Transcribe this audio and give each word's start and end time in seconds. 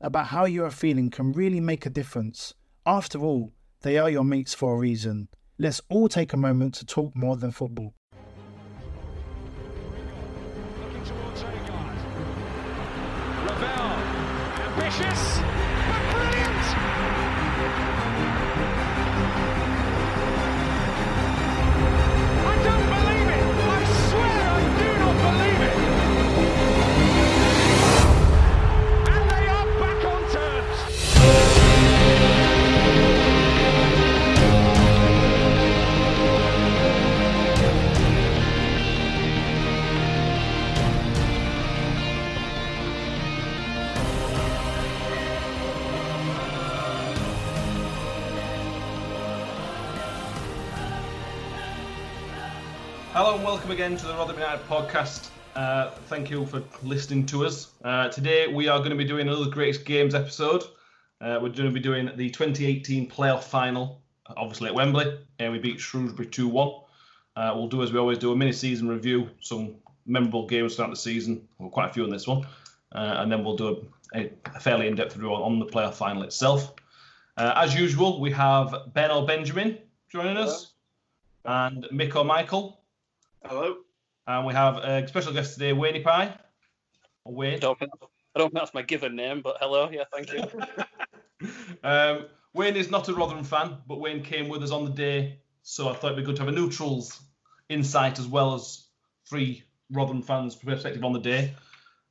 about 0.00 0.28
how 0.28 0.44
you 0.44 0.64
are 0.64 0.70
feeling 0.70 1.10
can 1.10 1.32
really 1.32 1.60
make 1.60 1.86
a 1.86 1.90
difference. 1.90 2.54
After 2.86 3.18
all, 3.18 3.52
they 3.82 3.98
are 3.98 4.10
your 4.10 4.24
mates 4.24 4.54
for 4.54 4.74
a 4.74 4.78
reason. 4.78 5.28
Let's 5.58 5.80
all 5.88 6.08
take 6.08 6.32
a 6.32 6.38
moment 6.38 6.74
to 6.76 6.86
talk 6.86 7.14
more 7.14 7.36
than 7.36 7.50
football. 7.50 7.94
Welcome 53.70 53.84
again 53.84 53.96
to 53.96 54.06
the 54.08 54.14
Rotherham 54.14 54.40
United 54.40 54.66
podcast. 54.66 55.28
Uh, 55.54 55.90
thank 56.08 56.28
you 56.28 56.44
for 56.44 56.60
listening 56.82 57.24
to 57.26 57.46
us. 57.46 57.70
Uh, 57.84 58.08
today 58.08 58.48
we 58.48 58.66
are 58.66 58.78
going 58.78 58.90
to 58.90 58.96
be 58.96 59.04
doing 59.04 59.28
another 59.28 59.48
Greatest 59.48 59.84
Games 59.84 60.12
episode. 60.12 60.64
Uh, 61.20 61.38
we're 61.40 61.50
going 61.50 61.68
to 61.68 61.70
be 61.70 61.78
doing 61.78 62.10
the 62.16 62.30
2018 62.30 63.08
playoff 63.08 63.44
final, 63.44 64.02
obviously 64.36 64.70
at 64.70 64.74
Wembley, 64.74 65.16
and 65.38 65.52
we 65.52 65.60
beat 65.60 65.78
Shrewsbury 65.78 66.26
2 66.26 66.48
1. 66.48 66.68
Uh, 67.36 67.52
we'll 67.54 67.68
do 67.68 67.80
as 67.84 67.92
we 67.92 68.00
always 68.00 68.18
do 68.18 68.32
a 68.32 68.36
mini 68.36 68.50
season 68.50 68.88
review, 68.88 69.30
some 69.38 69.76
memorable 70.04 70.48
games 70.48 70.74
throughout 70.74 70.90
the 70.90 70.96
season, 70.96 71.46
well, 71.60 71.70
quite 71.70 71.90
a 71.90 71.92
few 71.92 72.02
in 72.02 72.10
this 72.10 72.26
one, 72.26 72.44
uh, 72.96 73.18
and 73.18 73.30
then 73.30 73.44
we'll 73.44 73.56
do 73.56 73.86
a, 74.16 74.28
a 74.52 74.58
fairly 74.58 74.88
in 74.88 74.96
depth 74.96 75.14
review 75.14 75.32
on, 75.32 75.60
the 75.60 75.66
playoff 75.66 75.94
final 75.94 76.24
itself. 76.24 76.74
Uh, 77.36 77.52
as 77.54 77.72
usual, 77.72 78.20
we 78.20 78.32
have 78.32 78.92
Ben 78.94 79.12
or 79.12 79.24
Benjamin 79.24 79.78
joining 80.10 80.36
us, 80.36 80.72
and 81.44 81.84
Mick 81.92 82.16
or 82.16 82.24
Michael. 82.24 82.79
Hello. 83.44 83.76
And 84.26 84.46
we 84.46 84.52
have 84.54 84.76
a 84.76 85.08
special 85.08 85.32
guest 85.32 85.54
today, 85.54 85.72
Wayne 85.72 86.02
Pie. 86.02 86.34
Or 87.24 87.34
Wayne. 87.34 87.54
I 87.54 87.58
don't, 87.58 87.78
think, 87.78 87.90
I 88.34 88.38
don't 88.38 88.48
think 88.52 88.60
that's 88.60 88.74
my 88.74 88.82
given 88.82 89.16
name, 89.16 89.40
but 89.42 89.56
hello. 89.60 89.90
Yeah, 89.90 90.04
thank 90.12 90.32
you. 90.32 90.44
Um, 91.82 92.26
Wayne 92.52 92.76
is 92.76 92.90
not 92.90 93.08
a 93.08 93.14
Rotherham 93.14 93.44
fan, 93.44 93.78
but 93.88 93.98
Wayne 93.98 94.22
came 94.22 94.50
with 94.50 94.62
us 94.62 94.72
on 94.72 94.84
the 94.84 94.90
day, 94.90 95.38
so 95.62 95.88
I 95.88 95.94
thought 95.94 96.12
it'd 96.12 96.18
be 96.18 96.22
good 96.22 96.36
to 96.36 96.42
have 96.42 96.50
a 96.50 96.52
neutrals 96.52 97.18
insight 97.70 98.18
as 98.18 98.26
well 98.26 98.52
as 98.52 98.84
three 99.26 99.62
Rotherham 99.90 100.20
fans' 100.20 100.54
perspective 100.54 101.02
on 101.02 101.14
the 101.14 101.20
day. 101.20 101.54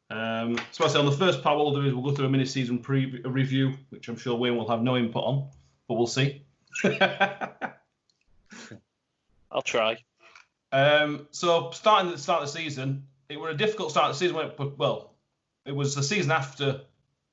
Um, 0.09 0.57
so 0.71 0.83
I 0.83 0.87
say 0.87 0.97
on 0.97 1.05
the 1.05 1.11
first 1.11 1.43
part, 1.43 1.57
what 1.57 1.67
we'll 1.67 1.75
do 1.79 1.87
is 1.87 1.93
we'll 1.93 2.03
go 2.03 2.11
through 2.15 2.25
a 2.25 2.29
mini-season 2.29 2.79
pre- 2.79 3.21
review, 3.23 3.75
which 3.89 4.07
I'm 4.07 4.17
sure 4.17 4.35
Wayne 4.35 4.57
will 4.57 4.67
have 4.67 4.81
no 4.81 4.97
input 4.97 5.23
on, 5.23 5.49
but 5.87 5.93
we'll 5.93 6.07
see. 6.07 6.43
I'll 9.51 9.61
try. 9.63 9.97
Um, 10.71 11.27
so 11.31 11.71
starting 11.71 12.09
at 12.09 12.15
the 12.15 12.21
start 12.21 12.43
of 12.43 12.51
the 12.51 12.59
season, 12.59 13.07
it 13.29 13.39
was 13.39 13.53
a 13.53 13.57
difficult 13.57 13.91
start 13.91 14.09
of 14.09 14.15
the 14.15 14.19
season. 14.19 14.35
when 14.35 14.47
it- 14.47 14.77
Well, 14.77 15.13
it 15.65 15.71
was 15.71 15.95
the 15.95 16.03
season 16.03 16.31
after 16.31 16.81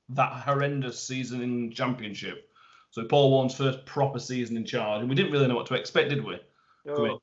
that 0.09 0.43
horrendous 0.43 1.01
season 1.01 1.41
in 1.41 1.71
Championship. 1.71 2.49
So 2.91 3.05
Paul 3.05 3.31
Warne's 3.31 3.55
first 3.55 3.85
proper 3.85 4.19
season 4.19 4.57
in 4.57 4.65
charge, 4.65 5.01
and 5.01 5.09
we 5.09 5.15
didn't 5.15 5.31
really 5.31 5.47
know 5.47 5.55
what 5.55 5.67
to 5.67 5.75
expect, 5.75 6.09
did 6.09 6.23
we? 6.23 6.39
Oh. 6.87 7.19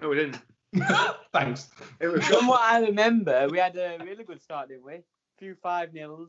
No, 0.00 0.08
we 0.08 0.16
didn't. 0.16 0.38
Thanks. 1.32 1.70
Was 2.00 2.24
From 2.28 2.46
what 2.46 2.60
I 2.60 2.80
remember, 2.80 3.48
we 3.48 3.58
had 3.58 3.76
a 3.76 3.98
really 4.04 4.24
good 4.24 4.42
start, 4.42 4.68
didn't 4.68 4.84
we? 4.84 4.94
A 4.94 5.02
few 5.38 5.54
five 5.62 5.94
nils. 5.94 6.28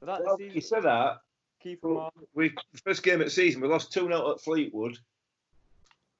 Was 0.00 0.06
that 0.06 0.24
well, 0.24 0.36
the 0.36 0.44
you 0.44 0.60
said 0.60 0.84
that. 0.84 1.18
Kieffer 1.64 1.84
Moore. 1.84 2.10
We 2.34 2.54
first 2.84 3.02
game 3.02 3.20
of 3.20 3.26
the 3.26 3.30
season, 3.30 3.60
we 3.60 3.68
lost 3.68 3.92
two 3.92 4.06
0 4.06 4.32
at 4.32 4.40
Fleetwood. 4.40 4.98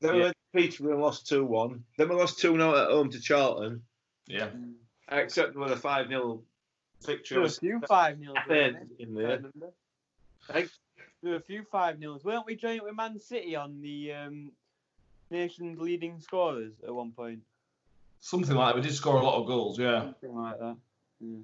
Then 0.00 0.12
we 0.12 0.18
Yeah. 0.18 0.24
went 0.26 0.36
to 0.54 0.60
Peterborough 0.60 0.92
and 0.94 1.02
lost 1.02 1.26
two 1.26 1.44
one. 1.44 1.84
Then 1.96 2.08
we 2.08 2.14
lost 2.16 2.38
two 2.38 2.52
0 2.56 2.74
at 2.76 2.90
home 2.90 3.10
to 3.10 3.20
Charlton. 3.20 3.82
Yeah. 4.26 4.50
Except 5.10 5.54
with 5.54 5.72
a 5.72 5.76
five 5.76 6.08
0 6.08 6.42
There 7.02 7.16
victory. 7.16 7.38
were 7.38 7.44
a 7.46 7.50
few 7.50 7.80
five 7.88 8.18
nils. 8.18 8.36
I 8.38 8.48
think 8.48 8.76
in 8.98 9.14
there. 9.14 9.42
Hey? 10.52 10.66
There 11.22 11.32
were 11.32 11.38
a 11.38 11.42
few 11.42 11.64
five 11.70 11.98
nils. 11.98 12.24
Weren't 12.24 12.46
we 12.46 12.54
joint 12.56 12.84
with 12.84 12.94
Man 12.94 13.18
City 13.18 13.56
on 13.56 13.80
the 13.80 14.12
um, 14.12 14.52
nation's 15.30 15.78
leading 15.80 16.20
scorers 16.20 16.72
at 16.86 16.94
one 16.94 17.12
point? 17.12 17.40
Something 18.20 18.56
like 18.56 18.74
that. 18.74 18.76
We 18.76 18.86
did 18.86 18.94
score 18.94 19.16
a 19.16 19.22
lot 19.24 19.40
of 19.40 19.46
goals, 19.46 19.78
yeah. 19.78 20.02
Something 20.02 20.34
like 20.34 20.58
that. 20.58 20.76
Yeah. 21.20 21.38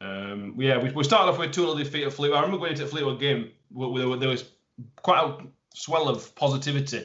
Um, 0.00 0.54
yeah, 0.58 0.78
we, 0.82 0.90
we 0.90 1.04
started 1.04 1.30
off 1.32 1.38
with 1.38 1.52
2 1.52 1.62
0 1.62 1.74
defeat 1.76 2.04
at 2.04 2.12
Fleetwood. 2.12 2.38
I 2.38 2.42
remember 2.42 2.58
going 2.58 2.72
into 2.72 2.84
the 2.84 2.90
Fleetwood 2.90 3.20
game, 3.20 3.50
where, 3.72 3.88
where 3.88 4.16
there 4.16 4.28
was 4.28 4.50
quite 4.96 5.24
a 5.24 5.38
swell 5.74 6.08
of 6.08 6.34
positivity. 6.34 7.04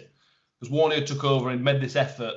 Because 0.60 0.72
Warner 0.72 1.02
took 1.02 1.24
over 1.24 1.50
and 1.50 1.64
made 1.64 1.82
this 1.82 1.96
effort, 1.96 2.34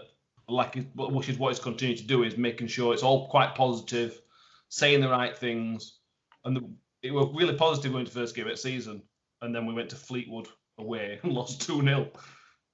like 0.48 0.76
which 0.94 1.28
is 1.28 1.38
what 1.38 1.48
he's 1.48 1.58
continued 1.58 1.98
to 1.98 2.06
do, 2.06 2.22
is 2.22 2.36
making 2.36 2.68
sure 2.68 2.94
it's 2.94 3.02
all 3.02 3.28
quite 3.28 3.54
positive, 3.54 4.20
saying 4.68 5.00
the 5.00 5.08
right 5.08 5.36
things. 5.36 5.98
And 6.44 6.56
the, 6.56 6.70
it 7.02 7.12
was 7.12 7.30
really 7.34 7.54
positive 7.54 7.92
going 7.92 8.04
to 8.04 8.10
first 8.10 8.34
game 8.34 8.46
of 8.46 8.52
the 8.52 8.56
season. 8.56 9.02
And 9.40 9.54
then 9.54 9.66
we 9.66 9.74
went 9.74 9.90
to 9.90 9.96
Fleetwood 9.96 10.48
away 10.78 11.18
and 11.22 11.32
lost 11.32 11.62
2 11.62 11.82
0, 11.82 12.08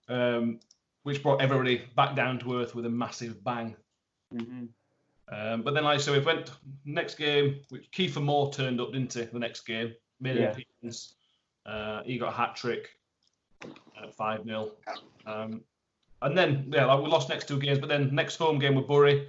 um, 0.09 0.61
which 1.03 1.23
brought 1.23 1.41
everybody 1.41 1.83
back 1.97 2.15
down 2.15 2.39
to 2.41 2.61
earth 2.61 2.75
with 2.75 2.85
a 2.85 2.91
massive 2.91 3.43
bang. 3.43 3.75
Mm-hmm. 4.35 4.67
Um, 5.31 5.63
but 5.63 5.75
then, 5.75 5.85
like 5.85 5.99
I 5.99 6.01
said, 6.01 6.17
we 6.17 6.25
went 6.25 6.51
next 6.85 7.17
game, 7.17 7.61
which 7.69 7.91
Kieffer 7.91 8.23
Moore 8.23 8.51
turned 8.51 8.81
up, 8.81 8.93
didn't 8.93 9.13
he? 9.13 9.25
The 9.25 9.39
next 9.39 9.63
game, 9.63 9.95
made 10.21 10.37
an 10.37 10.43
Yeah. 10.43 10.51
appearance. 10.51 11.15
Uh, 11.67 12.03
he 12.05 12.19
got 12.19 12.33
a 12.33 12.37
hat 12.37 12.57
trick 12.57 12.98
at 14.03 14.15
5 14.15 14.45
0. 14.45 14.71
Um, 15.27 15.63
and 16.23 16.37
then, 16.37 16.71
yeah, 16.73 16.87
like 16.87 17.03
we 17.03 17.09
lost 17.09 17.29
next 17.29 17.49
two 17.49 17.59
games, 17.59 17.79
but 17.79 17.89
then 17.89 18.15
next 18.15 18.37
home 18.37 18.59
game 18.59 18.75
with 18.75 18.89
Bury, 18.89 19.29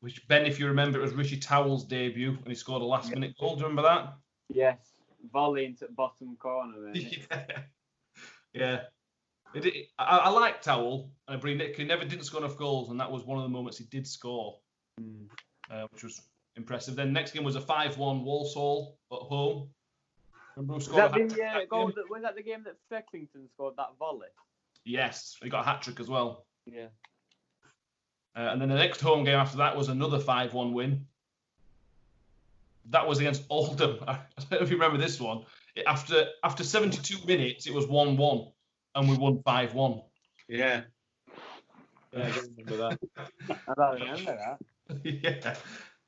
which 0.00 0.26
Ben, 0.28 0.46
if 0.46 0.58
you 0.58 0.66
remember, 0.66 0.98
it 0.98 1.02
was 1.02 1.12
Richie 1.12 1.38
Towell's 1.38 1.84
debut, 1.84 2.30
and 2.30 2.48
he 2.48 2.54
scored 2.54 2.82
a 2.82 2.84
last 2.84 3.10
minute 3.10 3.34
goal. 3.38 3.54
Do 3.54 3.60
you 3.60 3.68
remember 3.68 3.82
that? 3.82 4.14
Yes. 4.48 4.78
Volley 5.32 5.64
into 5.64 5.86
the 5.86 5.92
bottom 5.92 6.36
corner. 6.36 6.92
There. 6.92 7.02
yeah. 7.32 7.42
yeah. 8.52 8.80
It, 9.54 9.66
it, 9.66 9.86
I, 9.98 10.18
I 10.18 10.28
like 10.30 10.60
Towell, 10.62 11.10
and 11.28 11.40
I 11.42 11.54
Nick, 11.54 11.76
he 11.76 11.84
never 11.84 12.04
didn't 12.04 12.24
score 12.24 12.40
enough 12.40 12.56
goals, 12.56 12.90
and 12.90 13.00
that 13.00 13.10
was 13.10 13.24
one 13.24 13.38
of 13.38 13.44
the 13.44 13.48
moments 13.48 13.78
he 13.78 13.84
did 13.84 14.06
score. 14.06 14.58
Mm. 15.00 15.26
uh, 15.70 15.86
which 15.90 16.04
was 16.04 16.22
impressive. 16.56 16.96
Then 16.96 17.12
next 17.12 17.32
game 17.32 17.44
was 17.44 17.56
a 17.56 17.60
5-1 17.60 18.22
Walsall 18.22 18.98
at 19.12 19.18
home. 19.18 19.68
Remember 20.56 20.72
who 20.72 20.76
Was 20.76 20.84
scored 20.86 21.12
that 21.12 21.28
the 21.28 21.44
uh, 21.44 21.64
goal 21.68 21.86
game? 21.86 21.94
that, 21.96 22.10
was 22.10 22.22
that 22.22 22.34
the 22.34 22.42
game 22.42 22.62
that 22.64 22.76
Frecklington 22.88 23.48
scored 23.52 23.74
that 23.76 23.90
volley? 23.98 24.28
Yes, 24.84 25.36
he 25.42 25.48
got 25.48 25.60
a 25.60 25.64
hat 25.64 25.82
trick 25.82 26.00
as 26.00 26.08
well. 26.08 26.46
Yeah. 26.64 26.86
Uh, 28.36 28.50
and 28.52 28.60
then 28.60 28.68
the 28.68 28.74
next 28.74 29.00
home 29.00 29.24
game 29.24 29.36
after 29.36 29.58
that 29.58 29.76
was 29.76 29.88
another 29.88 30.18
5-1 30.18 30.72
win. 30.72 31.06
That 32.90 33.06
was 33.06 33.18
against 33.18 33.44
Oldham. 33.50 33.98
I 34.08 34.18
don't 34.38 34.52
know 34.52 34.58
if 34.58 34.70
you 34.70 34.76
remember 34.76 34.98
this 34.98 35.20
one. 35.20 35.44
After 35.86 36.26
after 36.42 36.64
72 36.64 37.26
minutes, 37.26 37.66
it 37.66 37.74
was 37.74 37.86
1 37.86 38.16
1, 38.16 38.46
and 38.94 39.08
we 39.08 39.16
won 39.16 39.42
5 39.42 39.74
1. 39.74 40.00
Yeah. 40.48 40.82
Yeah, 42.12 42.26
I 42.26 42.30
don't 42.30 42.50
remember 42.56 42.76
that. 42.76 42.98
I 43.68 43.74
don't 43.74 44.00
remember 44.00 44.58
that. 44.88 44.98
yeah. 45.04 45.54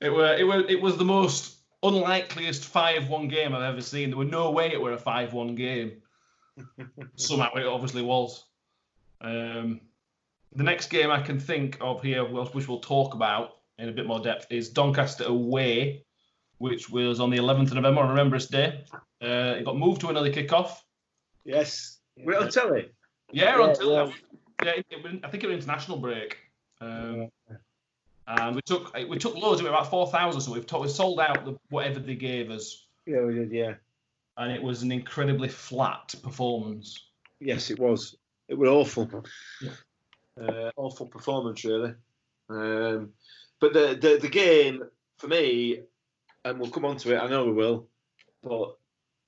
It 0.01 0.11
were 0.11 0.35
it 0.35 0.45
were 0.45 0.61
it 0.61 0.81
was 0.81 0.97
the 0.97 1.05
most 1.05 1.57
unlikeliest 1.83 2.65
five 2.65 3.09
one 3.09 3.29
game 3.29 3.55
I've 3.55 3.63
ever 3.63 3.81
seen. 3.81 4.11
There 4.11 4.19
were 4.19 4.25
no 4.25 4.51
way 4.51 4.73
it 4.73 4.81
were 4.81 4.93
a 4.93 4.99
five 4.99 5.33
one 5.33 5.55
game. 5.55 6.03
Somehow 7.17 7.55
it 7.55 7.67
obviously 7.67 8.03
was. 8.03 8.45
Um, 9.21 9.81
the 10.55 10.65
next 10.65 10.89
game 10.91 11.11
I 11.11 11.21
can 11.21 11.39
think 11.39 11.77
of 11.81 12.03
here, 12.03 12.25
which 12.25 12.69
we'll 12.69 12.81
talk 12.81 13.15
about 13.15 13.57
in 13.79 13.89
a 13.89 13.93
bit 13.93 14.07
more 14.07 14.21
depth, 14.21 14.47
is 14.51 14.71
Doncaster 14.71 15.25
away, 15.25 16.05
which 16.59 16.91
was 16.91 17.21
on 17.21 17.31
the 17.31 17.37
11th 17.39 17.69
of 17.69 17.75
November 17.75 18.01
on 18.01 18.09
Remembrance 18.09 18.47
Day. 18.47 18.85
Uh, 19.23 19.57
it 19.59 19.65
got 19.65 19.77
moved 19.77 20.01
to 20.01 20.09
another 20.09 20.33
kickoff. 20.33 20.73
Yes. 21.45 21.99
We're 22.17 22.39
on 22.41 22.51
telly. 22.51 22.91
Yeah, 23.33 23.59
Yeah, 23.59 23.73
tele- 23.75 23.95
yeah. 23.95 24.13
yeah, 24.65 24.71
it, 24.73 24.87
it, 24.91 25.21
I 25.25 25.29
think 25.29 25.45
it 25.45 25.47
was 25.49 25.57
international 25.57 25.99
break. 25.99 26.39
Um, 26.81 27.08
and 28.29 28.55
we 28.57 28.63
took 28.63 28.95
we 29.09 29.19
took 29.19 29.35
loads 29.37 29.61
of 29.61 29.67
it, 29.67 29.71
about 29.71 29.91
four 29.91 30.07
thousand. 30.07 30.41
So 30.43 30.53
we've, 30.53 30.67
to- 30.67 30.79
we 30.79 30.89
sold 30.89 31.19
out 31.21 31.45
the, 31.45 31.57
whatever 31.71 31.99
they 32.01 32.15
gave 32.15 32.51
us, 32.51 32.87
Yeah, 33.07 33.23
we 33.23 33.35
did. 33.35 33.51
Yeah. 33.53 33.75
and 34.37 34.53
it 34.53 34.63
was 34.63 34.83
an 34.83 34.93
incredibly 34.93 35.49
flat 35.49 36.15
performance. 36.23 37.07
Yes, 37.41 37.71
it 37.71 37.79
was. 37.79 38.17
It 38.49 38.57
was 38.59 38.69
awful. 38.69 39.25
Yeah. 39.63 39.71
Uh, 40.41 40.71
awful 40.77 41.07
performance, 41.07 41.65
really. 41.65 41.95
Um, 42.49 43.11
but 43.61 43.73
the, 43.73 43.99
the 44.01 44.19
the 44.21 44.29
game 44.29 44.83
for 45.19 45.27
me, 45.29 45.81
and 46.45 46.59
we'll 46.61 46.71
come 46.71 46.85
on 46.85 46.97
to 46.99 47.15
it. 47.15 47.19
I 47.19 47.29
know 47.29 47.45
we 47.45 47.53
will, 47.53 47.89
but 48.43 48.77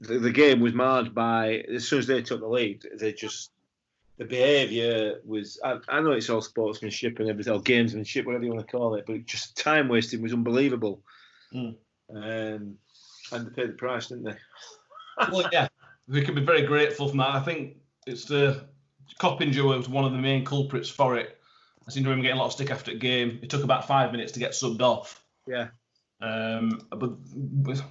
the, 0.01 0.19
the 0.19 0.31
game 0.31 0.61
was 0.61 0.73
marred 0.73 1.15
by 1.15 1.65
as 1.75 1.87
soon 1.89 1.99
as 1.99 2.07
they 2.07 2.23
took 2.23 2.41
the 2.41 2.47
lead, 2.49 2.87
they 2.99 3.13
just 3.13 3.51
the 4.21 4.27
behaviour 4.27 5.15
was. 5.25 5.59
I, 5.65 5.79
I 5.89 6.01
know 6.01 6.11
it's 6.13 6.29
all 6.29 6.43
sportsmanship 6.43 7.19
and 7.19 7.29
everything, 7.31 7.55
or 7.55 7.61
gamesmanship, 7.61 8.27
whatever 8.27 8.45
you 8.45 8.53
want 8.53 8.69
to 8.69 8.71
call 8.77 8.95
it, 8.95 9.07
but 9.07 9.25
just 9.25 9.57
time 9.57 9.89
wasting 9.89 10.21
was 10.21 10.35
unbelievable. 10.35 11.03
Mm. 11.55 11.75
Um, 12.15 12.77
and 13.33 13.47
they 13.47 13.51
paid 13.51 13.71
the 13.71 13.77
price, 13.79 14.09
didn't 14.09 14.25
they? 14.25 14.37
well, 15.33 15.49
yeah, 15.51 15.69
we 16.07 16.21
can 16.21 16.35
be 16.35 16.45
very 16.45 16.63
grateful 16.63 17.09
for 17.09 17.17
that. 17.17 17.35
I 17.35 17.41
think 17.41 17.79
it's 18.07 18.27
the 18.27 18.67
Coppinger 19.19 19.65
was 19.65 19.89
one 19.89 20.05
of 20.05 20.13
the 20.13 20.19
main 20.19 20.45
culprits 20.45 20.91
for 20.91 21.17
it. 21.17 21.39
I 21.89 21.91
seem 21.91 22.05
to 22.05 22.11
remember 22.11 22.25
getting 22.25 22.37
a 22.37 22.41
lot 22.41 22.49
of 22.49 22.53
stick 22.53 22.71
after 22.71 22.93
the 22.93 22.99
game. 22.99 23.39
It 23.43 23.49
took 23.49 23.65
about 23.65 23.89
five 23.89 24.13
minutes 24.13 24.33
to 24.33 24.39
get 24.39 24.53
subbed 24.53 24.83
off. 24.83 25.25
Yeah. 25.47 25.69
Um, 26.21 26.87
but 26.91 27.13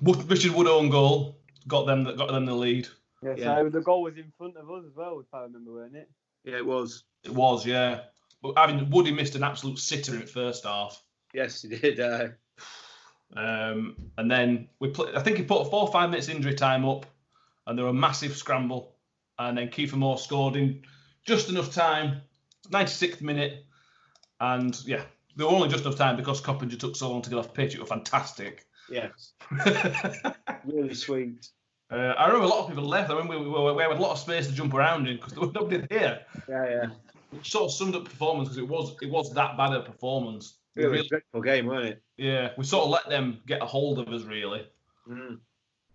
Wood- 0.01 0.29
Richard 0.29 0.51
Wood 0.51 0.67
own 0.67 0.89
goal 0.89 1.39
got 1.67 1.87
them 1.87 2.03
that 2.03 2.17
got 2.17 2.31
them 2.31 2.45
the 2.45 2.53
lead. 2.53 2.87
Yeah, 3.23 3.33
Yeah. 3.35 3.55
so 3.57 3.69
the 3.69 3.81
goal 3.81 4.03
was 4.03 4.15
in 4.17 4.31
front 4.37 4.57
of 4.57 4.69
us 4.69 4.83
as 4.87 4.95
well, 4.95 5.19
if 5.19 5.33
I 5.33 5.41
remember, 5.41 5.73
weren't 5.73 5.95
it? 5.95 6.09
Yeah, 6.44 6.57
it 6.57 6.65
was. 6.65 7.03
It 7.24 7.31
was, 7.31 7.65
yeah. 7.65 8.01
But 8.41 8.53
I 8.57 8.71
mean, 8.71 8.89
Woody 8.89 9.12
missed 9.12 9.36
an 9.36 9.44
absolute 9.44 9.80
sitter 9.80 10.13
in 10.13 10.21
the 10.21 10.27
first 10.27 10.63
half. 10.65 11.01
Yes, 11.33 11.62
he 11.62 11.69
did. 11.69 12.00
Uh, 12.00 12.30
Um, 13.36 13.95
and 14.18 14.30
then 14.30 14.69
we 14.80 14.89
played, 14.89 15.13
I 15.15 15.21
think 15.21 15.38
he 15.38 15.44
put 15.44 15.69
four 15.69 15.81
or 15.81 15.91
five 15.91 16.09
minutes 16.09 16.30
injury 16.30 16.56
time 16.56 16.83
up, 16.83 17.06
and 17.68 17.77
there 17.77 17.86
were 17.86 17.91
a 17.91 17.94
massive 17.94 18.36
scramble. 18.36 18.95
And 19.38 19.57
then 19.57 19.69
Kieffer 19.69 19.94
Moore 19.94 20.18
scored 20.18 20.56
in 20.56 20.81
just 21.25 21.50
enough 21.50 21.71
time, 21.74 22.21
96th 22.69 23.21
minute. 23.21 23.65
And 24.39 24.75
yeah, 24.85 25.03
there 25.35 25.45
were 25.45 25.53
only 25.53 25.69
just 25.69 25.85
enough 25.85 25.97
time 25.97 26.18
because 26.18 26.42
Coppinger 26.42 26.75
took 26.75 26.95
so 26.95 27.12
long 27.12 27.21
to 27.21 27.30
get 27.30 27.38
off 27.39 27.53
pitch. 27.53 27.75
It 27.75 27.80
was 27.80 27.89
fantastic. 27.89 28.65
yes, 28.89 29.33
really 30.65 30.95
sweet. 30.95 31.47
I 31.91 32.25
remember 32.27 32.45
a 32.45 32.50
lot 32.50 32.62
of 32.63 32.68
people 32.69 32.83
left. 32.88 33.09
I 33.09 33.13
remember 33.13 33.39
we, 33.39 33.47
we, 33.50 33.74
we 33.74 33.81
had 33.81 33.91
a 33.91 33.95
lot 34.01 34.12
of 34.12 34.19
space 34.19 34.47
to 34.47 34.53
jump 34.53 34.74
around 34.74 35.07
in 35.07 35.15
because 35.18 35.33
there 35.33 35.41
was 35.41 35.53
nobody 35.56 35.86
there. 35.89 36.21
Yeah, 36.47 36.69
yeah. 36.69 36.86
Which 37.31 37.51
sort 37.51 37.65
of 37.65 37.71
summed 37.71 37.95
up 37.95 38.06
performance 38.06 38.50
because 38.50 38.57
it 38.63 38.68
was 38.68 38.95
it 39.01 39.09
was 39.09 39.33
that 39.33 39.57
bad 39.57 39.74
a 39.74 39.81
performance. 39.81 40.56
We 40.75 40.83
Really, 40.83 40.97
really- 40.97 41.07
dreadful 41.09 41.41
game, 41.41 41.65
wasn't 41.65 41.86
it? 41.88 42.03
yeah, 42.18 42.51
we 42.57 42.63
sort 42.63 42.86
of 42.86 42.91
let 42.91 43.09
them 43.09 43.39
get 43.47 43.62
a 43.62 43.65
hold 43.65 44.00
of 44.00 44.07
us 44.09 44.24
really. 44.24 44.68
Mm. 45.09 45.39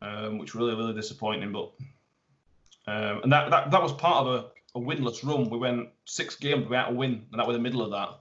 um, 0.02 0.38
which 0.38 0.55
was 0.55 0.61
really 0.67 0.76
really 0.76 0.94
disappointing. 0.94 1.52
But 1.52 1.70
um, 2.87 3.20
and 3.23 3.32
that, 3.32 3.50
that 3.50 3.70
that 3.70 3.82
was 3.82 3.93
part 3.93 4.26
of 4.26 4.35
a, 4.35 4.79
a 4.79 4.81
winless 4.82 5.25
run. 5.25 5.49
We 5.49 5.58
went 5.58 5.88
six 6.05 6.37
games 6.37 6.64
without 6.64 6.90
a 6.90 6.94
win, 6.94 7.26
and 7.31 7.38
that 7.40 7.47
was 7.47 7.56
the 7.56 7.62
middle 7.62 7.82
of 7.82 7.90
that. 7.93 8.20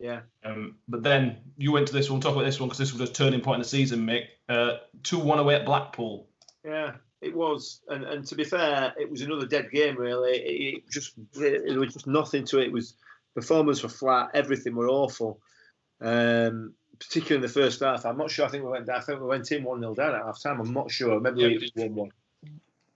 Yeah, 0.00 0.20
Um, 0.44 0.74
but 0.88 1.02
then 1.04 1.38
you 1.56 1.70
went 1.72 1.86
to 1.86 1.92
this 1.92 2.10
one. 2.10 2.20
Talk 2.20 2.32
about 2.34 2.44
this 2.44 2.58
one 2.60 2.68
because 2.68 2.78
this 2.78 2.92
was 2.92 3.08
a 3.08 3.10
turning 3.12 3.40
point 3.40 3.56
in 3.56 3.60
the 3.62 3.68
season, 3.68 4.04
Mick. 4.04 4.24
Uh, 4.48 4.78
Two 5.04 5.18
one 5.20 5.38
away 5.38 5.54
at 5.54 5.64
Blackpool. 5.64 6.28
Yeah. 6.64 6.92
It 7.20 7.34
was, 7.34 7.80
and 7.88 8.04
and 8.04 8.26
to 8.26 8.34
be 8.34 8.44
fair, 8.44 8.92
it 9.00 9.10
was 9.10 9.22
another 9.22 9.46
dead 9.46 9.70
game. 9.70 9.96
Really, 9.96 10.36
it, 10.36 10.74
it 10.76 10.90
just 10.90 11.14
it 11.40 11.78
was 11.78 11.94
just 11.94 12.06
nothing 12.06 12.44
to 12.46 12.58
it. 12.58 12.66
It 12.66 12.72
was 12.72 12.96
performance 13.34 13.82
were 13.82 13.88
flat. 13.88 14.30
Everything 14.34 14.74
were 14.74 14.88
awful. 14.88 15.40
Um, 16.02 16.74
particularly 16.98 17.36
in 17.36 17.42
the 17.42 17.48
first 17.48 17.80
half. 17.80 18.04
I'm 18.04 18.18
not 18.18 18.30
sure. 18.30 18.44
I 18.44 18.48
think 18.48 18.64
we 18.64 18.70
went. 18.70 18.88
I 18.88 19.00
think 19.00 19.20
we 19.20 19.26
went 19.26 19.50
in 19.52 19.64
one 19.64 19.80
0 19.80 19.94
down 19.94 20.14
at 20.14 20.24
half 20.24 20.42
time. 20.42 20.60
I'm 20.60 20.72
not 20.72 20.90
sure. 20.90 21.20
Maybe 21.20 21.40
Yeah, 21.40 21.48
it 21.48 21.60
was 21.60 21.72
one 21.74 21.94
one. 21.94 22.10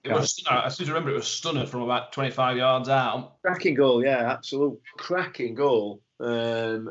It 0.04 0.12
was. 0.12 0.42
I 0.48 0.68
seem 0.68 0.86
to 0.86 0.92
remember 0.92 1.10
it 1.10 1.16
was 1.16 1.28
stunner 1.28 1.66
from 1.66 1.82
about 1.82 2.12
25 2.12 2.56
yards 2.56 2.88
out. 2.88 3.40
Cracking 3.42 3.74
goal, 3.74 4.02
yeah, 4.04 4.32
absolute 4.32 4.80
cracking 4.96 5.54
goal. 5.54 6.00
Um, 6.20 6.90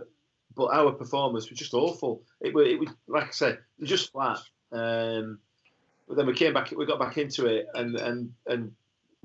but 0.56 0.74
our 0.74 0.92
performance 0.92 1.50
was 1.50 1.60
just 1.60 1.74
awful. 1.74 2.24
It 2.42 2.54
was, 2.54 2.68
it 2.68 2.80
was 2.80 2.90
like 3.08 3.28
I 3.28 3.32
said, 3.32 3.60
just 3.82 4.12
flat. 4.12 4.40
Um, 4.72 5.40
but 6.08 6.16
then 6.18 6.26
we 6.26 6.34
came 6.34 6.54
back, 6.54 6.72
we 6.72 6.86
got 6.86 7.00
back 7.00 7.18
into 7.18 7.46
it, 7.46 7.68
and 7.74 7.96
and 7.96 8.34
and 8.46 8.72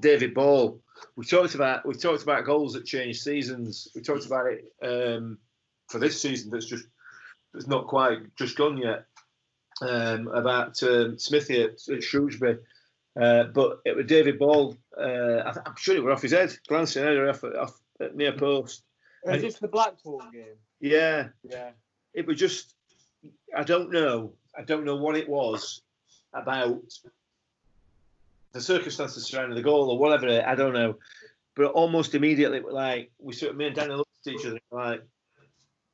David 0.00 0.34
Ball. 0.34 0.80
We 1.16 1.24
talked 1.24 1.54
about 1.54 1.86
we 1.86 1.94
talked 1.94 2.22
about 2.22 2.44
goals 2.44 2.74
that 2.74 2.84
change 2.84 3.20
seasons. 3.20 3.88
We 3.94 4.02
talked 4.02 4.26
about 4.26 4.46
it 4.46 4.64
um, 4.82 5.38
for 5.88 5.98
this 5.98 6.20
season 6.20 6.50
that's 6.50 6.66
just 6.66 6.84
that's 7.52 7.66
not 7.66 7.86
quite 7.86 8.34
just 8.36 8.56
gone 8.56 8.78
yet. 8.78 9.04
Um, 9.80 10.28
about 10.28 10.80
um, 10.82 11.18
Smithy 11.18 11.62
at, 11.62 11.88
at 11.92 12.02
Shrewsbury. 12.02 12.58
Uh, 13.20 13.44
but 13.44 13.80
it 13.84 13.96
was 13.96 14.06
David 14.06 14.38
Ball. 14.38 14.76
Uh, 14.96 15.42
I 15.44 15.50
th- 15.52 15.66
I'm 15.66 15.76
sure 15.76 15.96
it 15.96 16.02
was 16.04 16.12
off 16.14 16.22
his 16.22 16.32
head, 16.32 16.56
glancing 16.68 17.02
header 17.02 17.28
off, 17.28 17.42
off 17.44 17.80
at 18.00 18.14
near 18.14 18.32
post. 18.32 18.84
Is 19.26 19.42
this 19.42 19.58
the 19.58 19.68
Blackpool 19.68 20.22
game? 20.32 20.56
Yeah, 20.80 21.28
Yeah. 21.42 21.70
it 22.14 22.26
was 22.26 22.38
just. 22.38 22.74
I 23.56 23.64
don't 23.64 23.90
know. 23.90 24.34
I 24.56 24.62
don't 24.62 24.84
know 24.84 24.96
what 24.96 25.16
it 25.16 25.28
was 25.28 25.82
about 26.34 26.82
the 28.52 28.60
circumstances 28.60 29.24
surrounding 29.26 29.56
the 29.56 29.62
goal 29.62 29.90
or 29.90 29.98
whatever. 29.98 30.42
I 30.46 30.54
don't 30.54 30.74
know. 30.74 30.96
But 31.54 31.72
almost 31.72 32.14
immediately, 32.14 32.60
like 32.60 33.10
we 33.18 33.34
sort 33.34 33.52
of 33.52 33.58
me 33.58 33.66
and 33.66 33.76
Daniel 33.76 33.98
looked 33.98 34.26
at 34.26 34.32
each 34.32 34.46
other 34.46 34.58
like 34.70 35.02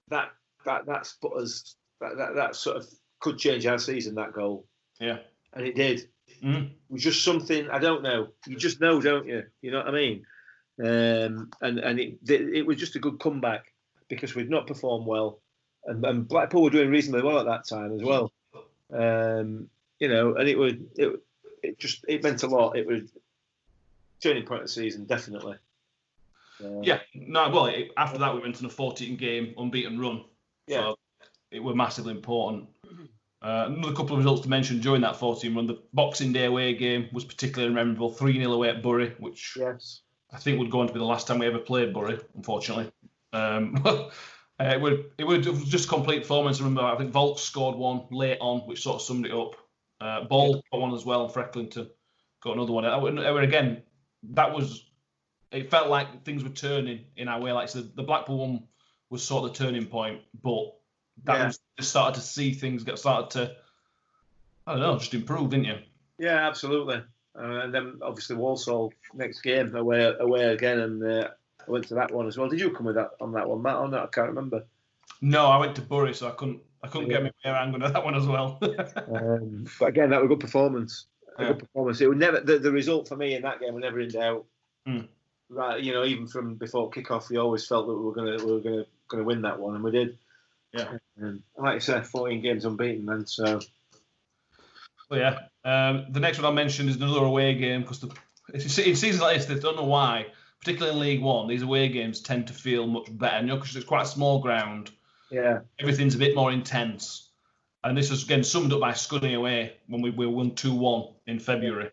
that. 0.08 0.30
That 0.64 0.86
that's 0.86 1.14
put 1.14 1.34
us. 1.34 1.74
That, 2.00 2.16
that 2.16 2.34
that 2.36 2.56
sort 2.56 2.76
of 2.76 2.86
could 3.18 3.38
change 3.38 3.66
our 3.66 3.78
season. 3.78 4.14
That 4.14 4.32
goal, 4.32 4.66
Yeah. 5.00 5.18
and 5.54 5.66
it 5.66 5.74
did. 5.74 6.08
Mm. 6.44 6.66
It 6.66 6.72
was 6.90 7.02
just 7.02 7.24
something 7.24 7.68
I 7.70 7.80
don't 7.80 8.02
know. 8.04 8.28
You 8.46 8.56
just 8.56 8.80
know, 8.80 9.00
don't 9.00 9.26
you? 9.26 9.44
You 9.62 9.72
know 9.72 9.78
what 9.78 9.88
I 9.88 9.92
mean? 9.92 10.24
Um, 10.80 11.50
and 11.60 11.78
and 11.80 11.98
it 11.98 12.18
it 12.28 12.64
was 12.64 12.76
just 12.76 12.94
a 12.94 13.00
good 13.00 13.18
comeback 13.18 13.72
because 14.08 14.36
we'd 14.36 14.48
not 14.50 14.68
performed 14.68 15.06
well, 15.06 15.40
and, 15.86 16.04
and 16.04 16.28
Blackpool 16.28 16.62
were 16.62 16.70
doing 16.70 16.90
reasonably 16.90 17.22
well 17.22 17.40
at 17.40 17.46
that 17.46 17.66
time 17.66 17.92
as 17.92 18.02
well. 18.02 18.30
Um, 18.92 19.68
you 20.00 20.08
know, 20.08 20.34
and 20.36 20.48
it 20.48 20.58
would 20.58 20.88
it 20.96 21.20
it 21.62 21.78
just 21.78 22.04
it 22.08 22.22
meant 22.22 22.42
a 22.42 22.46
lot. 22.46 22.76
It 22.76 22.86
was 22.86 23.12
turning 24.22 24.44
point 24.44 24.62
of 24.62 24.66
the 24.68 24.72
season, 24.72 25.04
definitely. 25.04 25.56
Uh, 26.62 26.80
Yeah. 26.82 27.00
No. 27.14 27.50
Well, 27.50 27.66
it, 27.66 27.90
after 27.96 28.18
that 28.18 28.34
we 28.34 28.40
went 28.40 28.58
on 28.58 28.66
a 28.66 28.70
14 28.70 29.16
game 29.16 29.54
unbeaten 29.56 29.98
run. 29.98 30.24
Yeah. 30.66 30.80
So 30.80 30.98
it 31.50 31.62
were 31.62 31.74
massively 31.74 32.12
important. 32.12 32.68
Uh, 33.40 33.66
another 33.68 33.94
couple 33.94 34.12
of 34.12 34.18
results 34.18 34.42
to 34.42 34.48
mention 34.48 34.80
during 34.80 35.00
that 35.02 35.16
14 35.16 35.54
run. 35.54 35.66
The 35.66 35.80
Boxing 35.92 36.32
Day 36.32 36.46
away 36.46 36.74
game 36.74 37.08
was 37.12 37.24
particularly 37.24 37.72
memorable. 37.72 38.10
3 38.10 38.32
0 38.38 38.52
away 38.52 38.70
at 38.70 38.82
Bury, 38.82 39.14
which 39.18 39.56
Yes. 39.56 40.02
I 40.32 40.38
think 40.38 40.58
would 40.58 40.70
go 40.70 40.80
on 40.80 40.88
to 40.88 40.92
be 40.92 40.98
the 40.98 41.04
last 41.04 41.26
time 41.26 41.38
we 41.38 41.46
ever 41.46 41.58
played 41.58 41.94
Bury, 41.94 42.18
unfortunately. 42.34 42.90
Um, 43.32 43.80
uh, 43.84 44.10
it 44.60 44.80
would 44.80 45.12
it 45.18 45.24
would 45.24 45.42
just 45.42 45.88
complete 45.88 46.22
performance. 46.22 46.60
I 46.60 46.64
remember 46.64 46.82
I 46.82 46.96
think 46.96 47.12
Vaulks 47.12 47.38
scored 47.38 47.76
one 47.76 48.02
late 48.10 48.38
on, 48.40 48.60
which 48.66 48.82
sort 48.82 48.96
of 48.96 49.02
summed 49.02 49.26
it 49.26 49.32
up. 49.32 49.54
Uh, 50.00 50.24
Ball 50.24 50.62
got 50.70 50.80
one 50.80 50.94
as 50.94 51.04
well, 51.04 51.24
and 51.24 51.32
Frecklington 51.32 51.88
got 52.40 52.54
another 52.54 52.72
one. 52.72 52.84
I 52.84 52.96
I 52.96 53.42
again, 53.42 53.82
that 54.30 54.54
was 54.54 54.84
it 55.50 55.70
felt 55.70 55.88
like 55.88 56.24
things 56.24 56.44
were 56.44 56.50
turning 56.50 57.04
in 57.16 57.28
our 57.28 57.40
way. 57.40 57.52
Like 57.52 57.68
so 57.68 57.80
the 57.82 58.02
Blackpool 58.02 58.38
one 58.38 58.64
was 59.10 59.22
sort 59.24 59.44
of 59.44 59.56
the 59.56 59.64
turning 59.64 59.86
point, 59.86 60.20
but 60.42 60.74
that 61.24 61.38
Yeah. 61.38 61.46
was 61.46 61.60
just 61.78 61.90
started 61.90 62.14
to 62.20 62.26
see 62.26 62.52
things 62.52 62.84
get 62.84 62.98
started 62.98 63.30
to 63.30 63.56
I 64.66 64.72
don't 64.72 64.80
know, 64.82 64.98
just 64.98 65.14
improve, 65.14 65.50
didn't 65.50 65.64
you? 65.64 65.78
Yeah, 66.18 66.46
absolutely. 66.46 67.02
Uh, 67.38 67.60
and 67.62 67.72
then 67.74 67.98
obviously 68.02 68.36
Walsall 68.36 68.92
next 69.14 69.40
game 69.40 69.74
away 69.74 70.12
away 70.20 70.44
again, 70.44 70.80
and 70.80 71.02
uh, 71.02 71.28
I 71.66 71.70
went 71.70 71.88
to 71.88 71.94
that 71.94 72.12
one 72.12 72.26
as 72.26 72.36
well. 72.36 72.48
Did 72.48 72.60
you 72.60 72.70
come 72.70 72.86
with 72.86 72.96
that 72.96 73.12
on 73.20 73.32
that 73.32 73.48
one, 73.48 73.62
Matt? 73.62 73.76
Or 73.76 73.88
not? 73.88 74.04
I 74.04 74.06
can't 74.08 74.28
remember. 74.28 74.64
No, 75.22 75.46
I 75.46 75.56
went 75.58 75.74
to 75.76 75.82
Bury, 75.82 76.12
so 76.14 76.28
I 76.28 76.32
couldn't 76.32 76.60
I 76.82 76.88
couldn't 76.88 77.08
get 77.08 77.22
my 77.22 77.30
way 77.44 77.50
around 77.52 77.72
to 77.72 77.78
that 77.78 78.04
one 78.04 78.14
as 78.14 78.26
well. 78.26 78.58
Um, 79.08 79.66
but 79.78 79.86
again, 79.88 80.10
that 80.10 80.20
was 80.20 80.26
a 80.26 80.28
good 80.28 80.40
performance. 80.40 81.06
A 81.38 81.42
Yeah. 81.42 81.48
good 81.48 81.60
performance. 81.60 82.00
It 82.00 82.08
would 82.08 82.18
never 82.18 82.40
the, 82.40 82.58
the 82.58 82.70
result 82.72 83.08
for 83.08 83.16
me 83.16 83.34
in 83.34 83.42
that 83.42 83.60
game 83.60 83.74
was 83.74 83.82
never 83.82 84.00
in 84.00 84.10
doubt. 84.10 84.44
Hmm. 84.86 85.00
Right, 85.50 85.82
you 85.82 85.92
know, 85.92 86.04
even 86.04 86.26
from 86.26 86.56
before 86.56 86.90
kickoff, 86.90 87.30
we 87.30 87.38
always 87.38 87.66
felt 87.66 87.86
that 87.86 87.94
we 87.94 88.04
were 88.04 88.12
gonna 88.12 88.44
we 88.44 88.52
were 88.52 88.60
gonna 88.60 88.84
gonna 89.08 89.24
win 89.24 89.42
that 89.42 89.58
one, 89.58 89.74
and 89.74 89.82
we 89.82 89.90
did. 89.90 90.18
Yeah. 90.72 90.98
And 91.16 91.42
like 91.56 91.74
you 91.74 91.80
said, 91.80 92.06
14 92.06 92.42
games 92.42 92.64
unbeaten, 92.66 93.04
man. 93.06 93.26
So 93.26 93.60
But 95.08 95.18
yeah, 95.18 95.38
um, 95.64 96.06
the 96.10 96.20
next 96.20 96.38
one 96.38 96.44
I 96.46 96.54
mentioned 96.54 96.90
is 96.90 96.96
another 96.96 97.24
away 97.24 97.54
game 97.54 97.80
because 97.82 98.04
in 98.52 98.60
seasons 98.60 99.20
like 99.20 99.36
this, 99.36 99.46
they 99.46 99.58
don't 99.58 99.76
know 99.76 99.84
why, 99.84 100.26
particularly 100.60 100.94
in 100.94 101.00
League 101.00 101.22
One, 101.22 101.48
these 101.48 101.62
away 101.62 101.88
games 101.88 102.20
tend 102.20 102.46
to 102.48 102.52
feel 102.52 102.86
much 102.86 103.06
better. 103.10 103.40
You 103.40 103.46
know, 103.46 103.56
because 103.56 103.74
it's 103.74 103.86
quite 103.86 104.02
a 104.02 104.06
small 104.06 104.40
ground, 104.40 104.90
yeah, 105.30 105.60
everything's 105.78 106.14
a 106.14 106.18
bit 106.18 106.34
more 106.34 106.52
intense. 106.52 107.28
And 107.84 107.96
this 107.96 108.10
was 108.10 108.24
again 108.24 108.42
summed 108.42 108.72
up 108.72 108.80
by 108.80 108.92
Scunny 108.92 109.36
away 109.36 109.76
when 109.86 110.02
we, 110.02 110.10
we 110.10 110.26
won 110.26 110.54
2 110.54 110.74
1 110.74 111.08
in 111.26 111.38
February. 111.38 111.90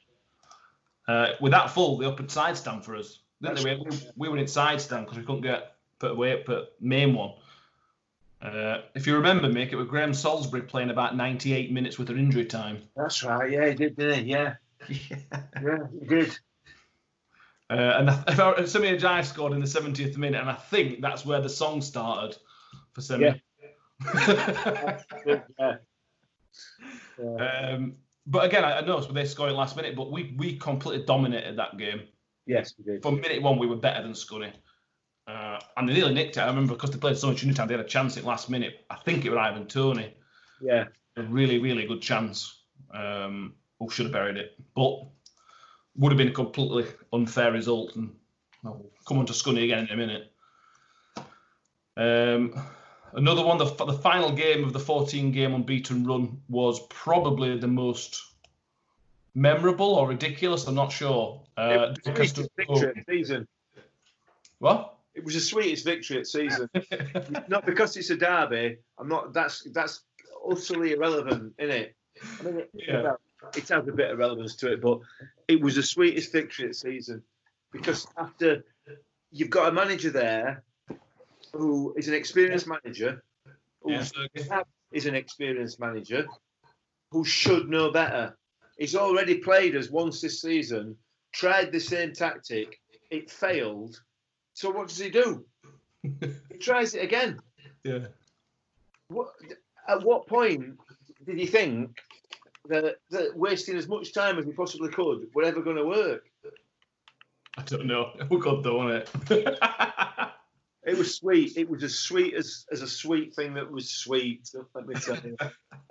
Uh, 1.08 1.30
with 1.40 1.52
that 1.52 1.70
full, 1.70 1.98
they 1.98 2.06
opened 2.06 2.32
side 2.32 2.58
stand 2.58 2.84
for 2.84 2.96
us. 2.96 3.20
Didn't 3.42 3.64
they? 3.64 3.76
We, 3.76 4.00
we 4.16 4.30
were 4.30 4.38
in 4.38 4.48
side 4.48 4.82
stand 4.82 5.06
because 5.06 5.20
we 5.20 5.24
couldn't 5.24 5.42
get 5.42 5.76
put 6.00 6.12
away 6.12 6.38
put 6.38 6.70
main 6.82 7.14
one. 7.14 7.34
Uh, 8.42 8.82
if 8.94 9.08
you 9.08 9.16
remember, 9.16 9.48
Mick, 9.48 9.72
it 9.72 9.76
was 9.76 9.88
Graham 9.88 10.14
Salisbury 10.14 10.62
playing 10.62 10.90
about 10.90 11.16
98 11.16 11.72
minutes 11.72 11.98
with 11.98 12.10
an 12.10 12.20
injury 12.20 12.46
time. 12.46 12.82
that's 12.96 13.24
right. 13.24 13.52
Yeah, 13.52 13.70
he 13.70 13.76
did, 13.76 13.96
didn't 13.96 14.26
he? 14.26 14.32
Yeah, 14.32 14.56
yeah, 14.90 15.88
he 16.00 16.06
did. 16.06 16.38
Uh, 17.70 17.74
and 17.74 18.10
I- 18.10 18.24
if 18.28 18.40
I, 18.40 18.54
Ajay 18.54 19.26
scored 19.26 19.54
in 19.54 19.60
the 19.60 19.66
70th 19.66 20.18
minute, 20.18 20.42
and 20.42 20.50
I 20.50 20.54
think 20.54 21.02
that's 21.02 21.26
where 21.26 21.42
the 21.42 21.50
song 21.50 21.82
started 21.82 22.38
for 22.96 23.02
Semi. 23.02 23.42
Yeah. 27.18 27.74
um, 27.74 27.96
but 28.28 28.46
again, 28.46 28.64
I 28.66 28.80
I 28.80 28.82
noticed 28.82 29.14
they 29.14 29.26
scoring 29.26 29.56
last 29.56 29.76
minute, 29.76 29.96
but 29.96 30.12
we 30.12 30.36
we 30.38 30.58
completely 30.58 31.06
dominated 31.06 31.58
that 31.58 31.78
game. 31.78 32.02
Yes, 32.46 32.74
he 32.76 32.84
did. 32.84 33.02
From 33.02 33.22
minute 33.22 33.42
one, 33.42 33.58
we 33.58 33.68
were 33.68 33.76
better 33.78 34.02
than 34.02 34.14
Scunny. 34.14 34.52
Uh, 35.28 35.60
and 35.78 35.90
they 35.90 35.94
nearly 35.94 36.14
nicked 36.14 36.38
it. 36.38 36.42
I 36.42 36.48
remember 36.48 36.74
because 36.74 36.92
they 36.92 36.98
played 36.98 37.18
so 37.18 37.28
much 37.28 37.42
unity 37.42 37.58
time, 37.58 37.68
they 37.68 37.74
had 37.74 37.86
a 37.86 37.88
chance 37.88 38.16
at 38.18 38.26
last 38.26 38.50
minute. 38.50 38.86
I 38.90 38.96
think 38.96 39.26
it 39.26 39.32
was 39.32 39.40
Ivan 39.40 39.66
Toney. 39.66 40.14
Yeah, 40.62 40.86
A 41.18 41.24
really, 41.24 41.58
really 41.60 41.88
good 41.88 42.02
chance. 42.02 42.64
Um, 42.94 43.56
who 43.80 43.90
should 43.90 44.06
have 44.06 44.14
buried 44.14 44.38
it. 44.38 44.54
But 44.76 45.06
would 45.96 46.12
have 46.12 46.18
been 46.18 46.30
a 46.30 46.32
completely 46.32 46.86
unfair 47.12 47.52
result. 47.52 47.96
And 47.96 48.16
I'll 48.64 48.86
come 49.08 49.18
on 49.18 49.26
to 49.26 49.34
Scunny 49.34 49.64
again 49.64 49.88
in 49.88 49.92
a 49.92 49.98
minute. 49.98 50.32
Um, 51.98 52.54
another 53.16 53.44
one, 53.44 53.58
the, 53.58 53.66
the 53.66 53.94
final 53.94 54.32
game 54.32 54.64
of 54.64 54.74
the 54.74 54.80
14 54.80 55.32
game 55.32 55.54
unbeaten 55.54 56.06
run 56.06 56.42
was 56.50 56.86
probably 56.90 57.58
the 57.58 57.68
most 57.68 58.22
memorable 59.34 59.96
or 59.96 60.08
ridiculous. 60.08 60.68
I'm 60.68 60.76
not 60.76 60.92
sure. 60.92 61.42
Uh, 61.58 61.94
it 62.06 62.18
was 62.18 62.34
the 62.34 62.44
sweetest 62.44 62.50
victory 62.58 63.04
the 63.08 63.14
season. 63.14 63.48
what? 64.60 64.96
It 65.14 65.24
was 65.24 65.34
the 65.34 65.40
sweetest 65.40 65.86
victory 65.86 66.20
at 66.20 66.28
season. 66.28 66.70
not 67.48 67.66
because 67.66 67.96
it's 67.96 68.10
a 68.10 68.18
derby. 68.18 68.78
I'm 68.98 69.08
not. 69.08 69.34
That's 69.34 69.64
that's 69.74 70.02
utterly 70.50 70.92
irrelevant, 70.92 71.54
isn't 71.58 71.76
it? 71.76 71.96
I 72.40 72.44
mean, 72.44 72.60
it, 72.60 72.70
Yeah. 72.74 73.14
it 73.56 73.70
has 73.70 73.88
a 73.88 73.92
bit 73.92 74.12
of 74.12 74.18
relevance 74.18 74.56
to 74.58 74.74
it, 74.74 74.82
but 74.82 75.00
it 75.48 75.62
was 75.62 75.76
the 75.76 75.84
sweetest 75.84 76.32
victory 76.32 76.68
at 76.68 76.76
season 76.76 77.24
because 77.72 78.08
after 78.18 78.64
you've 79.32 79.50
got 79.50 79.70
a 79.70 79.72
manager 79.72 80.10
there 80.10 80.64
who 81.58 81.94
is 81.98 82.08
an 82.08 82.14
experienced 82.14 82.68
manager, 82.68 83.24
who 83.82 83.94
Yeah. 83.94 84.06
is 84.92 85.06
an 85.06 85.16
experienced 85.16 85.80
manager 85.80 86.28
who 87.12 87.24
should 87.24 87.70
know 87.70 87.92
better. 87.92 88.38
He's 88.78 88.96
already 88.96 89.38
played 89.38 89.76
us 89.76 89.90
once 89.90 90.20
this 90.22 90.42
season, 90.42 90.98
tried 91.34 91.72
the 91.72 91.80
same 91.80 92.14
tactic, 92.14 92.80
it 93.10 93.30
failed. 93.32 94.02
So 94.54 94.70
what 94.70 94.88
does 94.90 94.98
he 95.00 95.10
do? 95.10 95.46
he 96.04 96.58
tries 96.60 96.94
it 96.94 97.04
again. 97.04 97.40
yeah. 97.84 98.08
What, 99.10 99.30
at 99.88 100.04
what 100.04 100.28
point 100.28 100.80
did 101.26 101.38
he 101.38 101.46
think 101.46 101.98
that, 102.68 102.96
that 103.12 103.38
wasting 103.38 103.78
as 103.78 103.88
much 103.88 104.14
time 104.14 104.40
as 104.40 104.46
we 104.46 104.52
possibly 104.54 104.90
could 104.90 105.28
were 105.34 105.44
ever 105.44 105.62
going 105.62 105.78
to 105.78 105.86
work? 105.86 106.24
I 107.58 107.62
don't 107.64 107.86
know. 107.86 108.12
Oh 108.32 108.38
God, 108.38 108.64
though, 108.64 108.78
wasn't 108.78 109.08
it? 109.30 109.58
It 110.86 110.98
was 110.98 111.16
sweet. 111.16 111.58
It 111.58 111.70
was 111.70 111.84
as 111.84 111.96
sweet 111.96 112.36
as, 112.36 112.66
as 112.72 112.82
a 112.82 112.88
sweet 112.88 113.34
thing 113.36 113.54
that 113.56 113.70
was 113.70 113.90
sweet. 113.90 114.50
Let 114.74 114.88
me 114.88 114.96
tell 114.96 115.18
you. 115.18 115.36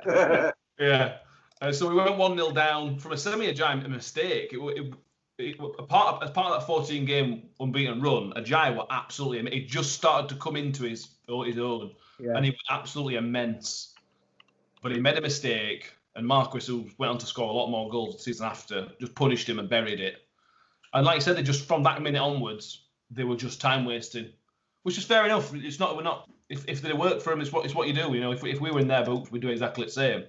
yeah. 0.79 1.17
Uh, 1.61 1.73
so 1.73 1.89
we 1.89 1.95
went 1.95 2.17
one 2.17 2.37
0 2.37 2.53
down 2.53 2.99
from 2.99 3.13
a 3.13 3.17
Semi 3.17 3.53
Ajayi 3.53 3.89
mistake. 3.89 4.53
It, 4.53 4.59
it, 4.59 4.95
it, 5.39 5.57
a 5.79 5.83
part 5.83 6.17
of, 6.17 6.23
as 6.23 6.31
part 6.31 6.53
of 6.53 6.61
that 6.61 6.67
14 6.67 7.05
game 7.05 7.49
unbeaten 7.59 8.01
run, 8.01 8.33
Ajay 8.37 8.77
were 8.77 8.87
absolutely. 8.91 9.51
He 9.51 9.65
just 9.67 9.93
started 9.93 10.29
to 10.29 10.37
come 10.37 10.57
into 10.57 10.85
his 10.85 11.09
his 11.27 11.59
own, 11.59 11.93
Yeah. 12.21 12.37
and 12.37 12.45
he 12.45 12.51
was 12.51 12.61
absolutely 12.71 13.17
immense. 13.17 13.95
But 14.83 14.93
he 14.93 15.01
made 15.01 15.17
a 15.17 15.23
mistake, 15.23 15.93
and 16.15 16.27
Marquis, 16.27 16.67
who 16.67 16.87
went 16.99 17.11
on 17.11 17.19
to 17.19 17.27
score 17.27 17.49
a 17.49 17.53
lot 17.53 17.71
more 17.71 17.89
goals 17.89 18.17
the 18.17 18.23
season 18.23 18.47
after, 18.47 18.89
just 19.01 19.15
punished 19.15 19.49
him 19.49 19.59
and 19.59 19.69
buried 19.69 20.01
it. 20.01 20.27
And 20.93 21.07
like 21.07 21.17
I 21.17 21.19
said, 21.21 21.37
they 21.37 21.43
just 21.43 21.67
from 21.67 21.83
that 21.85 22.03
minute 22.03 22.21
onwards, 22.21 22.85
they 23.11 23.25
were 23.25 23.37
just 23.37 23.61
time 23.61 23.85
wasting, 23.85 24.31
which 24.85 24.99
is 24.99 25.05
fair 25.05 25.25
enough. 25.25 25.53
It's 25.55 25.81
not 25.81 25.97
we're 25.97 26.03
not 26.03 26.31
if, 26.49 26.69
if 26.69 26.81
they 26.83 26.93
work 26.93 27.21
for 27.21 27.33
him, 27.33 27.41
it's 27.41 27.51
what 27.51 27.65
it's 27.65 27.75
what 27.75 27.89
you 27.89 27.95
do. 27.95 28.15
You 28.15 28.21
know, 28.21 28.33
if, 28.33 28.45
if 28.45 28.61
we 28.61 28.71
were 28.71 28.81
in 28.81 28.87
their 28.89 29.05
boots, 29.05 29.33
we'd 29.33 29.43
do 29.43 29.49
exactly 29.49 29.85
the 29.85 29.91
same. 29.91 30.25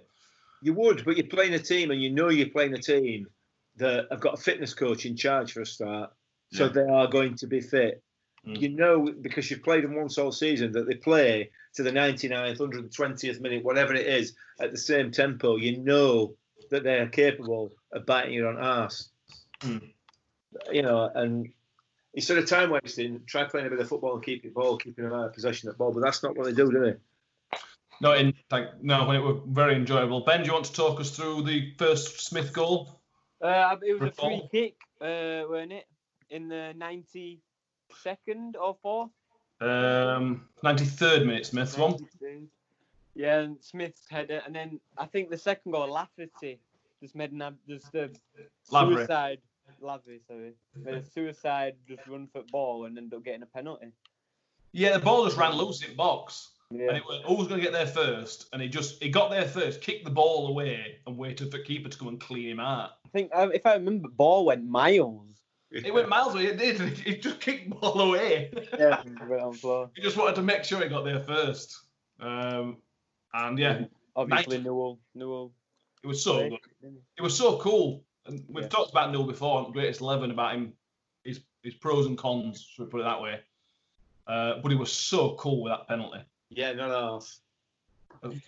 You 0.62 0.74
would, 0.74 1.05
but 1.05 1.17
you're 1.17 1.27
playing 1.27 1.53
a 1.53 1.59
team, 1.59 1.91
and 1.91 2.01
you 2.01 2.09
know 2.09 2.29
you're 2.29 2.50
playing 2.50 2.74
a 2.74 2.81
team 2.81 3.27
that 3.75 4.07
have 4.09 4.21
got 4.21 4.33
a 4.33 4.41
fitness 4.41 4.74
coach 4.74 5.05
in 5.05 5.15
charge 5.15 5.51
for 5.51 5.62
a 5.62 5.65
start, 5.65 6.12
so 6.51 6.65
Yeah. 6.65 6.71
they 6.71 6.88
are 6.89 7.07
going 7.07 7.35
to 7.35 7.47
be 7.47 7.59
fit. 7.62 8.01
Mm. 8.47 8.62
You 8.62 8.69
know 8.69 9.13
because 9.21 9.51
you've 9.51 9.63
played 9.63 9.83
them 9.83 9.95
once 9.95 10.17
all 10.17 10.31
season 10.31 10.71
that 10.71 10.88
they 10.88 10.95
play 10.95 11.51
to 11.75 11.83
the 11.83 11.91
99th, 11.91 12.57
120th 12.57 13.41
minute, 13.41 13.63
whatever 13.63 13.93
it 13.93 14.07
is, 14.07 14.33
at 14.59 14.71
the 14.71 14.77
same 14.77 15.12
tempo. 15.12 15.57
You 15.57 15.77
know 15.79 16.35
that 16.71 16.83
they 16.83 16.97
are 17.00 17.07
capable 17.07 17.74
of 17.91 18.05
biting 18.05 18.33
you 18.33 18.47
on 18.47 18.57
arse. 18.57 19.09
Mm. 19.62 19.91
You 20.71 20.81
know, 20.81 21.12
and 21.13 21.51
instead 22.15 22.38
of 22.38 22.48
time 22.50 22.69
wasting, 22.72 23.22
try 23.27 23.43
playing 23.43 23.67
a 23.67 23.69
bit 23.69 23.79
of 23.79 23.88
football 23.88 24.15
and 24.15 24.24
keep 24.24 24.43
it 24.45 24.53
ball, 24.53 24.77
keeping 24.77 25.05
an 25.05 25.13
eye 25.13 25.24
on 25.25 25.31
possession 25.31 25.69
of 25.69 25.75
the 25.75 25.77
ball. 25.77 25.91
But 25.93 26.01
that's 26.01 26.24
not 26.24 26.36
what 26.36 26.45
they 26.45 26.53
do, 26.53 26.72
do 26.72 26.79
they? 26.79 26.95
No, 28.01 28.13
in 28.13 28.34
like 28.51 28.81
no, 28.81 29.05
when 29.07 29.15
it 29.15 29.22
was 29.22 29.41
very 29.48 29.75
enjoyable. 29.75 30.22
Ben, 30.22 30.41
do 30.41 30.48
you 30.48 30.53
want 30.53 30.65
to 30.65 30.74
talk 30.74 31.00
us 31.00 31.12
through 31.12 31.43
the 31.43 31.74
first 31.77 32.19
Smith 32.25 32.51
goal? 32.51 33.00
Uh, 33.41 33.75
it 33.86 33.93
was 33.93 34.10
a 34.10 34.12
Football. 34.12 34.50
free 34.50 34.62
kick, 34.62 34.75
uh, 35.01 35.48
weren't 35.50 35.72
it? 35.72 35.86
In 36.29 36.48
the 36.50 36.74
92nd 36.77 38.55
or 38.60 38.75
4th? 38.84 39.10
Um, 39.62 40.48
93rd 40.63 41.25
minute, 41.25 41.45
Smith 41.45 41.77
one. 41.77 41.95
Yeah, 43.13 43.39
and 43.39 43.57
Smith's 43.63 44.01
header, 44.10 44.41
and 44.45 44.53
then 44.53 44.79
I 44.98 45.05
think 45.05 45.29
the 45.29 45.38
second 45.38 45.72
goal, 45.72 45.89
Lafferty 45.89 46.60
just 47.01 47.15
made 47.15 47.31
an 47.31 47.41
ab- 47.41 47.57
just 47.69 47.95
a 47.95 48.10
Lavery. 48.72 48.95
suicide. 48.98 49.39
Lavery, 49.82 50.22
sorry, 50.27 50.53
made 50.75 50.96
a 50.96 51.03
suicide 51.03 51.75
just 51.88 52.05
run 52.08 52.27
for 52.27 52.39
the 52.39 52.48
ball 52.51 52.86
and 52.86 52.98
ended 52.98 53.13
up 53.17 53.24
getting 53.24 53.44
a 53.44 53.46
penalty. 53.48 53.88
Yeah, 54.72 54.98
the 54.98 55.03
ball 55.03 55.25
just 55.25 55.38
ran 55.38 55.53
loose 55.53 55.84
in 55.84 55.96
box, 55.96 56.51
and 56.70 56.82
it 56.82 57.03
was 57.05 57.22
always 57.25 57.48
going 57.48 57.62
to 57.62 57.63
get 57.65 57.72
there 57.72 57.88
first. 57.88 58.48
And 58.51 58.62
he 58.62 58.67
just 58.67 59.01
he 59.01 59.10
got 59.10 59.29
there 59.29 59.48
first, 59.48 59.82
kicked 59.82 60.03
the 60.03 60.12
ball 60.12 60.48
away, 60.48 60.98
and 61.08 61.17
waited 61.17 61.50
for 61.51 61.60
keeper 61.60 61.88
to 61.89 61.98
come 61.98 62.10
and 62.10 62.20
clean 62.20 62.50
him 62.50 62.60
out. 62.60 62.91
I 63.05 63.10
think 63.10 63.32
um, 63.34 63.51
if 63.53 63.65
I 63.65 63.75
remember, 63.75 64.10
ball 64.10 64.46
went 64.46 64.65
miles. 64.65 65.22
It 65.72 65.94
went 65.94 66.08
miles 66.10 66.34
away. 66.36 66.46
It 66.48 66.58
did. 66.58 66.79
He 66.98 67.17
just 67.17 67.39
kicked 67.39 67.70
ball 67.70 68.00
away. 68.01 68.51
Yeah, 68.79 69.01
right 69.24 69.41
on 69.41 69.53
floor. 69.53 69.89
he 69.96 70.01
just 70.01 70.17
wanted 70.17 70.36
to 70.36 70.41
make 70.41 70.63
sure 70.63 70.82
he 70.82 70.88
got 70.89 71.05
there 71.05 71.22
first. 71.22 71.82
Um, 72.20 72.77
and 73.34 73.58
yeah, 73.60 73.86
Obviously, 74.15 74.58
Nice. 74.58 74.65
Newell, 74.65 75.00
Newell. 75.13 75.51
it 76.03 76.08
was 76.08 76.24
so 76.24 76.50
good. 76.50 76.60
it 77.17 77.22
was 77.22 77.38
so 77.38 77.58
cool. 77.58 78.03
And 78.25 78.44
we've 78.48 78.63
Yeah. 78.63 78.70
talked 78.70 78.91
about 78.91 79.12
Neil 79.12 79.24
before 79.24 79.63
on 79.65 79.72
Greatest 79.72 80.01
Eleven 80.01 80.32
about 80.32 80.55
him, 80.55 80.74
his 81.24 81.41
his 81.63 81.74
pros 81.75 82.05
and 82.05 82.17
cons, 82.17 82.62
should 82.62 82.86
we 82.86 82.89
put 82.91 83.01
it 83.01 83.05
that 83.05 83.22
way. 83.22 83.39
Uh, 84.27 84.60
but 84.62 84.72
he 84.72 84.77
was 84.77 84.91
so 84.91 85.36
cool 85.36 85.62
with 85.63 85.72
that 85.72 85.88
penalty. 85.88 86.20
Yeah, 86.50 86.74
not 86.74 86.89
half. 86.89 87.39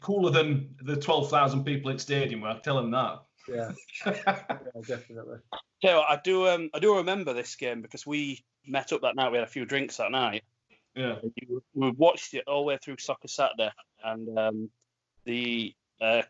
Cooler 0.01 0.31
than 0.31 0.75
the 0.81 0.95
twelve 0.95 1.29
thousand 1.29 1.63
people 1.63 1.91
in 1.91 1.99
stadium. 1.99 2.43
I 2.43 2.57
tell 2.59 2.79
him 2.79 2.89
that. 2.91 3.19
Yeah, 3.47 3.71
yeah 4.05 4.43
definitely. 4.87 5.37
Yeah, 5.81 5.99
I 5.99 6.19
do. 6.23 6.47
Um, 6.47 6.69
I 6.73 6.79
do 6.79 6.95
remember 6.95 7.33
this 7.33 7.55
game 7.55 7.81
because 7.81 8.05
we 8.07 8.43
met 8.65 8.91
up 8.91 9.01
that 9.01 9.15
night. 9.15 9.31
We 9.31 9.37
had 9.37 9.47
a 9.47 9.51
few 9.51 9.65
drinks 9.65 9.97
that 9.97 10.11
night. 10.11 10.43
yeah. 10.95 11.19
We 11.73 11.91
watched 11.91 12.33
it 12.33 12.43
all 12.47 12.61
the 12.61 12.67
way 12.67 12.77
through 12.81 12.97
Soccer 12.97 13.27
Saturday, 13.27 13.71
and 14.03 14.37
um, 14.37 14.69
the 15.25 15.75
uh, 16.01 16.23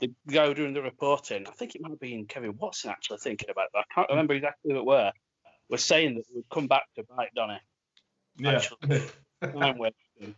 the 0.00 0.12
guy 0.26 0.46
who 0.46 0.54
doing 0.54 0.74
the 0.74 0.82
reporting, 0.82 1.46
I 1.46 1.52
think 1.52 1.74
it 1.74 1.82
might 1.82 1.90
have 1.90 2.00
been 2.00 2.26
Kevin 2.26 2.56
Watson 2.56 2.90
actually 2.90 3.18
thinking 3.18 3.50
about 3.50 3.68
that. 3.74 3.84
I 3.90 3.94
can't 3.94 4.10
remember 4.10 4.34
exactly 4.34 4.72
who 4.72 4.78
it 4.78 4.86
were. 4.86 5.12
Was 5.68 5.84
saying 5.84 6.16
that 6.16 6.24
we'd 6.34 6.48
come 6.50 6.66
back 6.66 6.84
to 6.96 7.04
bite 7.04 7.34
Donny. 7.34 7.60
Yeah. 8.38 8.56
Actually. 8.56 9.02
Time 9.42 9.78
wasting. 9.78 10.34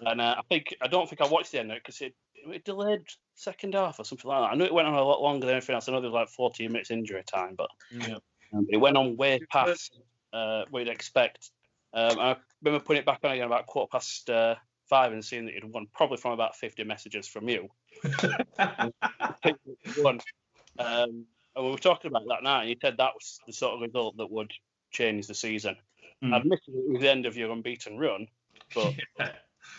And 0.00 0.20
uh, 0.20 0.36
I 0.38 0.42
think 0.48 0.74
I 0.82 0.88
don't 0.88 1.08
think 1.08 1.20
I 1.20 1.26
watched 1.26 1.52
the 1.52 1.60
end 1.60 1.70
of 1.70 1.76
it 1.76 1.82
because 1.84 2.00
it, 2.00 2.14
it 2.46 2.64
delayed 2.64 3.02
second 3.34 3.74
half 3.74 3.98
or 3.98 4.04
something 4.04 4.28
like 4.28 4.42
that. 4.42 4.52
I 4.52 4.54
knew 4.56 4.64
it 4.64 4.74
went 4.74 4.88
on 4.88 4.94
a 4.94 5.02
lot 5.02 5.22
longer 5.22 5.46
than 5.46 5.56
anything 5.56 5.74
else. 5.74 5.88
I 5.88 5.92
know 5.92 6.00
there 6.00 6.10
was 6.10 6.14
like 6.14 6.28
14 6.28 6.72
minutes 6.72 6.90
injury 6.90 7.22
time, 7.24 7.54
but 7.56 7.70
Yeah. 7.90 8.18
um, 8.52 8.66
it 8.68 8.76
went 8.78 8.96
on 8.96 9.16
way 9.16 9.40
past 9.50 9.98
uh, 10.32 10.64
what 10.70 10.80
you'd 10.80 10.88
expect. 10.88 11.50
Um, 11.92 12.18
I 12.18 12.36
remember 12.62 12.84
putting 12.84 13.00
it 13.00 13.06
back 13.06 13.20
on 13.24 13.32
again 13.32 13.46
about 13.46 13.66
quarter 13.66 13.88
past 13.90 14.28
uh, 14.28 14.56
five 14.88 15.12
and 15.12 15.24
seeing 15.24 15.46
that 15.46 15.54
you'd 15.54 15.64
won 15.64 15.86
probably 15.94 16.16
from 16.16 16.32
about 16.32 16.56
50 16.56 16.84
messages 16.84 17.26
from 17.26 17.48
you. 17.48 17.68
Um, 20.80 21.26
and 21.56 21.64
we 21.64 21.72
were 21.72 21.78
talking 21.78 22.08
about 22.08 22.22
that 22.28 22.44
now, 22.44 22.60
and 22.60 22.70
you 22.70 22.76
said 22.80 22.98
that 22.98 23.14
was 23.14 23.40
the 23.44 23.52
sort 23.52 23.74
of 23.74 23.80
result 23.80 24.16
that 24.18 24.30
would 24.30 24.52
change 24.92 25.26
the 25.26 25.34
season. 25.34 25.76
Mm. 26.22 26.36
Admittedly, 26.36 26.80
it 26.86 26.92
was 26.92 27.00
the 27.00 27.10
end 27.10 27.26
of 27.26 27.36
your 27.36 27.50
unbeaten 27.50 27.98
run, 27.98 28.28
but 28.74 28.94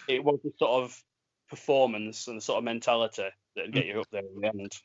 it 0.10 0.22
was 0.22 0.40
the 0.44 0.52
sort 0.60 0.84
of 0.84 1.02
performance 1.50 2.28
and 2.28 2.38
the 2.38 2.42
sort 2.42 2.58
of 2.58 2.64
mentality 2.66 3.30
that 3.56 3.66
would 3.66 3.74
get 3.74 3.86
you 3.86 4.02
up 4.02 4.08
there 4.12 4.22
in 4.22 4.42
the 4.42 4.48
end. 4.48 4.78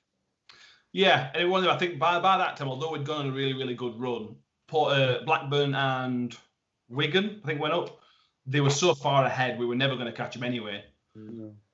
Yeah, 0.93 1.31
and 1.35 1.43
it 1.43 1.47
was. 1.47 1.67
I 1.67 1.77
think 1.77 1.99
by 1.99 2.21
by 2.21 2.39
that 2.39 2.57
time, 2.57 2.69
although 2.69 2.93
we'd 2.93 3.05
gone 3.05 3.27
on 3.27 3.33
a 3.33 3.35
really 3.35 3.55
really 3.55 3.75
good 3.75 3.99
run, 3.99 4.37
Port, 4.69 4.93
uh, 4.93 5.19
Blackburn 5.27 5.75
and 5.75 6.37
Wigan, 6.89 7.41
I 7.43 7.47
think, 7.47 7.61
went 7.61 7.75
up. 7.75 7.99
They 8.47 8.61
were 8.61 8.71
so 8.71 8.95
far 8.95 9.25
ahead, 9.25 9.59
we 9.59 9.67
were 9.67 9.75
never 9.75 9.95
going 9.95 10.07
to 10.07 10.13
catch 10.13 10.35
them 10.35 10.45
anyway. 10.45 10.85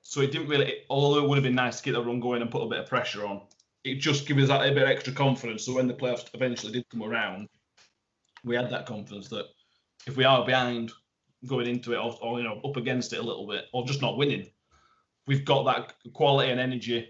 So 0.01 0.21
it 0.21 0.31
didn't 0.31 0.47
really. 0.47 0.83
Although 0.89 1.23
it 1.23 1.27
would 1.27 1.37
have 1.37 1.43
been 1.43 1.55
nice 1.55 1.77
to 1.77 1.83
get 1.83 1.93
the 1.93 2.03
run 2.03 2.19
going 2.19 2.41
and 2.41 2.51
put 2.51 2.63
a 2.63 2.67
bit 2.69 2.79
of 2.79 2.87
pressure 2.87 3.25
on, 3.25 3.41
it 3.83 3.95
just 3.95 4.27
gave 4.27 4.37
us 4.37 4.47
that 4.47 4.61
a 4.61 4.73
bit 4.73 4.83
of 4.83 4.89
extra 4.89 5.13
confidence. 5.13 5.65
So 5.65 5.75
when 5.75 5.87
the 5.87 5.93
playoffs 5.93 6.29
eventually 6.33 6.71
did 6.71 6.89
come 6.89 7.03
around, 7.03 7.49
we 8.43 8.55
had 8.55 8.69
that 8.69 8.85
confidence 8.85 9.27
that 9.29 9.45
if 10.07 10.17
we 10.17 10.23
are 10.23 10.45
behind 10.45 10.91
going 11.47 11.67
into 11.67 11.93
it, 11.93 11.97
or, 11.97 12.17
or 12.21 12.39
you 12.39 12.43
know 12.43 12.61
up 12.63 12.77
against 12.77 13.13
it 13.13 13.19
a 13.19 13.23
little 13.23 13.47
bit, 13.47 13.65
or 13.73 13.85
just 13.85 14.01
not 14.01 14.17
winning, 14.17 14.47
we've 15.27 15.45
got 15.45 15.63
that 15.63 15.93
quality 16.13 16.51
and 16.51 16.59
energy 16.59 17.09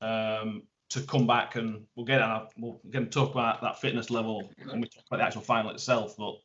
um, 0.00 0.62
to 0.88 1.00
come 1.02 1.26
back 1.26 1.56
and 1.56 1.84
we'll 1.94 2.06
get 2.06 2.22
on. 2.22 2.48
We'll 2.58 2.80
again 2.86 3.08
talk 3.08 3.32
about 3.32 3.60
that 3.62 3.80
fitness 3.80 4.10
level 4.10 4.50
when 4.64 4.80
we 4.80 4.88
talk 4.88 5.04
about 5.06 5.18
the 5.18 5.24
actual 5.24 5.42
final 5.42 5.70
itself, 5.70 6.16
but 6.16 6.36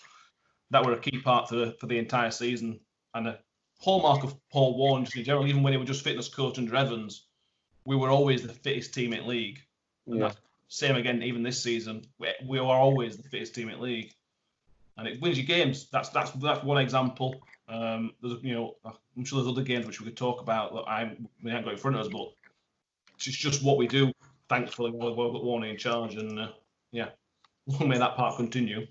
that 0.71 0.85
were 0.85 0.93
a 0.93 0.99
key 0.99 1.19
part 1.21 1.49
for 1.49 1.55
the, 1.55 1.75
for 1.79 1.87
the 1.87 1.97
entire 1.97 2.31
season 2.31 2.79
and 3.13 3.27
a 3.27 3.39
hallmark 3.79 4.23
of 4.23 4.35
Paul 4.51 4.77
Warne 4.77 5.05
just 5.05 5.17
in 5.17 5.23
general. 5.23 5.47
Even 5.47 5.63
when 5.63 5.73
he 5.73 5.77
was 5.77 5.87
just 5.87 6.03
fitness 6.03 6.27
coach 6.27 6.57
under 6.57 6.75
Evans, 6.75 7.27
we 7.85 7.95
were 7.95 8.09
always 8.09 8.41
the 8.41 8.53
fittest 8.53 8.93
team 8.93 9.13
in 9.13 9.27
league. 9.27 9.59
And 10.07 10.19
Yeah. 10.19 10.31
same 10.67 10.95
again 10.95 11.21
even 11.23 11.43
this 11.43 11.61
season. 11.61 12.05
We, 12.19 12.29
we 12.45 12.59
are 12.59 12.79
always 12.79 13.17
the 13.17 13.29
fittest 13.29 13.55
team 13.55 13.69
in 13.69 13.79
league, 13.79 14.11
and 14.97 15.07
it 15.07 15.21
wins 15.21 15.37
you 15.37 15.43
games. 15.43 15.87
That's 15.91 16.09
that's 16.09 16.31
that's 16.31 16.63
one 16.63 16.77
example. 16.77 17.41
Um, 17.67 18.11
there's 18.21 18.43
you 18.43 18.53
know 18.53 18.75
I'm 18.83 19.25
sure 19.25 19.41
there's 19.41 19.51
other 19.51 19.63
games 19.63 19.85
which 19.85 19.99
we 19.99 20.07
could 20.07 20.17
talk 20.17 20.41
about 20.41 20.73
that 20.73 20.89
I 20.89 21.15
we 21.43 21.49
haven't 21.51 21.65
got 21.65 21.73
in 21.73 21.79
front 21.79 21.97
of 21.97 22.05
us, 22.05 22.11
but 22.11 22.33
it's 23.15 23.25
just 23.25 23.63
what 23.63 23.77
we 23.77 23.87
do. 23.87 24.11
Thankfully, 24.49 24.91
we've 24.91 25.15
got 25.15 25.43
Warner 25.43 25.67
in 25.67 25.77
charge, 25.77 26.15
and 26.15 26.39
uh, 26.39 26.49
yeah, 26.91 27.09
we'll 27.65 27.89
that 27.89 28.15
part 28.15 28.37
continue. 28.37 28.85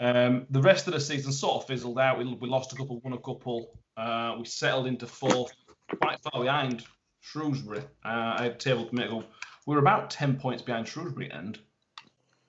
Um, 0.00 0.46
the 0.50 0.60
rest 0.60 0.86
of 0.86 0.92
the 0.92 1.00
season 1.00 1.32
sort 1.32 1.62
of 1.62 1.66
fizzled 1.66 1.98
out. 1.98 2.18
We, 2.18 2.24
we 2.34 2.48
lost 2.48 2.72
a 2.72 2.76
couple, 2.76 3.00
won 3.00 3.12
a 3.14 3.18
couple. 3.18 3.70
Uh, 3.96 4.36
we 4.38 4.44
settled 4.44 4.86
into 4.86 5.06
fourth, 5.06 5.52
quite 6.00 6.18
far 6.20 6.42
behind 6.42 6.84
Shrewsbury. 7.20 7.80
Uh, 8.04 8.36
I 8.38 8.42
had 8.44 8.52
a 8.52 8.56
table 8.56 8.86
to. 8.86 9.24
We 9.66 9.74
were 9.74 9.80
about 9.80 10.10
10 10.10 10.36
points 10.38 10.62
behind 10.62 10.86
Shrewsbury 10.86 11.30
at 11.30 11.38
end. 11.38 11.58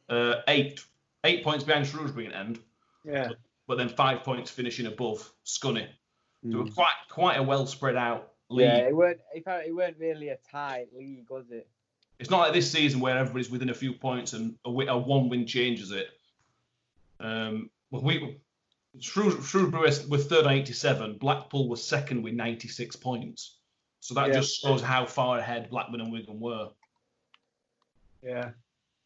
Uh, 0.10 0.36
eight. 0.48 0.82
Eight 1.24 1.44
points 1.44 1.64
behind 1.64 1.88
Shrewsbury 1.88 2.28
at 2.28 2.34
end, 2.34 2.60
Yeah. 3.04 3.30
but 3.68 3.78
then 3.78 3.90
five 3.90 4.24
points 4.24 4.52
finishing 4.52 4.86
above 4.86 5.30
Scunny. 5.46 5.88
So 6.50 6.60
we're 6.60 6.72
quite 6.72 6.94
quite 7.10 7.38
a 7.38 7.44
well 7.44 7.66
spread 7.66 7.96
out 7.96 8.32
league. 8.50 8.68
Yeah, 8.68 8.88
it 8.88 8.96
weren't. 8.96 9.20
It, 9.34 9.76
weren't 9.76 9.98
really 9.98 10.30
a 10.30 10.38
tight 10.50 10.88
league, 10.96 11.30
was 11.30 11.50
it? 11.50 11.68
It's 12.20 12.30
not 12.30 12.40
like 12.40 12.54
this 12.54 12.72
season 12.72 13.00
where 13.00 13.18
everybody's 13.18 13.50
within 13.50 13.70
a 13.70 13.74
few 13.74 13.94
points 13.94 14.34
and 14.34 14.56
a, 14.66 14.70
a 14.70 14.98
one 14.98 15.30
win 15.30 15.46
changes 15.46 15.92
it. 15.92 16.08
Um, 17.20 17.70
well, 17.92 18.02
we 18.04 18.38
Shrews- 19.00 19.48
Shrewsbury 19.48 19.84
was 20.10 20.26
third 20.26 20.46
on 20.46 20.54
87. 20.54 21.18
Blackpool 21.20 21.70
was 21.70 21.84
second 21.86 22.24
with 22.24 22.34
96 22.34 22.96
points. 22.96 23.58
So 24.00 24.14
that 24.16 24.28
Yeah. 24.30 24.34
just 24.36 24.62
shows 24.62 24.82
how 24.82 25.06
far 25.06 25.38
ahead 25.40 25.70
Blackburn 25.70 26.02
and 26.02 26.12
Wigan 26.12 26.40
were. 26.40 26.70
Yeah. 28.24 28.52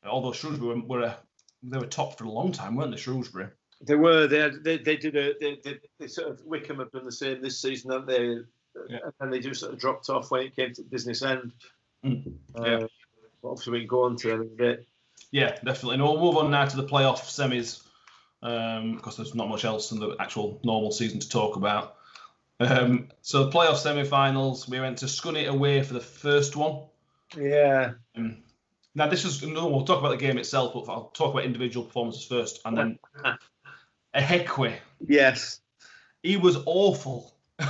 Although 0.05 0.31
Shrewsbury 0.33 0.75
were, 0.79 0.85
were 0.85 1.01
a, 1.03 1.17
they 1.63 1.77
were 1.77 1.85
top 1.87 2.17
for 2.17 2.25
a 2.25 2.29
long 2.29 2.51
time, 2.51 2.75
weren't 2.75 2.91
they? 2.91 2.97
Shrewsbury. 2.97 3.47
They 3.81 3.95
were. 3.95 4.27
They 4.27 4.37
had, 4.39 4.63
they, 4.63 4.77
they 4.77 4.95
did 4.97 5.15
a 5.15 5.33
they, 5.39 5.59
they, 5.63 5.79
they 5.99 6.07
sort 6.07 6.29
of 6.29 6.41
Wycombe 6.45 6.79
have 6.79 6.91
done 6.91 7.05
the 7.05 7.11
same 7.11 7.41
this 7.41 7.61
season, 7.61 7.91
haven't 7.91 8.07
they? 8.07 8.37
Yeah. 8.89 8.99
And 9.19 9.33
they 9.33 9.39
just 9.39 9.59
sort 9.59 9.73
of 9.73 9.79
dropped 9.79 10.09
off 10.09 10.31
when 10.31 10.43
it 10.43 10.55
came 10.55 10.73
to 10.73 10.83
business 10.83 11.21
end. 11.23 11.51
Mm. 12.05 12.33
Uh, 12.57 12.63
Yeah. 12.63 12.87
but 13.41 13.49
obviously, 13.49 13.73
we 13.73 13.79
can 13.79 13.87
go 13.87 14.03
on 14.03 14.15
to 14.17 14.27
them 14.29 14.41
a 14.41 14.45
bit. 14.45 14.87
Yeah, 15.31 15.55
definitely. 15.63 15.95
And 15.95 16.03
we'll 16.03 16.19
move 16.19 16.37
on 16.37 16.51
now 16.51 16.65
to 16.65 16.77
the 16.77 16.83
playoff 16.87 17.19
semis 17.21 17.83
um, 18.41 18.95
because 18.95 19.17
there's 19.17 19.35
not 19.35 19.49
much 19.49 19.65
else 19.65 19.91
in 19.91 19.99
the 19.99 20.15
actual 20.19 20.59
normal 20.63 20.91
season 20.91 21.19
to 21.19 21.29
talk 21.29 21.55
about. 21.55 21.95
Um, 22.59 23.09
so 23.21 23.45
the 23.45 23.51
playoff 23.51 23.77
semi-finals, 23.77 24.67
we 24.69 24.79
went 24.79 24.99
to 24.99 25.05
Scunny 25.05 25.47
away 25.47 25.81
for 25.81 25.93
the 25.93 25.99
first 25.99 26.55
one. 26.55 26.83
Yeah. 27.35 27.93
Um, 28.15 28.43
now 28.93 29.07
this 29.07 29.25
is 29.25 29.41
no, 29.41 29.67
we'll 29.67 29.85
talk 29.85 29.99
about 29.99 30.11
the 30.11 30.17
game 30.17 30.37
itself, 30.37 30.73
but 30.73 30.91
I'll 30.91 31.11
talk 31.13 31.33
about 31.33 31.45
individual 31.45 31.85
performances 31.85 32.25
first, 32.25 32.61
and 32.65 32.77
then 32.77 32.99
Ihiekwe. 34.15 34.75
Yes. 34.99 35.61
He 36.21 36.37
was 36.37 36.57
awful. 36.65 37.33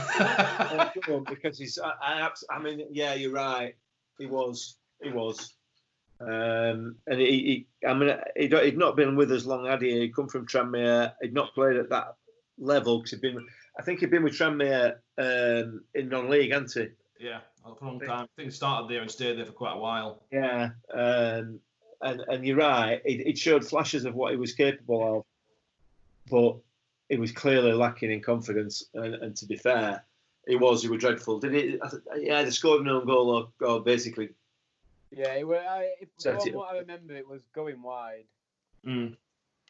Because 1.28 1.58
he's. 1.58 1.80
I, 1.80 1.92
I, 2.02 2.30
I 2.50 2.60
mean, 2.62 2.88
yeah, 2.92 3.14
you're 3.14 3.34
right. 3.34 3.76
He 4.18 4.26
was. 4.26 4.78
He 5.02 5.10
was. 5.10 5.54
Um, 6.22 6.96
and 7.08 7.20
he, 7.20 7.66
he, 7.82 7.88
I 7.88 7.94
mean, 7.94 8.16
he'd, 8.36 8.54
he'd 8.54 8.78
not 8.78 8.96
been 8.96 9.16
with 9.16 9.32
us 9.32 9.46
long, 9.46 9.66
had 9.66 9.82
he? 9.82 10.00
He'd 10.00 10.16
come 10.16 10.28
from 10.28 10.46
Tranmere. 10.46 11.14
He'd 11.22 11.34
not 11.34 11.54
played 11.54 11.78
at 11.78 11.90
that 11.90 12.16
level 12.58 13.00
because 13.00 13.12
he'd 13.12 13.22
been. 13.22 13.46
I 13.78 13.82
think 13.82 14.00
he'd 14.00 14.12
been 14.12 14.24
with 14.24 14.38
Tranmere 14.38 14.96
um, 15.18 15.84
in 15.96 16.10
non-league, 16.10 16.52
hadn't 16.52 16.74
he? 16.74 16.90
yeah, 17.22 17.40
for 17.64 17.78
a 17.80 17.86
long 17.86 18.00
time. 18.00 18.10
I 18.10 18.28
think 18.36 18.48
he 18.48 18.52
started 18.52 18.90
there 18.90 19.02
and 19.02 19.12
stayed 19.12 19.38
there 19.38 19.46
for 19.46 19.52
quite 19.52 19.76
a 19.76 19.80
while. 19.80 20.24
Yeah. 20.32 20.72
Um, 20.94 21.60
and 22.02 22.22
and 22.28 22.46
you're 22.46 22.58
right. 22.58 23.02
It, 23.06 23.28
it 23.28 23.38
showed 23.38 23.66
flashes 23.66 24.06
of 24.06 24.16
what 24.16 24.32
he 24.32 24.38
was 24.38 24.54
capable 24.54 25.18
of, 25.18 25.26
but 26.30 26.58
he 27.10 27.18
was 27.18 27.32
clearly 27.32 27.74
lacking 27.74 28.12
in 28.12 28.22
confidence. 28.22 28.86
And, 28.94 29.16
and 29.16 29.36
to 29.38 29.46
be 29.46 29.56
fair, 29.56 30.04
he 30.48 30.56
was. 30.56 30.82
He 30.82 30.90
was 30.90 31.00
dreadful. 31.00 31.40
Did 31.40 31.54
he? 31.54 31.80
He 32.20 32.32
either 32.32 32.52
scored 32.52 32.82
an 32.82 32.90
own 32.90 33.06
goal 33.06 33.52
or, 33.62 33.68
or 33.68 33.82
basically 33.82 34.30
Yeah, 35.12 35.34
it 35.34 35.48
were, 35.48 35.58
I, 35.58 35.90
if, 36.00 36.10
Set 36.18 36.40
from 36.40 36.48
it 36.48 36.56
what 36.56 36.74
I 36.74 36.80
remember, 36.80 37.14
it 37.14 37.28
was 37.28 37.42
going 37.54 37.82
wide. 37.82 38.26
Mm. 38.88 39.16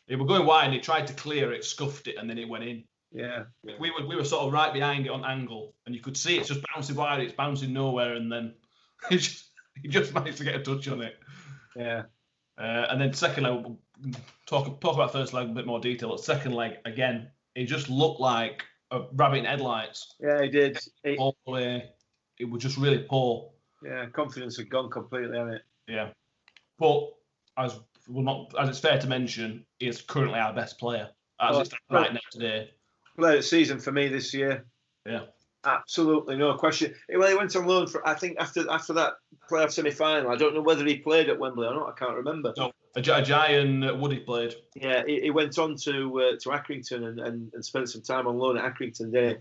He 0.07 0.15
were 0.15 0.25
going 0.25 0.45
wide 0.45 0.65
and 0.65 0.73
he 0.73 0.79
tried 0.79 1.07
to 1.07 1.13
clear 1.13 1.51
it, 1.53 1.63
scuffed 1.63 2.07
it, 2.07 2.17
and 2.17 2.29
then 2.29 2.37
it 2.37 2.47
went 2.47 2.63
in. 2.63 2.83
Yeah. 3.11 3.43
We 3.63 3.91
were 3.91 4.07
we 4.07 4.15
were 4.15 4.23
sort 4.23 4.43
of 4.43 4.53
right 4.53 4.73
behind 4.73 5.05
it 5.05 5.09
on 5.09 5.25
angle, 5.25 5.73
and 5.85 5.93
you 5.93 6.01
could 6.01 6.15
see 6.15 6.37
it's 6.37 6.47
just 6.47 6.63
bouncing 6.73 6.95
wide, 6.95 7.21
it's 7.21 7.33
bouncing 7.33 7.73
nowhere, 7.73 8.13
and 8.13 8.31
then 8.31 8.53
he 9.09 9.17
just, 9.17 9.49
he 9.81 9.89
just 9.89 10.13
managed 10.13 10.37
to 10.37 10.43
get 10.43 10.55
a 10.55 10.59
touch 10.59 10.87
on 10.87 11.01
it. 11.01 11.15
Yeah. 11.75 12.03
Uh, 12.57 12.85
and 12.89 13.01
then 13.01 13.13
second 13.13 13.43
leg, 13.43 13.53
we'll 13.63 13.79
talk 14.45 14.79
talk 14.81 14.95
about 14.95 15.11
first 15.11 15.33
leg 15.33 15.45
in 15.45 15.51
a 15.51 15.55
bit 15.55 15.65
more 15.65 15.79
detail. 15.79 16.09
But 16.09 16.23
second 16.23 16.53
leg 16.53 16.73
again, 16.85 17.29
it 17.55 17.65
just 17.65 17.89
looked 17.89 18.19
like 18.19 18.63
a 18.91 19.01
rabbit 19.13 19.39
in 19.39 19.45
headlights. 19.45 20.15
Yeah, 20.19 20.41
he 20.41 20.49
did. 20.49 20.77
He, 21.03 21.17
All 21.17 21.35
the 21.45 21.51
way, 21.51 21.89
it 22.39 22.49
was 22.49 22.61
just 22.61 22.77
really 22.77 23.05
poor. 23.09 23.51
Yeah, 23.83 24.05
confidence 24.07 24.57
had 24.57 24.69
gone 24.69 24.89
completely 24.89 25.37
on 25.37 25.49
it. 25.53 25.63
Yeah, 25.87 26.09
but 26.79 27.13
as 27.57 27.79
well 28.07 28.23
not 28.23 28.53
as 28.59 28.69
it's 28.69 28.79
fair 28.79 28.99
to 28.99 29.07
mention, 29.07 29.65
he 29.79 29.87
is 29.87 30.01
currently 30.01 30.39
our 30.39 30.53
best 30.53 30.79
player 30.79 31.09
as 31.39 31.55
Oh, 31.55 31.59
it's 31.61 31.71
right 31.89 32.13
now 32.13 32.19
today. 32.31 32.71
Player 33.17 33.33
of 33.33 33.39
the 33.39 33.43
season 33.43 33.79
for 33.79 33.91
me 33.91 34.07
this 34.07 34.33
year. 34.33 34.65
Yeah. 35.05 35.21
Absolutely 35.63 36.37
no 36.37 36.55
question. 36.55 36.95
Well, 37.13 37.29
he 37.29 37.35
went 37.35 37.55
on 37.55 37.67
loan 37.67 37.85
for 37.85 38.07
I 38.07 38.15
think 38.15 38.37
after 38.39 38.67
after 38.71 38.93
that 38.93 39.13
playoff 39.49 39.71
semi 39.71 39.91
final. 39.91 40.31
I 40.31 40.35
don't 40.35 40.55
know 40.55 40.61
whether 40.61 40.83
he 40.85 40.97
played 40.97 41.29
at 41.29 41.37
Wembley 41.37 41.67
or 41.67 41.75
not. 41.75 41.89
I 41.89 41.99
can't 41.99 42.15
remember. 42.15 42.51
No, 42.57 42.71
Ajay 42.97 43.61
and 43.61 43.85
uh, 43.85 43.95
Woody 43.95 44.19
played. 44.19 44.55
Yeah, 44.75 45.03
he, 45.05 45.21
he 45.21 45.29
went 45.29 45.59
on 45.59 45.75
to 45.83 46.21
uh, 46.21 46.31
to 46.39 46.49
Accrington 46.49 47.07
and, 47.07 47.19
and, 47.19 47.51
and 47.53 47.63
spent 47.63 47.89
some 47.89 48.01
time 48.01 48.27
on 48.27 48.39
loan 48.39 48.57
at 48.57 48.73
Accrington 48.73 49.13
Day. 49.13 49.37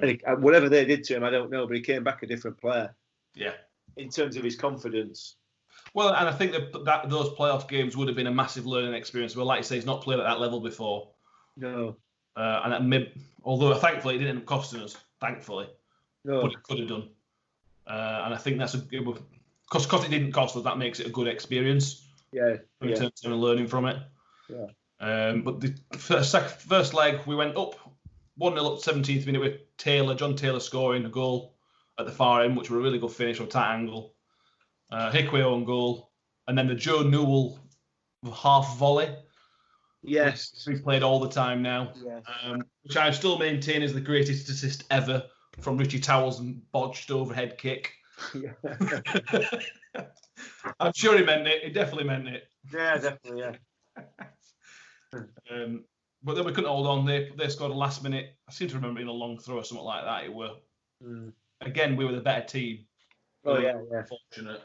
And 0.00 0.10
he, 0.10 0.20
uh, 0.26 0.34
whatever 0.36 0.68
they 0.68 0.84
did 0.84 1.04
to 1.04 1.16
him, 1.16 1.24
I 1.24 1.30
don't 1.30 1.50
know, 1.50 1.66
but 1.66 1.76
he 1.76 1.82
came 1.82 2.04
back 2.04 2.22
a 2.22 2.26
different 2.26 2.60
player 2.60 2.94
Yeah. 3.34 3.52
In 3.96 4.08
terms 4.08 4.36
of 4.36 4.44
his 4.44 4.56
confidence. 4.56 5.36
Well, 5.92 6.08
and 6.14 6.28
I 6.28 6.32
think 6.32 6.52
that, 6.52 6.84
that 6.84 7.10
those 7.10 7.30
playoff 7.30 7.68
games 7.68 7.96
would 7.96 8.08
have 8.08 8.16
been 8.16 8.26
a 8.26 8.32
massive 8.32 8.66
learning 8.66 8.94
experience. 8.94 9.36
Well, 9.36 9.46
like 9.46 9.58
you 9.58 9.64
say, 9.64 9.76
he's 9.76 9.86
not 9.86 10.02
played 10.02 10.18
at 10.18 10.24
that 10.24 10.40
level 10.40 10.60
before, 10.60 11.10
No, 11.56 11.96
uh, 12.36 12.60
and 12.64 12.90
may, 12.90 13.12
although 13.44 13.74
thankfully 13.74 14.16
it 14.16 14.18
didn't 14.18 14.36
end 14.36 14.38
up 14.40 14.46
costing 14.46 14.80
us, 14.80 14.96
thankfully, 15.20 15.68
no, 16.24 16.42
but 16.42 16.52
it 16.52 16.62
could 16.62 16.78
have 16.80 16.88
done. 16.88 17.08
Uh, 17.86 18.22
and 18.24 18.34
I 18.34 18.36
think 18.36 18.58
that's 18.58 18.74
a 18.74 18.78
good 18.78 19.04
because 19.04 19.86
because 19.86 20.04
it 20.04 20.10
didn't 20.10 20.32
cost 20.32 20.56
us. 20.56 20.64
That 20.64 20.78
makes 20.78 21.00
it 21.00 21.06
a 21.06 21.10
good 21.10 21.28
experience 21.28 22.06
yeah, 22.32 22.56
in 22.80 22.88
yeah, 22.88 22.94
terms 22.96 23.24
of 23.24 23.32
learning 23.32 23.68
from 23.68 23.86
it. 23.86 23.98
Yeah. 24.48 24.66
Um, 25.00 25.42
but 25.42 25.60
the 25.60 25.76
first, 25.96 26.30
sec- 26.30 26.60
first 26.60 26.94
leg 26.94 27.20
we 27.26 27.34
went 27.36 27.56
up 27.56 27.74
1 28.36 28.54
0 28.54 28.66
up 28.66 28.78
17th 28.80 29.26
minute 29.26 29.40
with 29.40 29.76
Taylor, 29.76 30.14
John 30.14 30.34
Taylor 30.34 30.60
scoring 30.60 31.04
a 31.04 31.08
goal 31.08 31.53
at 31.98 32.06
the 32.06 32.12
far 32.12 32.42
end, 32.42 32.56
which 32.56 32.70
were 32.70 32.78
a 32.78 32.82
really 32.82 32.98
good 32.98 33.10
finish 33.12 33.40
a 33.40 33.46
tight 33.46 33.74
angle. 33.74 34.14
Uh, 34.90 35.10
Ihiekwe 35.10 35.44
on 35.50 35.64
goal. 35.64 36.10
And 36.48 36.56
then 36.58 36.66
the 36.68 36.74
Joe 36.74 37.02
Newell 37.02 37.58
half 38.34 38.76
volley, 38.76 39.14
Yes. 40.02 40.64
we've 40.66 40.82
played 40.82 41.02
all 41.02 41.18
the 41.20 41.28
time 41.30 41.62
now, 41.62 41.92
Yes. 42.04 42.22
um, 42.44 42.62
which 42.82 42.96
I 42.96 43.10
still 43.10 43.38
maintain 43.38 43.82
is 43.82 43.94
the 43.94 44.00
greatest 44.00 44.48
assist 44.50 44.84
ever 44.90 45.22
from 45.60 45.76
Richie 45.78 46.00
Towell's 46.00 46.40
botched 46.40 47.10
overhead 47.10 47.56
kick. 47.58 47.92
I'm 50.80 50.92
sure 50.94 51.16
he 51.16 51.24
meant 51.24 51.46
it. 51.46 51.62
He 51.64 51.70
definitely 51.70 52.04
meant 52.04 52.28
it. 52.28 52.44
Yeah, 52.72 52.98
definitely. 52.98 53.40
Yeah. 53.40 53.56
Um, 55.48 55.84
but 56.24 56.34
then 56.34 56.44
we 56.44 56.50
couldn't 56.52 56.68
hold 56.70 56.88
on. 56.88 57.04
They 57.06 57.30
they 57.38 57.48
scored 57.48 57.70
a 57.70 57.74
last 57.74 58.02
minute. 58.02 58.34
I 58.48 58.52
seem 58.52 58.66
to 58.66 58.74
remember 58.74 59.00
in 59.00 59.06
a 59.06 59.12
long 59.12 59.38
throw 59.38 59.58
or 59.58 59.62
something 59.64 59.84
like 59.84 60.02
that. 60.04 60.24
It 60.24 60.34
were 60.34 60.54
Mm. 61.00 61.32
Again 61.64 61.96
we 61.96 62.04
were 62.04 62.12
the 62.12 62.20
better 62.20 62.46
team. 62.46 62.86
Oh 63.44 63.58
yeah, 63.58 63.80
yeah. 63.90 64.02
Fortunate. 64.04 64.62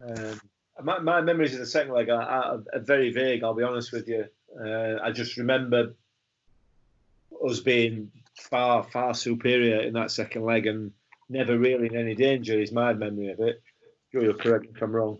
Um, 0.00 0.40
my, 0.82 0.98
my 1.00 1.20
memories 1.20 1.54
of 1.54 1.60
the 1.60 1.66
second 1.66 1.92
leg 1.92 2.08
are, 2.08 2.22
are, 2.22 2.62
are 2.72 2.80
very 2.80 3.12
vague. 3.12 3.42
I'll 3.42 3.54
be 3.54 3.64
honest 3.64 3.92
with 3.92 4.08
you. 4.08 4.26
Uh, 4.58 4.96
I 5.02 5.10
just 5.10 5.36
remember 5.36 5.94
us 7.46 7.60
being 7.60 8.10
far 8.34 8.84
far 8.84 9.14
superior 9.14 9.80
in 9.80 9.94
that 9.94 10.10
second 10.10 10.44
leg 10.44 10.66
and 10.66 10.92
never 11.28 11.58
really 11.58 11.86
in 11.86 11.96
any 11.96 12.14
danger. 12.14 12.60
Is 12.60 12.72
my 12.72 12.92
memory 12.92 13.30
of 13.30 13.40
it. 13.40 13.62
Sure, 14.12 14.22
you're 14.22 14.34
correct 14.34 14.66
if 14.74 14.80
I'm 14.80 14.94
wrong. 14.94 15.18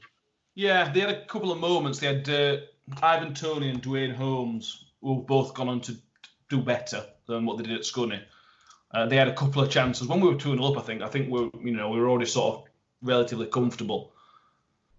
Yeah, 0.55 0.91
they 0.91 1.01
had 1.01 1.11
a 1.11 1.27
couple 1.27 1.53
of 1.53 1.59
moments. 1.59 1.99
They 1.99 2.07
had 2.07 2.29
uh, 2.29 2.57
Ivan 3.03 3.35
Toney 3.35 3.69
and 3.69 3.81
Duane 3.83 4.15
Holmes, 4.15 4.87
who've 5.03 5.27
both 5.27 5.55
gone 5.55 5.69
on 5.69 5.81
to 5.83 5.97
do 6.49 6.63
better 6.63 7.05
than 7.27 7.45
what 7.45 7.59
they 7.59 7.65
did 7.65 7.77
at 7.77 7.83
Scunny. 7.83 8.21
Uh, 8.93 9.07
they 9.07 9.17
had 9.17 9.29
a 9.29 9.35
couple 9.35 9.63
of 9.63 9.71
chances 9.71 10.07
when 10.09 10.21
we 10.21 10.29
were 10.29 10.35
two 10.35 10.53
and 10.53 10.61
up. 10.63 10.79
I 10.79 10.83
think. 10.83 11.03
I 11.03 11.09
think 11.09 11.31
we, 11.31 11.41
are 11.45 11.51
you 11.63 11.73
know, 11.77 11.91
we 11.91 12.01
were 12.01 12.09
already 12.09 12.27
sort 12.27 12.55
of 12.57 12.65
relatively 13.03 13.47
comfortable. 13.47 14.13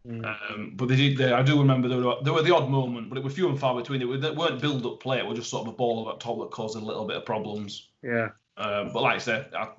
Um, 0.08 0.74
but 0.76 0.88
they 0.88 0.96
did. 0.96 1.18
They, 1.18 1.32
I 1.32 1.44
do 1.44 1.60
remember 1.60 1.88
there 1.88 2.00
were, 2.00 2.16
there 2.24 2.34
were 2.34 2.42
the 2.42 2.56
odd 2.56 2.70
moment, 2.70 3.10
but 3.10 3.18
it 3.18 3.24
was 3.24 3.34
few 3.34 3.50
and 3.50 3.60
far 3.60 3.76
between. 3.76 4.02
It 4.02 4.06
were- 4.08 4.18
they 4.18 4.32
weren't 4.32 4.62
build-up 4.62 5.00
play. 5.02 5.18
It 5.20 5.26
was 5.26 5.38
just 5.38 5.50
sort 5.52 5.68
of 5.68 5.74
a 5.74 5.76
ball 5.78 6.10
at 6.10 6.20
top 6.20 6.40
that 6.40 6.52
caused 6.52 6.76
a 6.78 6.80
little 6.80 7.06
bit 7.06 7.18
of 7.18 7.26
problems. 7.26 7.90
Yeah. 8.02 8.30
Um, 8.58 8.92
but 8.94 9.02
like 9.04 9.16
I 9.16 9.20
said, 9.20 9.52
I, 9.56 9.70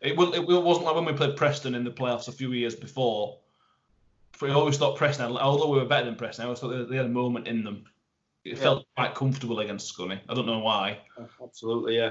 it, 0.00 0.16
will, 0.16 0.32
it 0.34 0.44
wasn't 0.44 0.86
like 0.86 0.94
when 0.94 1.04
we 1.04 1.12
played 1.12 1.36
Preston 1.36 1.74
in 1.74 1.84
the 1.84 1.90
playoffs 1.90 2.28
a 2.28 2.32
few 2.32 2.52
years 2.52 2.74
before. 2.74 3.38
We 4.40 4.50
always 4.50 4.76
thought 4.76 4.96
Preston, 4.96 5.36
although 5.36 5.68
we 5.70 5.78
were 5.78 5.84
better 5.84 6.06
than 6.06 6.16
Preston, 6.16 6.42
I 6.42 6.46
always 6.46 6.58
thought 6.58 6.70
they, 6.70 6.84
they 6.84 6.96
had 6.96 7.06
a 7.06 7.10
moment 7.10 7.46
in 7.46 7.62
them. 7.62 7.84
It 8.44 8.56
Yeah. 8.56 8.62
felt 8.62 8.86
quite 8.96 9.14
comfortable 9.14 9.60
against 9.60 9.96
Scunny. 9.96 10.18
I 10.28 10.34
don't 10.34 10.46
know 10.46 10.58
why, 10.58 10.98
Absolutely. 11.42 11.96
Yeah. 11.96 12.10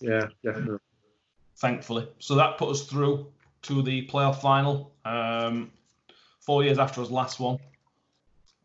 Yeah, 0.00 0.28
definitely. 0.44 0.78
thankfully. 1.56 2.08
So 2.18 2.34
that 2.36 2.58
put 2.58 2.70
us 2.70 2.82
through 2.82 3.26
to 3.62 3.82
the 3.82 4.06
playoff 4.06 4.40
final. 4.40 4.92
Um, 5.04 5.70
four 6.40 6.62
years 6.62 6.78
after 6.78 7.00
his 7.00 7.10
last 7.10 7.40
one. 7.40 7.58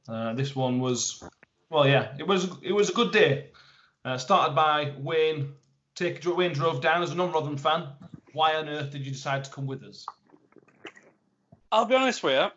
Uh, 0.07 0.33
this 0.33 0.55
one 0.55 0.79
was, 0.79 1.23
well, 1.69 1.87
yeah, 1.87 2.13
it 2.19 2.27
was 2.27 2.49
it 2.61 2.71
was 2.71 2.89
a 2.89 2.93
good 2.93 3.11
day. 3.11 3.47
Uh, 4.03 4.17
started 4.17 4.55
by 4.55 4.93
Wayne. 4.97 5.53
Take 5.95 6.25
Wayne 6.25 6.53
drove 6.53 6.81
down 6.81 7.03
as 7.03 7.11
a 7.11 7.15
non-Rotherham 7.15 7.57
fan. 7.57 7.87
Why 8.33 8.55
on 8.55 8.69
earth 8.69 8.91
did 8.91 9.05
you 9.05 9.11
decide 9.11 9.43
to 9.43 9.51
come 9.51 9.67
with 9.67 9.83
us? 9.83 10.05
I'll 11.71 11.85
be 11.85 11.95
honest 11.95 12.23
with 12.23 12.33
you. 12.33 12.47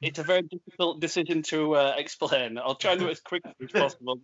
It's 0.00 0.18
a 0.18 0.22
very 0.22 0.42
difficult 0.42 1.00
decision 1.00 1.42
to 1.44 1.76
uh, 1.76 1.94
explain. 1.98 2.58
I'll 2.58 2.74
try 2.74 2.92
and 2.92 3.00
do 3.00 3.08
it 3.08 3.12
as 3.12 3.20
quickly 3.20 3.52
as 3.62 3.70
possible. 3.70 4.20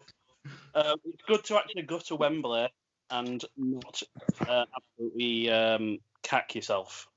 Uh, 0.74 0.96
it's 1.04 1.22
good 1.26 1.44
to 1.44 1.56
actually 1.58 1.82
go 1.82 1.98
to 1.98 2.16
Wembley 2.16 2.68
and 3.10 3.44
not 3.56 4.02
uh, 4.48 4.64
absolutely 4.76 5.50
um, 5.50 5.98
cack 6.22 6.54
yourself. 6.54 7.08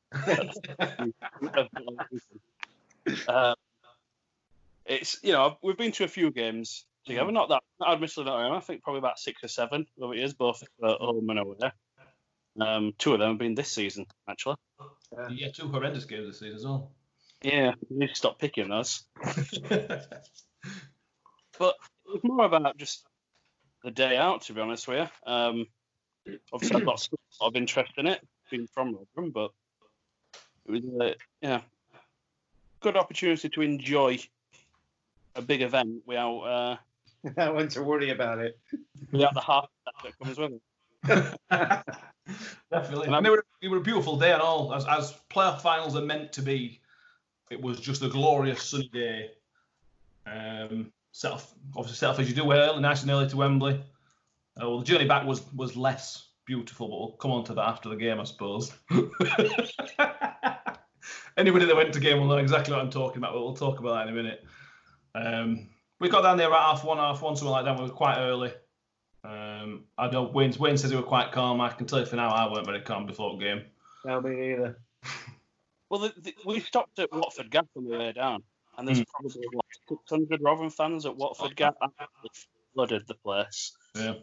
uh, 3.28 3.56
it's 4.86 5.18
you 5.24 5.32
know 5.32 5.58
we've 5.62 5.78
been 5.78 5.92
to 5.94 6.04
a 6.04 6.08
few 6.08 6.32
games 6.32 6.86
together. 7.06 7.32
Not 7.32 7.50
that, 7.50 7.64
admittedly 7.88 8.26
not. 8.26 8.52
I 8.52 8.60
think 8.60 8.84
probably 8.84 9.00
about 9.00 9.20
six 9.20 9.44
or 9.44 9.48
seven 9.48 9.86
over 10.02 10.14
the 10.14 10.20
years, 10.20 10.34
both 10.34 10.64
at 10.84 10.98
home 10.98 11.30
and 11.30 11.40
away. 11.40 11.72
Um, 12.60 12.94
two 12.98 13.14
of 13.14 13.20
them 13.20 13.30
have 13.30 13.38
been 13.38 13.56
this 13.56 13.72
season 13.72 14.06
actually. 14.30 14.56
Yeah, 15.30 15.50
two 15.52 15.70
horrendous 15.70 16.06
games 16.06 16.28
this 16.28 16.40
season 16.40 16.58
as 16.58 16.66
well. 16.66 16.92
Yeah, 17.42 17.72
we 17.90 17.98
need 17.98 18.10
to 18.10 18.16
stop 18.16 18.38
picking 18.38 18.70
those. 18.70 19.04
But 21.60 21.76
it's 22.08 22.24
more 22.24 22.46
about 22.46 22.78
just 22.78 23.06
the 23.84 23.92
day 23.92 24.16
out, 24.18 24.44
to 24.44 24.54
be 24.54 24.62
honest 24.62 24.88
with 24.88 25.10
you. 25.26 25.32
Um, 25.32 25.66
obviously, 26.54 26.80
I've 26.80 26.86
got 26.86 27.08
a 27.12 27.44
lot 27.44 27.50
of 27.50 27.56
interest 27.56 27.94
in 27.98 28.08
it, 28.08 28.26
being 28.50 28.68
from 28.68 28.96
Rotherham, 28.96 29.32
but 29.32 29.52
it 30.68 30.72
was 30.72 30.86
a 31.02 31.16
yeah, 31.42 31.62
good 32.80 32.98
opportunity 32.98 33.50
to 33.50 33.62
enjoy 33.62 34.20
a 35.36 35.42
big 35.42 35.62
event 35.62 36.02
without 36.06 36.40
uh, 36.40 36.78
I 37.38 37.50
went 37.50 37.72
to 37.72 37.84
worry 37.84 38.12
about 38.12 38.40
it. 38.40 38.58
without 39.12 39.34
the 39.34 39.42
half 39.42 39.68
that 40.04 40.18
comes 40.20 40.38
with 40.38 40.54
it. 40.54 40.62
Definitely. 42.72 43.08
And 43.08 43.26
it, 43.26 43.30
were, 43.30 43.46
it 43.62 43.68
were 43.68 43.78
a 43.78 43.82
beautiful 43.82 44.18
day 44.18 44.32
and 44.32 44.42
all, 44.42 44.74
as, 44.74 44.86
as 44.86 45.16
playoff 45.30 45.62
finals 45.62 45.96
are 45.96 46.02
meant 46.02 46.32
to 46.34 46.42
be. 46.42 46.80
It 47.50 47.62
was 47.62 47.80
just 47.80 48.04
a 48.04 48.10
glorious 48.10 48.62
sunny 48.62 48.90
day. 48.90 49.32
Um, 50.28 50.92
set 51.12 51.32
off, 51.32 51.54
obviously 51.76 51.96
set 51.96 52.10
off 52.10 52.20
as 52.20 52.30
you 52.30 52.36
do 52.36 52.52
early, 52.52 52.80
nice 52.82 53.02
and 53.02 53.10
early 53.10 53.28
to 53.30 53.38
Wembley. 53.38 53.82
Uh, 54.62 54.70
well, 54.70 54.80
the 54.80 54.86
journey 54.86 55.06
back 55.06 55.26
was 55.26 55.42
was 55.54 55.76
less 55.76 56.28
beautiful, 56.46 56.88
but 56.88 57.00
we'll 57.00 57.18
come 57.18 57.32
on 57.32 57.44
to 57.46 57.54
that 57.54 57.68
after 57.68 57.90
the 57.90 57.96
game, 57.96 58.20
I 58.20 58.24
suppose. 58.24 58.72
Anybody 61.38 61.66
that 61.66 61.76
went 61.76 61.94
to 61.94 62.00
game 62.00 62.20
will 62.20 62.28
know 62.28 62.38
exactly 62.38 62.74
what 62.74 62.82
I'm 62.82 62.90
talking 62.90 63.18
about, 63.20 63.34
but 63.34 63.42
we'll 63.42 63.56
talk 63.56 63.80
about 63.80 63.94
that 63.94 64.08
in 64.08 64.18
a 64.18 64.24
minute. 64.24 64.44
Um, 65.16 65.70
we 66.00 66.10
got 66.10 66.22
down 66.22 66.38
there 66.38 66.52
at 66.52 66.60
half 66.60 66.84
one, 66.84 66.98
half 66.98 67.22
one, 67.22 67.36
something 67.36 67.52
like 67.52 67.66
that. 67.66 67.78
We 67.78 67.84
were 67.84 67.90
quite 67.90 68.18
early. 68.18 68.52
Um, 69.24 69.86
I 69.98 70.10
know 70.10 70.24
Wayne, 70.24 70.54
Wayne 70.60 70.78
says 70.78 70.90
he 70.92 70.96
was 70.96 71.06
quite 71.06 71.32
calm. 71.32 71.62
I 71.62 71.70
can 71.70 71.86
tell 71.86 72.00
you 72.00 72.06
for 72.06 72.16
now, 72.16 72.30
I 72.30 72.52
weren't 72.52 72.66
very 72.66 72.82
calm 72.82 73.06
before 73.06 73.38
the 73.38 73.44
game. 73.44 73.62
No, 74.06 74.22
me 74.22 74.32
neither. 74.32 74.80
Well, 75.92 76.02
the, 76.02 76.14
the, 76.22 76.36
we 76.46 76.60
stopped 76.60 77.00
at 77.00 77.12
Watford 77.12 77.50
Gap 77.50 77.66
on 77.76 77.86
the 77.86 77.98
way 77.98 78.12
down, 78.12 78.44
and 78.78 78.88
there's 78.88 79.04
probably 79.06 79.42
what 79.52 79.66
600 79.90 80.40
Rotherham 80.40 80.70
fans 80.70 81.08
at 81.08 81.16
Watford 81.16 81.56
Gap. 81.56 81.78
Absolutely 81.82 82.30
flooded 82.76 83.08
the 83.08 83.16
place. 83.16 83.76
Yeah. 83.96 84.14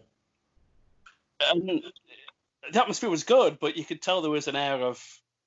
And 1.41 1.83
the 2.73 2.81
atmosphere 2.81 3.11
was 3.11 3.25
good, 3.25 3.59
but 3.61 3.77
you 3.77 3.85
could 3.85 4.03
tell 4.03 4.23
there 4.23 4.31
was 4.31 4.49
an 4.49 4.57
air 4.57 4.83
of 4.83 5.03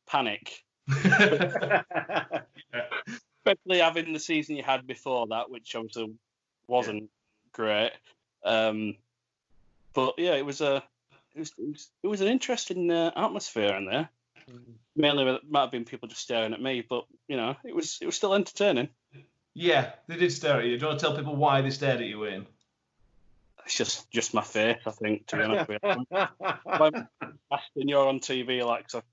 panic, 0.07 0.63
especially 0.89 1.83
having 3.79 4.13
the 4.13 4.19
season 4.19 4.55
you 4.55 4.63
had 4.63 4.87
before 4.87 5.27
that, 5.27 5.49
which 5.49 5.75
obviously 5.75 6.13
wasn't 6.67 7.09
great. 7.53 7.91
Um, 8.43 8.95
but 9.93 10.15
yeah, 10.17 10.35
it 10.35 10.45
was 10.45 10.61
a 10.61 10.83
it 11.35 11.39
was, 11.39 11.53
it 11.57 11.67
was, 11.67 11.91
it 12.03 12.07
was 12.07 12.21
an 12.21 12.27
interesting 12.27 12.91
uh, 12.91 13.11
atmosphere 13.15 13.75
in 13.75 13.85
there. 13.85 14.09
Mainly, 14.95 15.25
it 15.27 15.41
might 15.49 15.61
have 15.61 15.71
been 15.71 15.85
people 15.85 16.07
just 16.07 16.21
staring 16.21 16.53
at 16.53 16.61
me, 16.61 16.83
but 16.87 17.05
you 17.27 17.37
know, 17.37 17.55
it 17.63 17.75
was 17.75 17.99
it 18.01 18.05
was 18.05 18.15
still 18.15 18.33
entertaining. 18.33 18.89
yeah, 19.53 19.91
they 20.07 20.17
did 20.17 20.31
stare 20.31 20.59
at 20.59 20.65
you. 20.65 20.77
Do 20.77 20.81
you 20.81 20.87
want 20.87 20.99
to 20.99 21.05
tell 21.05 21.15
people 21.15 21.35
why 21.35 21.61
they 21.61 21.69
stared 21.69 22.01
at 22.01 22.07
you, 22.07 22.19
Wayne? 22.19 22.47
It's 23.69 23.77
just 23.77 24.09
just 24.09 24.33
my 24.33 24.41
face, 24.41 24.79
I 24.87 24.89
think. 24.89 25.27
To 25.27 25.37
be 25.37 25.43
honest 25.43 25.69
with 25.69 25.79
you, 25.83 26.05
when 26.79 27.07
asking 27.53 27.87
you're 27.87 28.07
on 28.07 28.19
TV, 28.19 28.63
Alexa. 28.63 29.03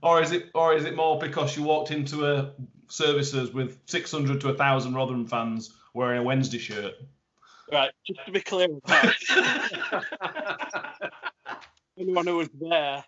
Or 0.00 0.22
is 0.22 0.30
it, 0.30 0.50
or 0.54 0.76
is 0.76 0.84
it 0.84 0.94
more 0.94 1.18
because 1.18 1.56
you 1.56 1.64
walked 1.64 1.90
into 1.90 2.24
a 2.24 2.52
services 2.86 3.52
with 3.52 3.80
600 3.86 4.40
to 4.42 4.46
1,000 4.46 4.94
Rotherham 4.94 5.26
fans 5.26 5.74
wearing 5.92 6.20
a 6.20 6.22
Wednesday 6.22 6.58
shirt? 6.58 6.94
Right, 7.72 7.90
just 8.06 8.24
to 8.26 8.30
be 8.30 8.42
clear 8.42 8.68
with 8.68 8.84
that, 8.84 9.12
anyone 11.98 12.28
who 12.28 12.36
was 12.36 12.50
there, 12.60 13.04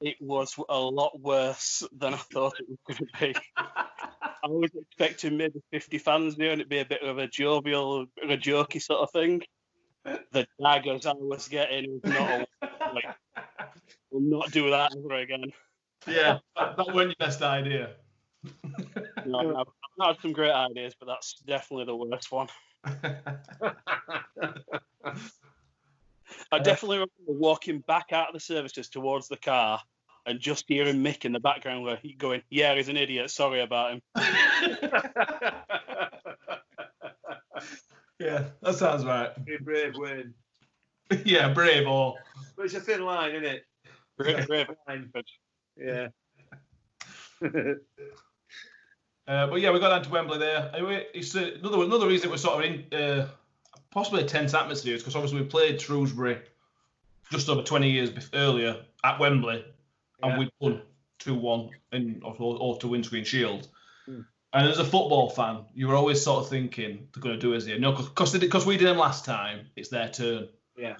it 0.00 0.16
was 0.20 0.54
a 0.68 0.78
lot 0.78 1.18
worse 1.18 1.82
than 1.90 2.14
I 2.14 2.18
thought 2.18 2.54
it 2.60 2.66
was 2.68 2.78
going 2.86 3.10
to 3.12 3.20
be. 3.20 3.34
I 4.44 4.48
was 4.48 4.70
expecting 4.74 5.36
maybe 5.36 5.60
50 5.70 5.98
fans 5.98 6.36
there 6.36 6.52
and 6.52 6.60
it'd 6.60 6.70
be 6.70 6.78
a 6.78 6.84
bit 6.84 7.02
of 7.02 7.18
a 7.18 7.26
jovial, 7.26 8.06
a 8.22 8.36
jokey 8.36 8.80
sort 8.80 9.00
of 9.00 9.10
thing. 9.10 9.42
The 10.04 10.46
daggers 10.60 11.06
I 11.06 11.12
was 11.12 11.48
getting 11.48 12.00
was 12.02 12.12
not 12.12 12.30
a, 12.30 12.46
like, 12.94 13.04
we'll 14.10 14.38
not 14.38 14.50
do 14.52 14.70
that 14.70 14.96
ever 14.96 15.14
again. 15.16 15.52
Yeah, 16.06 16.38
that, 16.56 16.76
weren't 16.78 17.08
your 17.08 17.16
best 17.18 17.42
idea. 17.42 17.90
No, 19.26 19.56
I've 19.56 19.66
had 20.06 20.20
some 20.22 20.32
great 20.32 20.52
ideas, 20.52 20.94
but 20.98 21.06
that's 21.06 21.34
definitely 21.46 21.86
the 21.86 21.96
worst 21.96 22.30
one. 22.32 22.48
I 26.52 26.58
definitely 26.58 26.98
remember 26.98 27.10
walking 27.26 27.80
back 27.80 28.12
out 28.12 28.28
of 28.28 28.34
the 28.34 28.40
services 28.40 28.88
towards 28.88 29.28
the 29.28 29.36
car 29.36 29.80
and 30.28 30.38
just 30.38 30.66
hearing 30.68 31.02
Mick 31.02 31.24
in 31.24 31.32
the 31.32 31.40
background 31.40 31.84
where 31.84 31.96
he 31.96 32.12
going, 32.12 32.42
"Yeah, 32.50 32.74
he's 32.74 32.88
an 32.88 32.96
idiot. 32.96 33.30
Sorry 33.30 33.60
about 33.62 33.92
him." 33.92 34.02
yeah, 38.18 38.44
that 38.62 38.74
sounds 38.74 39.04
right. 39.04 39.30
Be 39.44 39.56
brave, 39.56 39.94
Wayne. 39.96 40.34
yeah, 41.24 41.52
brave 41.52 41.88
or 41.88 42.16
But 42.56 42.66
it's 42.66 42.74
a 42.74 42.80
thin 42.80 43.02
line, 43.02 43.32
isn't 43.32 43.44
it? 43.44 43.64
Brave, 44.16 44.46
brave. 44.46 44.66
Line. 44.88 45.10
Yeah. 45.76 46.08
Uh, 49.28 49.46
but 49.46 49.60
yeah, 49.60 49.70
we 49.70 49.78
got 49.78 49.90
down 49.90 50.02
to 50.02 50.10
Wembley 50.10 50.38
there. 50.38 50.70
Anyway, 50.74 51.06
it's 51.12 51.36
uh, 51.36 51.50
another 51.60 51.82
another 51.82 52.06
reason 52.08 52.30
we're 52.30 52.38
sort 52.38 52.64
of 52.64 52.70
in 52.70 52.98
uh, 52.98 53.28
possibly 53.90 54.22
a 54.22 54.26
tense 54.26 54.54
atmosphere 54.54 54.94
is 54.94 55.02
because 55.02 55.14
obviously 55.14 55.40
we 55.40 55.46
played 55.46 55.80
Shrewsbury 55.80 56.38
just 57.30 57.48
over 57.48 57.62
20 57.62 57.90
years 57.90 58.10
earlier 58.32 58.76
at 59.04 59.20
Wembley, 59.20 59.64
and 60.22 60.32
Yeah. 60.32 60.38
we 60.38 60.50
won 60.60 60.82
2 61.18 61.34
1 61.34 61.70
in 61.92 62.22
or, 62.24 62.36
or 62.38 62.78
to 62.78 62.88
windscreen 62.88 63.24
shield. 63.24 63.68
Hmm. 64.06 64.20
And 64.52 64.68
as 64.68 64.78
a 64.78 64.84
football 64.84 65.28
fan, 65.30 65.64
you 65.74 65.88
were 65.88 65.94
always 65.94 66.22
sort 66.22 66.44
of 66.44 66.50
thinking 66.50 67.08
they're 67.12 67.22
going 67.22 67.34
to 67.34 67.40
do 67.40 67.54
us 67.54 67.66
here. 67.66 67.78
No, 67.78 67.92
because 67.92 68.36
because 68.38 68.64
we 68.66 68.76
did 68.76 68.86
them 68.86 68.96
last 68.98 69.24
time, 69.24 69.66
it's 69.76 69.88
their 69.90 70.08
turn. 70.08 70.48
Yeah. 70.76 70.96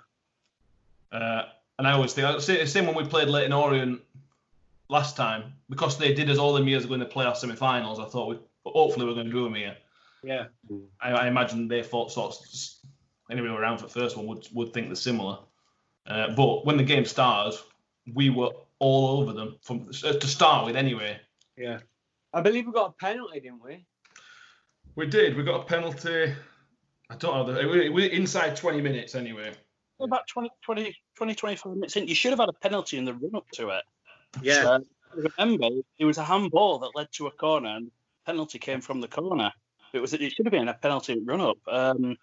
Uh, 1.10 1.44
and 1.78 1.86
I 1.86 1.92
always 1.92 2.12
think, 2.12 2.40
say- 2.40 2.66
same 2.66 2.86
when 2.86 2.94
we 2.94 3.04
played 3.04 3.28
Leyton 3.28 3.52
Orient 3.52 4.00
last 4.90 5.16
time, 5.16 5.54
because 5.70 5.96
they 5.98 6.12
did 6.12 6.28
us 6.28 6.38
all 6.38 6.52
them 6.52 6.68
years 6.68 6.84
ago 6.84 6.94
in 6.94 7.00
the 7.00 7.06
playoff 7.06 7.36
semi-finals. 7.36 7.98
I 7.98 8.04
thought 8.06 8.28
we 8.28 8.38
hopefully 8.66 9.06
we're 9.06 9.14
going 9.14 9.26
to 9.26 9.32
do 9.32 9.44
them 9.44 9.54
here. 9.54 9.76
Yeah. 10.22 10.46
I, 11.00 11.12
I 11.12 11.26
imagine 11.28 11.68
they 11.68 11.82
thought 11.82 12.12
sort 12.12 12.34
of 12.34 12.38
anybody 13.30 13.54
around 13.54 13.78
for 13.78 13.84
the 13.84 13.92
first 13.92 14.16
one 14.16 14.26
would 14.26 14.46
would 14.52 14.74
think 14.74 14.90
the 14.90 14.96
similar. 14.96 15.38
Uh, 16.06 16.30
but 16.34 16.66
when 16.66 16.76
the 16.76 16.82
game 16.82 17.04
started, 17.06 17.58
we 18.12 18.28
were 18.30 18.50
all 18.80 19.20
over 19.20 19.32
them 19.32 19.56
from 19.62 19.88
uh, 20.04 20.12
to 20.12 20.26
start 20.26 20.66
with. 20.66 20.76
Anyway, 20.76 21.18
Yeah. 21.56 21.80
I 22.32 22.40
believe 22.42 22.66
we 22.66 22.72
got 22.72 22.90
a 22.90 22.92
penalty, 22.92 23.40
didn't 23.40 23.62
we? 23.62 23.84
we 24.94 25.06
did. 25.06 25.36
We 25.36 25.42
got 25.44 25.62
a 25.62 25.64
penalty. 25.64 26.34
I 27.10 27.16
don't 27.16 27.46
know. 27.46 27.52
the- 27.54 27.68
We 27.68 27.88
we 27.88 28.10
inside 28.12 28.56
20 28.56 28.80
minutes 28.80 29.14
anyway. 29.14 29.52
About 30.00 30.26
20, 30.28 30.50
20, 30.62 30.94
20, 31.16 31.34
25 31.34 31.72
minutes 31.74 31.96
in, 31.96 32.06
you 32.06 32.14
should 32.14 32.30
have 32.30 32.38
had 32.38 32.48
a 32.48 32.52
penalty 32.52 32.98
in 32.98 33.04
the 33.04 33.14
run 33.14 33.34
up 33.34 33.48
to 33.54 33.70
it. 33.70 33.84
Yeah. 34.42 34.68
Uh, 34.68 34.80
remember, 35.38 35.68
it 35.98 36.04
was 36.04 36.18
a 36.18 36.24
handball 36.24 36.78
that 36.80 36.90
led 36.94 37.10
to 37.12 37.26
a 37.26 37.30
corner, 37.32 37.74
and 37.76 37.90
penalty 38.26 38.58
came 38.60 38.80
from 38.80 39.00
the 39.00 39.08
corner. 39.08 39.52
It 39.92 40.00
was. 40.00 40.12
It 40.14 40.32
should 40.32 40.46
have 40.46 40.52
been 40.52 40.68
a 40.68 40.74
penalty 40.74 41.18
run 41.24 41.40
up. 41.40 41.56
Um, 41.66 42.16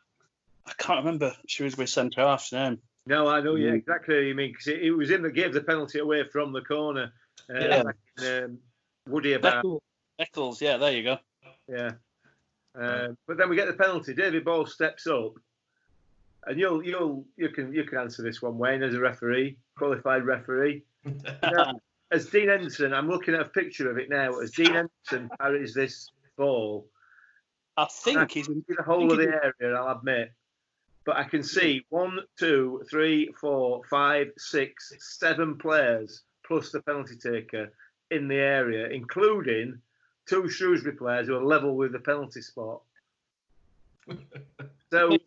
I 0.68 0.72
can't 0.78 1.00
remember 1.00 1.36
Shrewsbury 1.48 1.88
centre 1.88 2.22
half's 2.22 2.54
name. 2.54 2.80
No, 3.08 3.28
I 3.28 3.39
know. 3.41 3.56
Yeah, 3.56 3.72
Mm. 3.72 3.76
exactly 3.76 4.15
what 4.15 4.24
you 4.26 4.36
mean. 4.36 4.52
Because 4.52 4.68
it, 4.68 4.82
it 4.82 4.91
was 4.91 5.12
in 5.12 5.22
the 5.22 5.32
gave 5.32 5.54
the 5.54 5.62
penalty 5.62 6.00
away 6.00 6.24
from 6.24 6.52
the 6.54 6.62
corner. 6.62 7.12
Uh, 7.50 7.60
Yeah. 7.60 7.82
like, 7.84 8.44
um, 8.44 8.60
Woody 9.08 9.34
about. 9.34 9.63
Beckles, 9.63 9.80
Beckles, 10.20 10.62
yeah, 10.62 10.78
there 10.78 10.91
you 10.91 11.04
go. 11.04 11.18
Yeah. 11.68 11.91
Um, 12.74 13.18
but 13.28 13.38
then 13.38 13.50
we 13.50 13.56
get 13.56 13.68
the 13.68 13.74
penalty. 13.74 14.13
David 14.13 14.44
Ball 14.44 14.65
steps 14.65 15.08
up, 15.08 15.34
and 16.46 16.60
you'll 16.60 16.84
you'll 16.84 17.26
you 17.38 17.50
can 17.50 17.72
you 17.72 17.84
can 17.86 18.00
answer 18.00 18.22
this 18.24 18.41
one, 18.41 18.58
Wayne, 18.58 18.84
as 18.84 18.94
a 18.96 19.00
referee, 19.00 19.58
qualified 19.78 20.26
referee. 20.26 20.84
Now, 21.44 21.80
as 22.12 22.26
Dean 22.28 22.50
Henderson, 22.50 22.94
I'm 22.94 23.08
looking 23.10 23.34
at 23.36 23.41
a 23.41 23.46
picture 23.50 23.89
of 23.91 23.98
it 23.98 24.10
now. 24.10 24.39
As 24.39 24.52
Dean 24.52 24.74
Henderson 24.74 25.30
carries 25.39 25.74
this 25.74 26.12
ball, 26.38 26.89
I 27.78 27.86
think 27.89 28.32
he's 28.32 28.48
in 28.48 28.65
in 28.68 28.76
the 28.76 28.84
whole 28.84 29.12
of 29.12 29.18
the 29.20 29.54
area, 29.62 29.76
I'll 29.76 29.98
admit. 29.98 30.32
But 31.06 31.18
I 31.18 31.24
can 31.24 31.44
see 31.44 31.86
one, 31.89 32.20
two, 32.38 32.84
three, 32.89 33.32
four, 33.39 33.82
five, 33.89 34.32
six, 34.38 34.91
seven 35.00 35.58
players 35.58 36.24
plus 36.46 36.72
the 36.72 36.82
penalty 36.82 37.15
taker 37.15 37.72
in 38.12 38.28
the 38.28 38.36
area, 38.36 38.88
including 38.88 39.80
two 40.28 40.50
Shrewsbury 40.50 40.96
players 40.96 41.28
who 41.28 41.36
are 41.36 41.44
level 41.44 41.76
with 41.76 41.91
the 41.91 42.00
penalty 42.00 42.41
spot. 42.41 42.82
So 44.91 45.18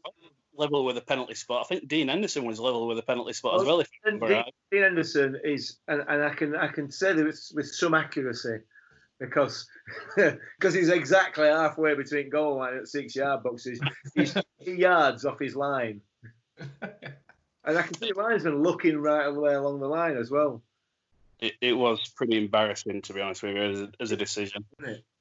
level 0.58 0.84
with 0.84 0.96
the 0.96 1.02
penalty 1.02 1.34
spot. 1.34 1.64
I 1.64 1.68
think 1.68 1.88
Dean 1.88 2.08
Henderson 2.08 2.44
was 2.44 2.60
level 2.60 2.86
with 2.86 2.96
the 2.96 3.02
penalty 3.02 3.32
spot 3.32 3.56
as 3.60 3.66
Well, 3.66 3.76
well. 3.76 3.80
If 3.80 3.90
Dean, 3.90 4.14
remember 4.14 4.34
right. 4.34 4.54
Dean 4.70 4.82
Henderson 4.82 5.38
is, 5.44 5.78
and, 5.88 6.04
and 6.08 6.22
I 6.22 6.34
can 6.34 6.54
I 6.54 6.68
can 6.68 6.90
say 6.90 7.12
this 7.12 7.52
with 7.54 7.68
some 7.68 7.94
accuracy 7.94 8.60
because 9.18 9.68
because 10.16 10.74
he's 10.74 10.88
exactly 10.88 11.48
halfway 11.48 11.94
between 11.94 12.30
goal 12.30 12.58
line 12.58 12.76
at 12.76 12.88
six 12.88 13.16
yard 13.16 13.42
boxes. 13.42 13.80
He's 14.14 14.34
two 14.64 14.74
yards 14.74 15.24
off 15.24 15.38
his 15.38 15.56
line, 15.56 16.00
and 16.58 17.78
I 17.78 17.82
can 17.82 17.94
see 17.94 18.12
the 18.12 18.20
linesman 18.20 18.62
looking 18.62 18.98
right 18.98 19.26
away 19.26 19.54
along 19.54 19.80
the 19.80 19.88
line 19.88 20.16
as 20.16 20.30
well. 20.30 20.62
it, 21.40 21.54
it 21.60 21.72
was 21.72 22.08
pretty 22.08 22.36
embarrassing 22.36 23.02
to 23.02 23.12
be 23.12 23.20
honest 23.20 23.42
with 23.42 23.56
you 23.56 23.62
as 23.62 23.80
a, 23.80 23.90
as 24.00 24.12
a 24.12 24.16
decision. 24.16 24.64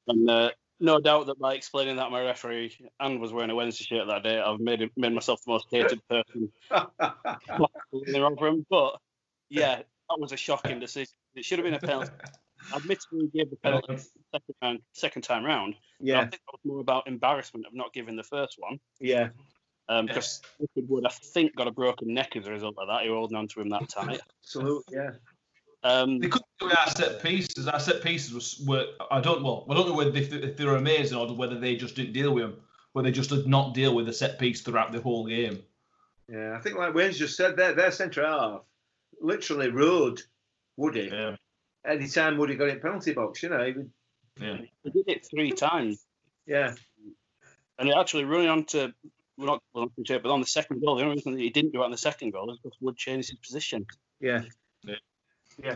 And 0.08 0.30
uh, 0.30 0.52
no 0.80 1.00
doubt 1.00 1.28
that 1.28 1.40
by 1.40 1.56
explaining 1.56 1.98
that 1.98 2.12
my 2.12 2.24
referee 2.24 2.78
and 3.00 3.20
was 3.20 3.34
wearing 3.34 3.50
a 3.50 3.56
Wednesday 3.56 3.84
shirt 3.84 4.08
that 4.08 4.24
day, 4.24 4.40
I've 4.40 4.60
made 4.60 4.82
him, 4.82 4.92
made 4.96 5.14
myself 5.14 5.44
the 5.46 5.52
most 5.52 5.68
hated 5.72 6.02
person 6.08 6.52
in 6.72 8.14
the 8.14 8.22
wrong 8.22 8.38
room. 8.40 8.66
But 8.70 9.00
yeah, 9.50 9.78
that 9.78 10.20
was 10.20 10.32
a 10.32 10.38
shocking 10.38 10.80
decision. 10.80 11.14
It 11.36 11.46
should 11.46 11.60
have 11.60 11.66
been 11.66 11.74
a 11.74 11.80
penalty. 11.80 12.12
Admittedly, 12.76 13.30
he 13.32 13.40
gave 13.40 13.50
the 13.50 13.56
penalty 13.58 13.98
second 14.32 14.56
time, 14.62 14.80
second 14.94 15.22
time 15.22 15.44
round. 15.46 15.76
but 16.00 16.16
I 16.16 16.22
think 16.22 16.32
that 16.32 16.52
was 16.52 16.62
more 16.66 16.80
about 16.80 17.08
embarrassment 17.08 17.66
of 17.66 17.74
not 17.74 17.94
giving 17.94 18.16
the 18.16 18.24
first 18.24 18.56
one. 18.58 18.80
yeah, 19.00 19.30
Um, 19.90 20.06
because 20.06 20.42
Clifford 20.58 20.90
Wood, 20.90 21.06
I 21.06 21.10
think, 21.10 21.56
got 21.56 21.68
a 21.68 21.72
broken 21.72 22.14
neck 22.14 22.36
as 22.36 22.48
a 22.48 22.52
result 22.52 22.76
of 22.78 22.88
that. 22.88 23.04
He 23.04 23.10
was 23.10 23.18
holding 23.18 23.38
on 23.38 23.48
to 23.50 23.62
him 23.62 23.70
that 23.70 23.90
tight. 23.90 24.20
absolutely, 24.44 24.98
yeah. 24.98 25.12
Um, 25.84 26.20
They 26.20 26.28
couldn't 26.28 26.46
do 26.60 26.70
our 26.70 26.90
set 26.90 27.22
pieces. 27.22 27.68
Our 27.68 27.80
set 27.80 28.02
pieces 28.02 28.34
was 28.34 28.64
were 28.66 28.86
I 29.12 29.22
don't 29.22 29.44
well 29.44 29.66
I 29.70 29.76
don't 29.76 29.88
know 29.88 29.94
whether 29.94 30.16
if, 30.18 30.34
if 30.34 30.58
they 30.58 30.66
were 30.66 30.76
amazing 30.76 31.18
or 31.18 31.28
whether 31.34 31.60
they 31.60 31.76
just 31.76 31.96
didn't 31.96 32.14
deal 32.14 32.34
with 32.34 32.44
them, 32.44 32.58
whether 32.94 33.08
they 33.08 33.12
just 33.12 33.30
did 33.30 33.48
not 33.48 33.74
deal 33.74 33.96
with 33.96 34.08
the 34.08 34.14
set 34.14 34.40
piece 34.40 34.62
throughout 34.62 34.92
the 34.92 35.00
whole 35.00 35.26
game. 35.26 35.62
Yeah, 36.28 36.56
I 36.58 36.60
think 36.60 36.78
like 36.78 36.94
Wayne's 36.94 37.18
just 37.18 37.38
said, 37.38 37.56
their 37.56 37.74
their 37.74 37.92
centre 37.92 38.26
half 38.26 38.62
literally 39.22 39.70
rode 39.70 40.22
Woody. 40.76 41.10
Yeah, 41.12 41.36
Anytime 41.88 42.38
Woody 42.38 42.56
got 42.56 42.70
in 42.70 42.80
penalty 42.80 43.14
box, 43.14 43.42
you 43.44 43.50
know, 43.50 43.64
he 43.66 43.72
would, 43.72 43.90
yeah. 44.40 44.58
he 44.84 44.90
did 44.90 45.08
it 45.08 45.26
three 45.30 45.52
times. 45.52 46.06
yeah, 46.46 46.74
And 47.80 47.94
actually 47.94 48.26
running 48.26 48.50
on 48.50 48.66
to, 48.66 48.94
we're 49.38 49.46
not, 49.46 49.62
well, 49.74 49.86
not 49.86 49.92
to 49.96 50.04
say, 50.06 50.18
but 50.20 50.32
on 50.32 50.42
the 50.42 50.48
second 50.48 50.82
goal, 50.84 50.96
the 50.98 51.04
only 51.04 51.16
reason 51.16 51.34
that 51.34 51.40
he 51.42 51.50
didn't 51.50 51.72
do 51.72 51.82
it 51.82 51.86
on 51.86 51.92
the 51.92 51.98
second 51.98 52.32
goal 52.32 52.52
is 52.52 52.60
because 52.60 52.78
Wood 52.82 52.98
changed 52.98 53.30
his 53.30 53.40
position. 53.40 53.86
yeah, 54.20 54.44
Yeah. 55.64 55.76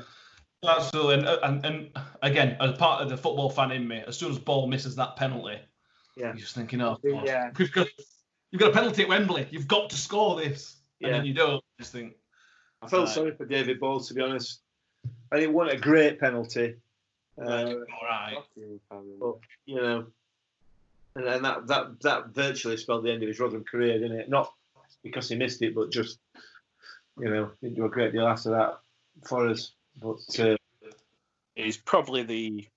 Absolutely, 0.64 1.16
and, 1.16 1.26
uh, 1.28 1.40
and 1.42 1.66
and 1.66 1.90
again, 2.22 2.56
as 2.60 2.78
part 2.78 3.02
of 3.02 3.10
the 3.10 3.18
football 3.18 3.50
fan 3.50 3.72
in 3.72 3.88
me, 3.88 4.04
as 4.08 4.16
soon 4.16 4.30
as 4.30 4.38
ball 4.38 4.68
misses 4.68 4.96
that 4.96 5.16
penalty, 5.16 5.58
Yeah. 6.16 6.28
you're 6.28 6.36
just 6.36 6.54
thinking, 6.54 6.82
oh, 6.82 6.98
God, 7.04 7.26
Yeah. 7.26 7.50
you've 7.58 7.72
got 7.72 7.88
you've 8.52 8.60
got 8.60 8.70
a 8.70 8.74
penalty 8.74 9.02
at 9.04 9.10
Wembley, 9.10 9.48
you've 9.50 9.68
got 9.68 9.90
to 9.90 9.96
score 9.96 10.36
this, 10.40 10.78
and 11.02 11.10
Yeah. 11.10 11.18
then 11.18 11.26
you 11.26 11.34
don't. 11.34 11.64
Just 11.80 11.92
think, 11.94 12.14
I 12.84 12.88
felt 12.88 13.08
Right. 13.08 13.16
sorry 13.16 13.36
for 13.36 13.46
David 13.48 13.80
Ball 13.80 14.02
to 14.02 14.14
be 14.14 14.22
honest. 14.22 14.62
And 15.32 15.42
it 15.42 15.52
wasn't 15.52 15.78
a 15.78 15.82
great 15.82 16.20
penalty, 16.20 16.76
uh, 17.40 17.44
all 17.44 18.08
right, 18.08 18.38
but 19.20 19.38
you 19.66 19.76
know, 19.76 20.06
and, 21.16 21.26
and 21.26 21.46
that 21.46 21.68
that 21.68 22.02
that 22.02 22.30
virtually 22.30 22.78
spelled 22.78 23.06
the 23.06 23.12
end 23.12 23.24
of 23.24 23.30
his 23.30 23.40
Rotherham 23.40 23.64
career, 23.64 23.98
didn't 24.00 24.20
it? 24.20 24.30
Not 24.30 24.54
because 25.04 25.30
he 25.30 25.36
missed 25.36 25.62
it, 25.62 25.74
but 25.74 25.92
just 25.92 26.20
you 27.18 27.30
know, 27.30 27.52
he 27.62 27.68
didn't 27.68 27.78
do 27.78 27.86
a 27.86 27.90
great 27.90 28.12
deal 28.12 28.28
after 28.28 28.52
that 28.52 28.80
for 29.24 29.48
us. 29.48 29.72
But 30.02 30.40
uh, 30.40 30.58
He's 31.56 31.78
probably 31.78 32.24
the 32.24 32.68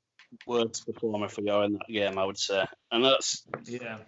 worst 0.46 0.86
performer 0.86 1.28
for 1.28 1.42
you 1.42 1.60
in 1.62 1.74
that 1.74 1.88
game, 1.88 2.18
I 2.18 2.24
would 2.24 2.38
say. 2.38 2.64
And 2.90 3.04
that's 3.04 3.44
yeah, 3.64 3.98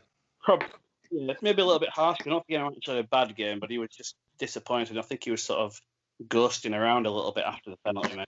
probably 0.42 0.68
yeah, 1.10 1.34
maybe 1.40 1.62
a 1.62 1.64
little 1.64 1.80
bit 1.80 1.90
harsh. 1.90 2.18
We're 2.24 2.32
not 2.32 2.46
getting 2.48 2.66
actually 2.66 2.98
a 3.00 3.04
bad 3.04 3.36
game, 3.36 3.60
but 3.60 3.70
he 3.70 3.78
was 3.78 3.90
just 3.90 4.16
disappointed. 4.38 4.98
I 4.98 5.02
think 5.02 5.24
he 5.24 5.30
was 5.30 5.42
sort 5.42 5.60
of 5.60 5.80
ghosting 6.24 6.74
around 6.78 7.06
a 7.06 7.10
little 7.10 7.32
bit 7.32 7.44
after 7.44 7.70
the 7.70 7.76
penalty 7.84 8.16
miss. 8.16 8.26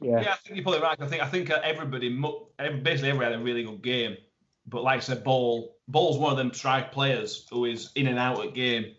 yeah, 0.00 0.20
yeah, 0.20 0.32
I 0.32 0.36
think 0.36 0.56
you're 0.56 0.62
probably 0.62 0.80
right. 0.80 0.96
I 1.00 1.06
think 1.06 1.22
I 1.22 1.26
think 1.26 1.50
uh, 1.50 1.60
everybody, 1.62 2.08
basically 2.08 3.10
everybody 3.10 3.32
had 3.32 3.40
a 3.40 3.42
really 3.42 3.64
good 3.64 3.82
game, 3.82 4.16
but 4.66 4.82
like 4.82 4.98
I 4.98 5.00
said, 5.00 5.24
Ball 5.24 5.76
Ball's 5.88 6.18
one 6.18 6.32
of 6.32 6.38
them 6.38 6.52
strike 6.52 6.92
players 6.92 7.46
who 7.50 7.64
is 7.64 7.90
in 7.94 8.06
and 8.06 8.18
out 8.18 8.44
at 8.44 8.54
game, 8.54 8.94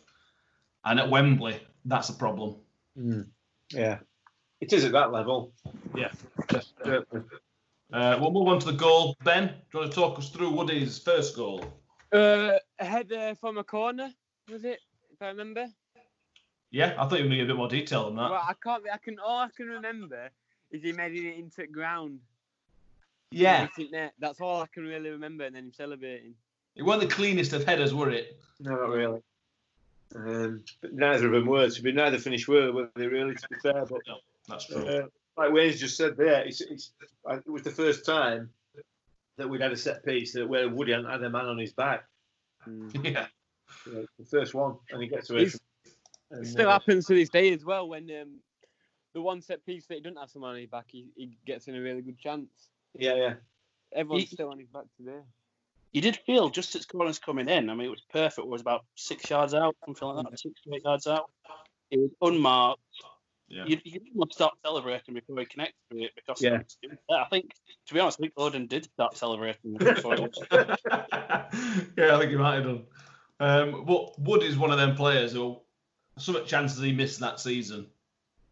and 0.85 0.99
at 0.99 1.09
Wembley, 1.09 1.59
that's 1.85 2.09
a 2.09 2.13
problem. 2.13 2.55
Mm. 2.97 3.27
yeah, 3.71 3.99
it 4.61 4.71
is 4.71 4.85
at 4.85 4.91
that 4.91 5.11
level. 5.11 5.53
Yeah. 5.95 6.11
Certainly. 6.83 7.25
Uh, 7.91 8.17
we'll 8.19 8.31
move 8.31 8.47
on 8.47 8.59
to 8.59 8.65
the 8.65 8.77
goal. 8.77 9.15
Ben, 9.23 9.47
do 9.47 9.53
you 9.73 9.79
want 9.81 9.91
to 9.91 9.95
talk 9.95 10.17
us 10.17 10.29
through 10.29 10.49
Woody's 10.49 10.97
first 10.97 11.35
goal? 11.35 11.63
Uh, 12.11 12.53
a 12.79 12.85
header 12.85 13.35
from 13.39 13.57
a 13.57 13.63
corner, 13.63 14.09
was 14.49 14.63
it? 14.63 14.79
If 15.11 15.21
I 15.21 15.27
remember. 15.27 15.67
Yeah, 16.73 16.95
I 16.97 17.07
thought 17.07 17.19
you 17.19 17.25
were 17.25 17.29
going 17.29 17.31
to 17.31 17.35
give 17.37 17.45
a 17.45 17.53
bit 17.53 17.57
more 17.57 17.67
detail 17.69 18.05
than 18.07 18.15
that. 18.15 18.31
Well, 18.31 18.43
I 18.45 18.53
can't. 18.61 18.83
I 18.91 18.97
can. 18.97 19.19
All 19.19 19.39
I 19.39 19.49
can 19.55 19.67
remember 19.67 20.29
is 20.71 20.81
he 20.83 20.91
made 20.91 21.13
it 21.13 21.37
into 21.37 21.57
the 21.61 21.67
ground. 21.67 22.19
yeah, 23.31 23.67
Hitting 23.77 23.91
net. 23.91 24.13
That's 24.19 24.41
all 24.41 24.61
I 24.63 24.65
can 24.73 24.83
really 24.83 25.11
remember, 25.11 25.45
and 25.45 25.55
then 25.55 25.65
him 25.65 25.71
celebrating. 25.71 26.33
it 26.75 26.83
wasn't 26.83 27.09
the 27.09 27.15
cleanest 27.15 27.53
of 27.53 27.63
headers, 27.63 27.93
were 27.93 28.09
it? 28.09 28.39
No, 28.59 28.71
not 28.71 28.89
really. 28.89 29.21
Um, 30.15 30.63
but 30.81 30.93
neither 30.93 31.27
of 31.27 31.31
them 31.33 31.45
were. 31.45 31.69
To 31.69 31.81
be 31.83 31.91
neither 31.91 32.17
finished 32.17 32.47
were, 32.47 32.71
were 32.71 32.89
they 32.95 33.05
really? 33.07 33.35
To 33.35 33.47
be 33.49 33.55
fair, 33.61 33.85
but 33.85 34.01
That's 34.49 34.65
true. 34.65 34.83
uh, 34.83 35.05
like 35.37 35.51
Wayne's 35.53 35.79
just 35.79 35.95
said 35.97 36.17
there, 36.17 36.43
it's, 36.43 36.61
it's, 36.61 36.91
it 37.29 37.47
was 37.49 37.63
the 37.63 37.71
first 37.71 38.05
time 38.05 38.49
that 39.37 39.47
we'd 39.49 39.61
had 39.61 39.71
a 39.71 39.77
set 39.77 40.03
piece 40.05 40.33
that 40.33 40.47
where 40.47 40.69
Woody 40.69 40.91
hadn't 40.91 41.09
had 41.09 41.23
a 41.23 41.29
man 41.29 41.45
on 41.45 41.57
his 41.59 41.73
back. 41.73 42.05
Yeah. 43.03 43.27
You 43.87 44.07
the 44.19 44.25
first 44.25 44.53
one, 44.53 44.75
and 44.91 45.01
he 45.01 45.07
gets 45.07 45.29
away 45.29 45.41
He's- 45.41 45.51
from. 45.53 45.59
It 46.41 46.47
still 46.47 46.69
uh, 46.69 46.73
happens 46.73 47.05
to 47.07 47.13
this 47.15 47.29
day 47.29 47.53
as 47.53 47.63
well 47.65 47.87
when 47.87 48.09
um, 48.21 48.39
the 49.13 49.21
one 49.21 49.41
set 49.41 49.65
piece 49.65 49.85
that 49.87 49.95
he 49.95 50.01
doesn't 50.01 50.17
have 50.17 50.29
someone 50.29 50.51
on 50.51 50.57
his 50.59 50.69
back, 50.69 50.85
he, 50.87 51.07
he 51.15 51.37
gets 51.45 51.67
in 51.67 51.75
a 51.75 51.81
really 51.81 52.01
good 52.01 52.17
chance. 52.19 52.69
Yeah, 52.97 53.15
yeah. 53.15 53.33
Everyone's 53.93 54.29
He- 54.29 54.35
still 54.35 54.49
on 54.49 54.59
his 54.59 54.67
back 54.69 54.85
today. 54.97 55.19
You 55.91 56.01
did 56.01 56.17
feel 56.25 56.49
just 56.49 56.75
as 56.75 56.87
corners 56.87 57.19
coming 57.19 57.47
in. 57.47 57.69
I 57.69 57.75
mean, 57.75 57.85
it 57.85 57.91
was 57.91 58.01
perfect. 58.11 58.39
It 58.39 58.47
was 58.47 58.61
about 58.61 58.83
six 58.95 59.29
yards 59.29 59.53
out, 59.53 59.75
something 59.85 60.07
like 60.07 60.27
that, 60.31 60.39
six 60.39 60.59
eight 60.73 60.83
yards 60.83 61.05
out. 61.05 61.29
It 61.91 61.99
was 61.99 62.09
unmarked. 62.19 62.81
Yeah. 63.47 63.65
You, 63.67 63.77
you 63.83 63.99
almost 64.15 64.33
start 64.33 64.53
celebrating 64.65 65.13
before 65.13 65.37
he 65.37 65.45
connects 65.45 65.77
with 65.91 66.01
it 66.01 66.11
because 66.15 66.41
Yeah. 66.41 66.61
I 67.11 67.25
think, 67.29 67.51
to 67.89 67.93
be 67.93 67.99
honest, 67.99 68.17
I 68.19 68.23
think 68.23 68.33
Odin 68.37 68.65
did 68.65 68.85
start 68.85 69.15
celebrating 69.15 69.73
before 69.77 70.15
it 70.15 70.21
was. 70.21 70.39
yeah, 70.51 72.15
I 72.15 72.19
think 72.19 72.31
he 72.31 72.37
might 72.37 72.55
have 72.55 72.63
done. 72.63 72.83
Um, 73.39 73.85
but 73.85 74.19
Wood 74.19 74.41
is 74.41 74.57
one 74.57 74.71
of 74.71 74.77
them 74.79 74.95
players 74.95 75.33
who 75.33 75.59
some 76.17 76.35
much 76.35 76.47
chances 76.47 76.81
he 76.81 76.91
missed 76.91 77.19
that 77.19 77.39
season 77.39 77.87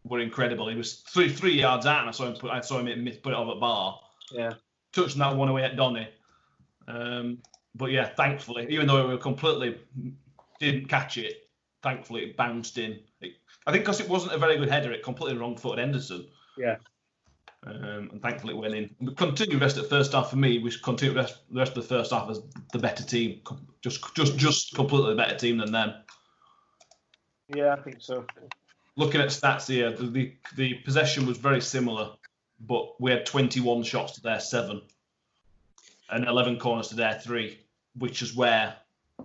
were 0.04 0.20
incredible. 0.20 0.68
He 0.68 0.76
was 0.76 0.96
three 0.96 1.30
three 1.30 1.60
yards 1.60 1.86
out, 1.86 2.02
and 2.02 2.10
I 2.10 2.12
saw 2.12 2.26
him 2.26 2.36
put 2.36 2.52
I 2.52 2.62
saw 2.62 2.80
him 2.80 3.04
miss, 3.04 3.18
put 3.18 3.34
it 3.34 3.36
off 3.36 3.54
at 3.54 3.60
bar. 3.60 4.00
Yeah. 4.32 4.54
touching 4.94 5.20
that 5.20 5.36
one 5.36 5.50
away 5.50 5.64
at 5.64 5.76
Donny. 5.76 6.08
Um, 6.88 7.40
but 7.76 7.92
yeah, 7.92 8.08
thankfully, 8.08 8.68
even 8.70 8.88
though 8.88 9.06
we 9.06 9.14
were 9.14 9.20
completely 9.20 9.78
didn't 10.60 10.88
catch 10.88 11.18
it, 11.18 11.50
thankfully 11.84 12.24
it 12.24 12.38
bounced 12.38 12.78
in. 12.78 13.00
It, 13.22 13.34
I 13.68 13.72
think 13.72 13.84
because 13.84 14.00
it 14.00 14.10
wasn't 14.10 14.34
a 14.34 14.38
very 14.38 14.58
good 14.58 14.70
header, 14.70 14.92
it 14.92 15.04
completely 15.04 15.38
wrong 15.38 15.58
footed 15.58 15.80
Henderson. 15.80 16.28
Yeah. 16.58 16.78
Um, 17.64 18.10
and 18.12 18.22
thankfully 18.22 18.56
it 18.56 18.58
went 18.58 18.74
in. 18.74 18.96
We 19.00 19.14
continued 19.14 19.60
the 19.60 19.66
rest 19.66 19.78
of 19.78 19.84
the 19.84 19.90
first 19.90 20.14
half 20.14 20.32
for 20.32 20.36
me. 20.36 20.58
We 20.58 20.72
continued 20.84 21.18
rest, 21.18 21.38
the 21.52 21.60
rest 21.60 21.78
of 21.78 21.88
the 21.88 21.96
first 21.96 22.12
half 22.12 22.30
as 22.30 22.42
the 22.74 22.80
better 22.80 23.04
team, 23.04 23.42
just 23.82 24.16
just 24.16 24.36
just 24.38 24.74
completely 24.74 25.16
better 25.16 25.38
team 25.38 25.58
than 25.58 25.72
them. 25.72 25.94
Yeah, 27.56 27.74
I 27.74 27.82
think 27.82 27.98
so. 28.00 28.26
Looking 28.96 29.22
at 29.22 29.30
stats 29.30 29.68
here, 29.68 29.92
the, 29.92 30.08
the 30.08 30.34
the 30.56 30.74
possession 30.86 31.26
was 31.26 31.38
very 31.38 31.62
similar, 31.62 32.12
but 32.60 33.00
we 33.00 33.12
had 33.12 33.26
21 33.26 33.84
shots 33.84 34.14
to 34.14 34.22
their 34.22 34.40
seven, 34.40 34.82
and 36.10 36.26
11 36.26 36.60
corners 36.60 36.90
to 36.90 36.96
their 36.96 37.20
three, 37.20 37.60
which 37.98 38.22
is 38.22 38.36
where 38.36 38.76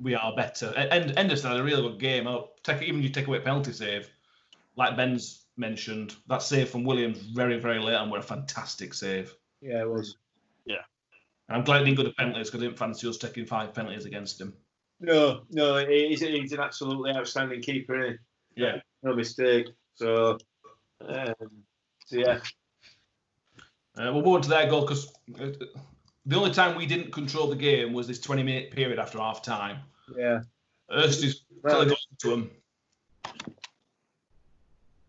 we 0.01 0.15
are 0.15 0.35
better. 0.35 0.73
And 0.77 1.17
Henderson 1.17 1.51
had 1.51 1.61
a 1.61 1.65
really 1.65 1.83
good 1.83 1.99
game. 1.99 2.27
I'll 2.27 2.53
take 2.63 2.83
even 2.83 3.03
you 3.03 3.09
take 3.09 3.27
away 3.27 3.41
penalty 3.41 3.73
save, 3.73 4.09
like 4.77 4.97
Ben's 4.97 5.45
mentioned, 5.57 6.15
that 6.29 6.43
save 6.43 6.71
from 6.71 6.85
Williams 6.85 7.19
very 7.19 7.59
very 7.59 7.81
late 7.81 7.95
on 7.97 8.11
were 8.11 8.19
a 8.19 8.23
fantastic 8.23 8.95
save. 8.95 9.35
Yeah, 9.61 9.83
it 9.83 9.91
was. 9.91 10.17
Yeah. 10.65 10.83
I'm 11.49 11.65
glad 11.65 11.81
he 11.81 11.85
didn't 11.85 11.99
go 11.99 12.05
to 12.05 12.15
penalties 12.15 12.49
because 12.49 12.63
I 12.63 12.67
didn't 12.67 12.79
fancy 12.79 13.09
us 13.09 13.19
taking 13.19 13.47
five 13.47 13.73
penalties 13.73 14.05
against 14.05 14.41
him. 14.41 14.55
No, 15.01 15.43
no, 15.51 15.87
he's, 15.87 16.21
he's 16.21 16.53
an 16.53 16.61
absolutely 16.61 17.13
outstanding 17.13 17.61
keeper. 17.63 17.99
Isn't 18.03 18.19
he? 18.55 18.63
Yeah. 18.63 18.77
No 19.03 19.15
mistake. 19.15 19.69
So, 19.95 20.39
um, 21.07 21.35
so 22.07 22.17
yeah, 22.19 22.39
Uh, 23.99 24.11
we'll 24.13 24.23
move 24.23 24.27
on 24.29 24.43
to 24.43 24.49
their 24.49 24.69
goal 24.69 24.83
because 24.83 25.13
the 25.29 26.37
only 26.37 26.51
time 26.51 26.77
we 26.77 26.87
didn't 26.87 27.13
control 27.13 27.49
the 27.49 27.57
game 27.57 27.93
was 27.93 28.07
this 28.07 28.21
20 28.21 28.43
minute 28.43 28.71
period 28.73 28.99
after 28.99 29.19
half 29.19 29.43
time. 29.43 29.79
yeah. 30.17 30.41
Hurst 30.91 31.25
is 31.25 31.43
Well, 31.63 31.77
clearly 31.85 31.97
to 32.19 32.33
him. 32.33 32.51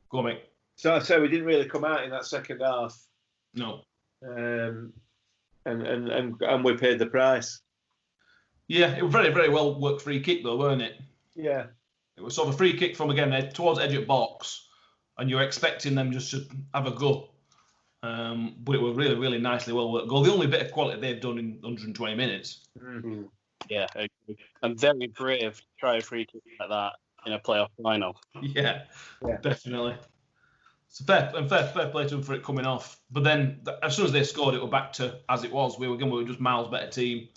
Go 0.10 0.20
on, 0.20 0.26
mate. 0.26 0.44
So 0.76 0.94
I 0.96 1.00
say 1.00 1.20
we 1.20 1.28
didn't 1.28 1.46
really 1.46 1.68
come 1.68 1.86
out 1.86 2.04
in 2.04 2.10
that 2.12 2.26
second 2.26 2.62
half, 2.62 2.98
No. 3.54 3.82
um, 4.26 4.94
and, 5.66 5.82
and 5.86 6.08
and 6.10 6.42
and 6.42 6.64
we 6.64 6.78
paid 6.78 6.98
the 7.00 7.08
price. 7.08 7.62
Yeah, 8.68 8.96
it 8.96 9.04
was 9.04 9.12
very, 9.14 9.32
very 9.34 9.50
well 9.50 9.80
worked 9.80 10.02
free 10.02 10.20
kick 10.22 10.44
though, 10.44 10.58
weren't 10.58 10.82
it? 10.82 11.00
Yeah, 11.36 11.68
It 12.18 12.22
was 12.24 12.36
sort 12.36 12.48
of 12.50 12.56
a 12.56 12.58
free 12.58 12.76
kick 12.78 12.96
from 12.96 13.10
again 13.12 13.32
ed- 13.34 13.54
towards 13.56 13.80
edge 13.80 13.94
of 13.94 14.08
box, 14.08 14.68
and 15.18 15.30
you're 15.30 15.44
expecting 15.44 15.96
them 15.96 16.12
just 16.12 16.32
to 16.32 16.46
have 16.74 16.88
a 16.88 16.92
go. 16.92 17.30
Um, 18.04 18.56
but 18.60 18.76
it 18.76 18.82
was 18.82 18.96
really, 18.96 19.16
really 19.16 19.40
nicely 19.40 19.74
well 19.74 19.92
worked 19.92 20.08
goal. 20.08 20.24
The 20.24 20.32
only 20.32 20.48
bit 20.48 20.62
of 20.62 20.72
quality 20.72 21.00
they've 21.02 21.22
done 21.22 21.38
in 21.40 21.54
120 21.62 22.16
minutes. 22.16 22.66
Yeah, 23.70 23.88
I 23.96 24.08
agree. 24.26 24.38
and 24.62 24.80
very 24.80 25.08
brave 25.08 25.58
to 25.58 25.64
try 25.80 25.98
a 25.98 26.02
free 26.02 26.26
kick 26.26 26.42
like 26.60 26.70
that 26.70 26.94
in 27.26 27.34
a 27.34 27.40
playoff 27.40 27.70
final. 27.82 28.20
Yeah, 28.42 28.84
Yeah. 29.26 29.38
definitely. 29.42 29.96
So 30.90 31.04
fair 31.06 31.32
and 31.36 31.50
fair, 31.50 31.68
fair 31.68 31.90
play 31.90 32.04
to 32.08 32.16
them 32.16 32.24
for 32.24 32.34
it 32.34 32.44
coming 32.44 32.66
off. 32.66 33.00
But 33.12 33.24
then 33.24 33.62
as 33.84 33.96
soon 33.96 34.06
as 34.06 34.12
they 34.12 34.24
scored, 34.24 34.56
it 34.56 34.62
was 34.62 34.72
back 34.72 34.94
to 34.94 35.20
as 35.28 35.44
it 35.44 35.52
was. 35.52 35.78
We 35.78 35.88
were 35.88 35.96
again, 35.96 36.10
we 36.10 36.18
were 36.22 36.28
just 36.28 36.40
miles 36.40 36.70
better 36.70 36.90
team. 36.90 37.28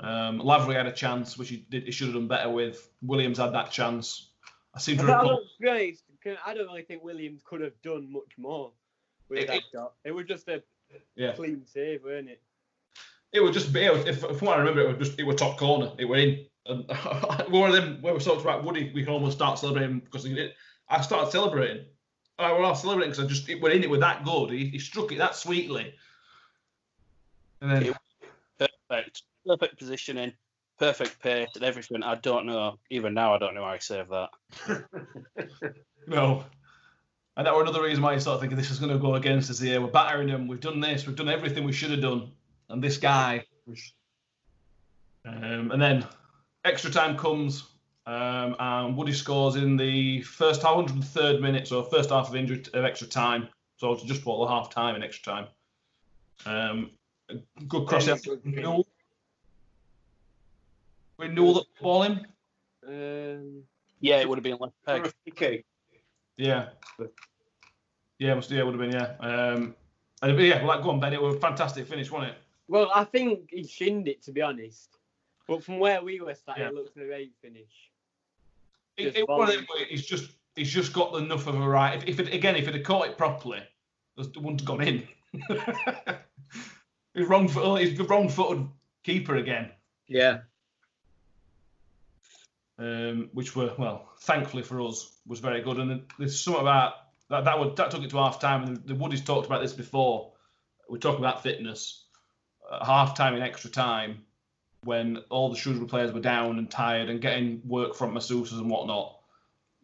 Um, 0.00 0.38
Lavery 0.38 0.74
had 0.74 0.86
a 0.86 0.92
chance, 0.92 1.36
which 1.36 1.50
he 1.50 1.66
did. 1.70 1.84
He 1.84 1.92
should 1.92 2.06
have 2.08 2.14
done 2.14 2.26
better 2.28 2.48
with. 2.50 2.88
Williams 3.02 3.38
had 3.38 3.52
that 3.52 3.70
chance. 3.70 4.30
I 4.74 4.78
seem 4.78 4.96
to 4.98 5.02
But 5.04 5.10
I 5.10 5.14
recall. 5.22 5.28
don't, 5.60 5.68
honest, 5.70 6.02
I 6.46 6.54
don't 6.54 6.66
really 6.66 6.82
think 6.82 7.02
Williams 7.04 7.42
could 7.44 7.60
have 7.60 7.80
done 7.82 8.10
much 8.12 8.32
more 8.38 8.72
with 9.28 9.40
It- 9.40 9.46
that 9.48 9.56
it- 9.56 9.64
shot. 9.72 9.94
It 10.04 10.12
was 10.12 10.26
just 10.26 10.48
a 10.48 10.62
Yeah, 11.16 11.32
clean 11.32 11.64
save, 11.66 12.02
weren't 12.04 12.28
it? 12.30 12.40
it 13.32 13.40
was 13.40 13.52
just. 13.52 13.74
It 13.74 13.92
was, 13.92 14.06
if, 14.06 14.20
from 14.20 14.46
what 14.46 14.56
I 14.56 14.60
remember, 14.60 14.80
it 14.82 14.98
was 14.98 15.08
just. 15.08 15.18
It 15.20 15.24
was 15.24 15.36
top 15.36 15.58
corner. 15.58 15.92
It 15.98 16.04
went 16.06 16.22
in. 16.22 16.46
And 16.66 16.84
one 17.52 17.70
of 17.70 17.76
them 17.76 18.00
when 18.00 18.14
we 18.14 18.20
talked 18.20 18.42
about 18.42 18.64
Woody, 18.64 18.90
we 18.94 19.02
can 19.04 19.12
almost 19.12 19.36
start 19.36 19.58
celebrating 19.58 20.00
because 20.00 20.24
he 20.24 20.34
did. 20.34 20.52
I 20.88 21.00
started 21.00 21.30
celebrating. 21.30 21.84
I 22.38 22.52
was 22.52 22.80
celebrating 22.80 23.12
because 23.12 23.24
I 23.24 23.28
just 23.28 23.48
it 23.48 23.60
were 23.60 23.70
in 23.70 23.82
it 23.84 23.90
with 23.90 24.00
that 24.00 24.24
good. 24.24 24.50
He, 24.50 24.66
he 24.66 24.78
struck 24.78 25.12
it 25.12 25.18
that 25.18 25.34
sweetly. 25.36 25.94
And 27.60 27.70
then 27.70 27.82
Perfect, 27.82 27.98
perfect 29.46 29.78
positioning, 29.78 30.32
perfect 30.78 31.20
pace, 31.22 31.48
and 31.54 31.64
everything. 31.64 32.02
I 32.02 32.16
don't 32.16 32.46
know. 32.46 32.78
Even 32.90 33.14
now, 33.14 33.34
I 33.34 33.38
don't 33.38 33.54
know 33.54 33.64
how 33.64 33.74
he 33.74 33.80
saved 33.80 34.10
that. 34.10 34.84
No. 36.06 36.44
And 37.36 37.46
that 37.46 37.54
were 37.54 37.62
another 37.62 37.82
reason 37.82 38.02
why 38.02 38.14
I 38.14 38.18
started 38.18 38.40
thinking 38.40 38.58
this 38.58 38.70
is 38.70 38.78
going 38.78 38.92
to 38.92 38.98
go 38.98 39.14
against 39.14 39.50
us 39.50 39.58
here. 39.58 39.80
We're 39.80 39.88
battering 39.88 40.28
them. 40.28 40.48
We've 40.48 40.60
done 40.60 40.80
this. 40.80 41.06
We've 41.06 41.16
done 41.16 41.28
everything 41.28 41.64
we 41.64 41.72
should 41.72 41.90
have 41.90 42.00
done. 42.00 42.32
And 42.68 42.82
this 42.82 42.96
guy. 42.96 43.44
Um, 45.24 45.70
and 45.70 45.80
then 45.80 46.04
extra 46.64 46.90
time 46.90 47.16
comes. 47.16 47.64
Um, 48.06 48.56
and 48.58 48.96
Woody 48.96 49.12
scores 49.12 49.56
in 49.56 49.76
the 49.76 50.22
first 50.22 50.62
103rd 50.62 51.40
minute, 51.40 51.68
so 51.68 51.82
first 51.84 52.10
half 52.10 52.28
of 52.28 52.34
injury 52.34 52.64
of 52.74 52.84
extra 52.84 53.06
time. 53.06 53.48
So 53.76 53.92
it's 53.92 54.02
just 54.02 54.20
before 54.20 54.44
the 54.44 54.52
half 54.52 54.68
time 54.68 54.96
in 54.96 55.02
extra 55.02 55.32
time. 55.32 55.46
Um, 56.44 56.90
good 57.68 57.86
cross. 57.86 58.06
Good 58.06 58.84
kick. 61.26 61.32
Newell. 61.32 61.46
We 61.46 61.52
Newell 61.52 61.54
that 61.54 61.82
ball 61.82 62.02
in. 62.04 62.26
Um, 62.86 63.62
Yeah, 64.00 64.20
it 64.20 64.28
would 64.28 64.38
have 64.38 64.42
been 64.42 64.58
left 64.58 64.74
peg. 64.86 65.12
Okay. 65.28 65.64
Yeah. 66.36 66.68
Yeah, 68.18 68.34
must 68.34 68.50
yeah, 68.50 68.62
would 68.62 68.78
have 68.78 68.90
been 68.90 68.92
yeah. 68.92 69.26
Um, 69.26 69.74
and 70.22 70.36
but 70.36 70.42
yeah, 70.42 70.62
like 70.64 70.82
go 70.82 70.90
on, 70.90 71.00
Ben. 71.00 71.12
It 71.14 71.22
was 71.22 71.36
a 71.36 71.40
fantastic 71.40 71.86
finish, 71.86 72.10
wasn't 72.10 72.32
it? 72.32 72.38
well, 72.68 72.90
I 72.94 73.04
think 73.04 73.48
he 73.50 73.64
shinned 73.64 74.06
it, 74.06 74.22
to 74.22 74.32
be 74.32 74.42
honest. 74.42 74.98
But 75.48 75.64
from 75.64 75.80
where 75.80 76.02
we 76.02 76.20
were 76.20 76.34
sat, 76.34 76.58
Yeah. 76.58 76.68
it 76.68 76.74
looked 76.74 76.96
a 76.96 77.04
great 77.04 77.32
finish. 77.42 77.90
It, 78.96 79.04
Just 79.04 79.16
it 79.16 79.28
one 79.28 79.48
of 79.48 79.54
them 79.54 79.66
he's 79.88 80.06
just 80.06 80.30
he's 80.54 80.70
just 80.70 80.92
got 80.92 81.16
enough 81.16 81.46
of 81.46 81.56
a 81.60 81.68
right. 81.68 81.96
If, 81.96 82.20
if 82.20 82.20
it 82.20 82.34
again, 82.34 82.56
if 82.56 82.68
it 82.68 82.74
had 82.74 82.84
caught 82.84 83.08
it 83.08 83.18
properly, 83.18 83.62
it 84.16 84.36
wouldn't 84.36 84.60
have 84.60 84.66
gone 84.66 84.82
in. 84.82 85.08
he's 87.14 87.26
wrong 87.26 87.48
foot. 87.48 87.80
He's 87.80 87.96
the 87.96 88.04
wrong-footed 88.04 88.68
keeper 89.02 89.36
again. 89.36 89.70
Yeah. 90.06 90.40
Um, 92.80 93.28
which 93.32 93.54
were 93.54 93.72
well, 93.78 94.08
thankfully 94.20 94.62
for 94.62 94.80
us, 94.80 95.12
was 95.26 95.38
very 95.38 95.60
good. 95.60 95.78
And 95.78 96.02
there's 96.18 96.40
something 96.40 96.62
about 96.62 96.94
that 97.28 97.44
that, 97.44 97.58
would, 97.60 97.76
that 97.76 97.90
took 97.90 98.02
it 98.02 98.10
to 98.10 98.16
half 98.16 98.40
time. 98.40 98.64
And 98.64 98.76
the 98.86 98.94
Woodies 98.94 99.24
talked 99.24 99.46
about 99.46 99.62
this 99.62 99.72
before. 99.72 100.32
We 100.88 100.98
talked 100.98 101.18
about 101.18 101.42
fitness. 101.42 102.04
At 102.72 102.86
half 102.86 103.16
time 103.16 103.34
in 103.34 103.42
extra 103.42 103.70
time, 103.70 104.24
when 104.82 105.18
all 105.28 105.50
the 105.50 105.56
Shrewsbury 105.56 105.88
players 105.88 106.12
were 106.12 106.20
down 106.20 106.58
and 106.58 106.70
tired 106.70 107.10
and 107.10 107.20
getting 107.20 107.60
work 107.66 107.94
from 107.94 108.14
masseuses 108.14 108.58
and 108.58 108.70
whatnot. 108.70 109.18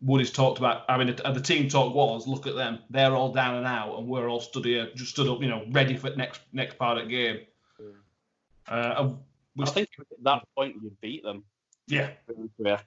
Woody's 0.03 0.31
talked 0.31 0.59
about. 0.59 0.85
I 0.89 0.99
mean, 0.99 1.15
the, 1.17 1.33
the 1.33 1.41
team 1.41 1.69
talk 1.69 1.95
was, 1.95 2.27
look 2.27 2.47
at 2.47 2.55
them. 2.55 2.81
They're 2.91 3.15
all 3.15 3.33
down 3.33 3.57
and 3.57 3.67
out, 3.67 3.99
and 3.99 4.07
we're 4.07 4.29
all 4.29 4.41
stood 4.41 4.65
here, 4.67 4.91
just 4.95 5.11
stood 5.13 5.27
up, 5.27 5.41
you 5.41 5.49
know, 5.49 5.65
ready 5.71 5.97
for 5.97 6.11
the 6.11 6.17
next 6.17 6.41
next 6.53 6.79
part 6.79 6.99
of 6.99 7.05
the 7.05 7.11
game. 7.11 7.41
Uh, 8.69 8.95
and 8.99 9.19
we- 9.57 9.65
I 9.65 9.71
think 9.71 9.89
at 9.99 10.07
that 10.25 10.43
point 10.57 10.77
you'd 10.83 11.01
beat 11.01 11.23
them. 11.23 11.45
Yeah, 11.87 12.11
Yeah. 12.59 12.81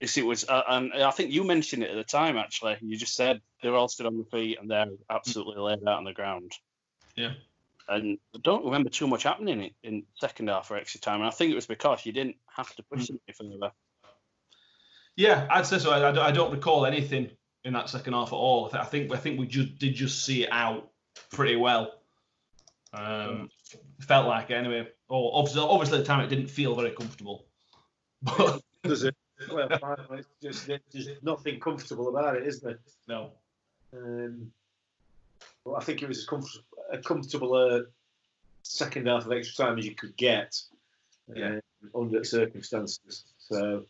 Yes, 0.00 0.18
it 0.18 0.26
was, 0.26 0.46
uh, 0.46 0.62
and 0.68 0.92
I 0.92 1.10
think 1.10 1.32
you 1.32 1.42
mentioned 1.42 1.82
it 1.82 1.90
at 1.90 1.96
the 1.96 2.04
time. 2.04 2.36
Actually, 2.36 2.76
you 2.82 2.98
just 2.98 3.14
said 3.14 3.40
they're 3.62 3.74
all 3.74 3.88
stood 3.88 4.04
on 4.06 4.18
the 4.18 4.24
feet 4.24 4.58
and 4.60 4.70
they're 4.70 4.86
absolutely 5.08 5.56
laid 5.56 5.78
out 5.88 5.96
on 5.98 6.04
the 6.04 6.12
ground. 6.12 6.52
Yeah. 7.14 7.32
And 7.88 8.18
I 8.34 8.38
don't 8.42 8.64
remember 8.64 8.90
too 8.90 9.06
much 9.06 9.22
happening 9.22 9.62
in, 9.62 9.70
in 9.82 10.02
second 10.16 10.48
half 10.48 10.70
or 10.70 10.76
extra 10.76 11.00
time. 11.00 11.20
And 11.20 11.28
I 11.28 11.30
think 11.30 11.50
it 11.50 11.54
was 11.54 11.66
because 11.66 12.04
you 12.04 12.12
didn't 12.12 12.36
have 12.54 12.74
to 12.76 12.82
push 12.82 13.08
any 13.08 13.20
further. 13.32 13.72
Yeah, 15.16 15.46
I'd 15.50 15.64
say 15.66 15.78
so. 15.78 15.90
I, 15.92 16.08
I 16.08 16.12
don't- 16.12 16.24
I 16.26 16.30
don't 16.30 16.52
recall 16.52 16.84
anything 16.84 17.30
in 17.64 17.72
that 17.72 17.88
second 17.88 18.12
half 18.12 18.28
at 18.28 18.36
all. 18.36 18.68
I, 18.74 18.84
think 18.84 19.10
I 19.12 19.16
think 19.16 19.40
we 19.40 19.46
just 19.46 19.78
did 19.78 19.94
just 19.94 20.26
see 20.26 20.42
it 20.44 20.50
out 20.52 20.90
pretty 21.30 21.56
well. 21.56 21.92
Um, 22.92 23.48
felt 24.00 24.26
like 24.26 24.50
it 24.50 24.54
anyway. 24.54 24.88
Oh, 25.08 25.30
obviously, 25.30 25.62
obviously 25.62 25.98
at 25.98 26.04
the 26.04 26.06
time 26.06 26.20
it 26.24 26.28
didn't 26.28 26.48
feel 26.48 26.74
very 26.74 26.90
comfortable, 26.90 27.46
but 28.38 28.62
does 28.82 29.04
it? 29.04 29.14
Well, 29.52 29.68
it's 30.12 30.26
just 30.42 30.66
there's 30.66 31.08
nothing 31.22 31.60
comfortable 31.60 32.08
about 32.08 32.36
it, 32.38 32.46
isn't 32.46 32.64
there? 32.64 32.78
No. 33.06 33.32
Um, 33.94 34.50
well, 35.62 35.76
I 35.76 35.84
think 35.84 36.02
it 36.02 36.08
was 36.08 36.20
as 36.20 36.26
comf- 36.26 36.58
a 36.90 36.96
comfortable 36.96 37.52
uh, 37.54 37.80
second 38.62 39.08
half 39.08 39.26
of 39.26 39.32
extra 39.32 39.66
time 39.66 39.78
as 39.78 39.84
you 39.84 39.94
could 39.94 40.16
get 40.16 40.58
Yeah. 41.34 41.58
uh, 41.94 41.98
under 42.00 42.24
circumstances. 42.24 43.24
So 43.38 43.84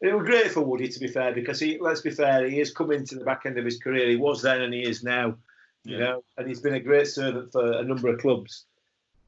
it 0.00 0.14
was 0.14 0.24
great 0.24 0.52
for 0.52 0.60
Woody, 0.60 0.86
to 0.88 1.00
be 1.00 1.08
fair, 1.08 1.34
because 1.34 1.58
he, 1.58 1.78
let's 1.80 2.00
be 2.02 2.10
fair, 2.10 2.48
he 2.48 2.58
has 2.58 2.72
come 2.72 2.92
into 2.92 3.16
the 3.16 3.24
back 3.24 3.42
end 3.44 3.58
of 3.58 3.64
his 3.64 3.78
career. 3.80 4.08
He 4.08 4.14
was 4.16 4.40
then 4.40 4.60
and 4.62 4.72
he 4.72 4.84
is 4.84 5.02
now, 5.02 5.36
you 5.84 5.96
Yeah. 5.98 6.04
know, 6.04 6.24
and 6.38 6.46
he's 6.46 6.60
been 6.60 6.74
a 6.74 6.80
great 6.80 7.08
servant 7.08 7.50
for 7.50 7.72
a 7.72 7.82
number 7.82 8.06
of 8.08 8.20
clubs. 8.20 8.66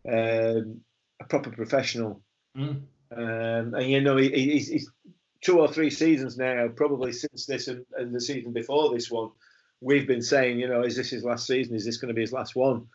Um, 0.09 0.83
a 1.21 1.25
proper 1.29 1.51
professional. 1.51 2.21
Mm. 2.57 2.83
Um, 3.11 3.75
and 3.75 3.91
you 3.91 4.01
know, 4.01 4.17
he, 4.17 4.29
he- 4.31 4.53
he's, 4.53 4.69
he's 4.69 4.91
two 5.41 5.61
or 5.61 5.69
three 5.69 5.91
seasons 5.91 6.37
now, 6.37 6.69
probably 6.69 7.13
since 7.13 7.47
this 7.47 7.69
and, 7.69 7.85
and 7.97 8.15
the 8.15 8.21
season 8.21 8.53
before 8.53 8.93
this 8.93 9.11
one, 9.11 9.31
we've 9.81 10.07
been 10.07 10.23
saying, 10.23 10.59
you 10.59 10.69
know, 10.69 10.83
is 10.83 10.97
this 10.97 11.11
his 11.11 11.25
last 11.25 11.47
season? 11.47 11.75
Is 11.75 11.85
this 11.85 11.99
going 11.99 12.09
to 12.09 12.15
be 12.15 12.23
his 12.23 12.33
last 12.33 12.57
one? 12.57 12.87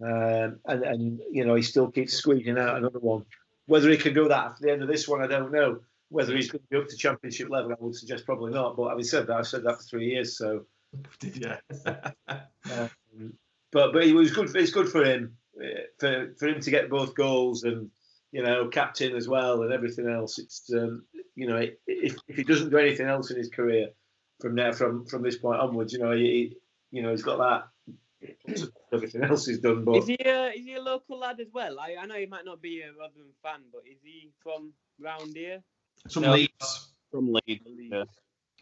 Um, 0.00 0.60
and, 0.66 0.84
and, 0.84 1.20
you 1.30 1.44
know, 1.44 1.56
he 1.56 1.62
still 1.62 1.90
keeps 1.90 2.14
squeezing 2.14 2.56
out 2.58 2.76
another 2.76 3.00
one. 3.00 3.24
Whether 3.66 3.90
he 3.90 3.96
can 3.96 4.14
do 4.14 4.28
that 4.28 4.44
after 4.46 4.64
the 4.64 4.72
end 4.72 4.82
of 4.82 4.88
this 4.88 5.08
one, 5.08 5.22
I 5.22 5.26
don't 5.26 5.52
know. 5.52 5.80
Whether 6.10 6.34
he's 6.36 6.50
going 6.50 6.62
to 6.62 6.68
be 6.70 6.76
up 6.78 6.88
to 6.88 6.96
championship 6.96 7.50
level, 7.50 7.72
I 7.72 7.76
would 7.80 7.94
suggest 7.94 8.24
probably 8.24 8.52
not. 8.52 8.76
But 8.76 8.90
having 8.90 9.04
said 9.04 9.26
that, 9.26 9.36
I've 9.36 9.46
said 9.46 9.64
that 9.64 9.76
for 9.76 9.82
three 9.82 10.12
years. 10.12 10.38
So, 10.38 10.64
yeah. 11.22 11.58
um, 12.28 12.90
but 13.70 13.92
but 13.92 14.04
it 14.04 14.14
was 14.14 14.30
good. 14.32 14.54
It's 14.56 14.70
good 14.70 14.88
for 14.88 15.04
him 15.04 15.36
uh, 15.62 15.82
for 15.98 16.32
for 16.38 16.48
him 16.48 16.60
to 16.60 16.70
get 16.70 16.88
both 16.88 17.14
goals 17.14 17.64
and 17.64 17.90
you 18.32 18.42
know 18.42 18.68
captain 18.68 19.16
as 19.16 19.26
well 19.28 19.62
and 19.62 19.72
everything 19.72 20.08
else. 20.08 20.38
It's 20.38 20.70
um, 20.72 21.04
you 21.34 21.46
know 21.48 21.56
if 21.86 22.16
if 22.28 22.36
he 22.36 22.44
doesn't 22.44 22.70
do 22.70 22.78
anything 22.78 23.06
else 23.06 23.30
in 23.30 23.36
his 23.36 23.48
career 23.50 23.88
from 24.40 24.54
now 24.54 24.72
from 24.72 25.06
from 25.06 25.22
this 25.22 25.36
point 25.38 25.60
onwards, 25.60 25.92
you 25.92 25.98
know 25.98 26.12
he, 26.12 26.22
he- 26.22 26.56
you 26.90 27.02
know 27.02 27.10
he's 27.10 27.22
got 27.22 27.38
that. 27.38 27.68
Everything 28.92 29.22
else 29.22 29.46
he's 29.46 29.58
done, 29.60 29.84
but 29.84 29.96
Is 29.98 30.06
he 30.06 30.16
a 30.24 30.48
is 30.50 30.64
he 30.64 30.74
a 30.74 30.80
local 30.82 31.18
lad 31.18 31.38
as 31.40 31.48
well? 31.52 31.78
I, 31.78 31.96
I 32.00 32.06
know 32.06 32.14
he 32.16 32.26
might 32.26 32.44
not 32.46 32.60
be 32.62 32.80
a 32.82 32.88
Rotherham 32.98 33.32
fan, 33.42 33.60
but 33.72 33.82
is 33.90 33.98
he 34.02 34.30
from 34.42 34.72
round 35.00 35.36
here? 35.36 35.62
From 36.10 36.22
No. 36.22 36.32
Leeds. 36.32 36.88
From 37.10 37.32
Leeds. 37.32 37.62
Yeah. 37.66 38.04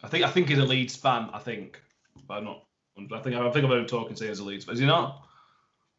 I 0.03 0.07
think 0.09 0.25
I 0.25 0.29
think 0.29 0.49
he's 0.49 0.57
a 0.59 0.65
Leeds 0.65 0.95
fan. 0.95 1.29
I 1.33 1.39
think, 1.39 1.81
but 2.27 2.35
I'm 2.35 2.43
not. 2.43 2.65
I 2.97 3.19
think 3.21 3.35
I 3.35 3.49
think 3.51 3.63
I've 3.65 3.69
heard 3.71 3.79
him 3.79 3.85
talking 3.87 4.15
saying 4.15 4.29
he's 4.31 4.39
a 4.39 4.43
Leeds. 4.43 4.65
But 4.65 4.73
is 4.73 4.79
he 4.79 4.85
not? 4.85 5.25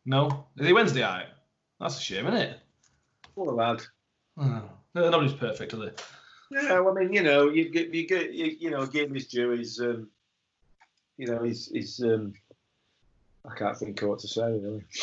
No. 0.05 0.47
Is 0.59 0.67
he 0.67 0.73
Wednesday 0.73 1.01
night? 1.01 1.27
That's 1.81 1.99
a 1.99 2.03
shame, 2.03 2.27
isn't 2.27 2.41
it? 2.41 2.59
A 3.47 3.53
lad. 3.53 3.83
No, 4.37 4.63
Nobody's 4.95 5.35
perfect, 5.35 5.75
are 5.75 5.77
they? 5.77 5.93
Yeah, 6.51 6.81
well, 6.81 6.97
I 6.97 7.01
mean, 7.01 7.13
you 7.13 7.23
know, 7.23 7.51
you 7.51 7.69
get 7.69 7.93
you 7.95 8.07
get 8.07 8.33
you, 8.33 8.57
you 8.59 8.71
know, 8.71 8.87
give 8.87 9.09
him 9.09 9.15
his 9.15 9.27
due. 9.27 9.51
He's 9.51 9.81
um, 9.81 10.09
you 11.19 11.27
know, 11.27 11.43
he's 11.43 11.67
he's 11.67 12.01
um, 12.03 12.33
I 13.49 13.55
can't 13.55 13.77
think 13.77 14.01
of 14.03 14.09
what 14.09 14.19
to 14.21 14.29
say 14.29 14.53
really. 14.53 14.85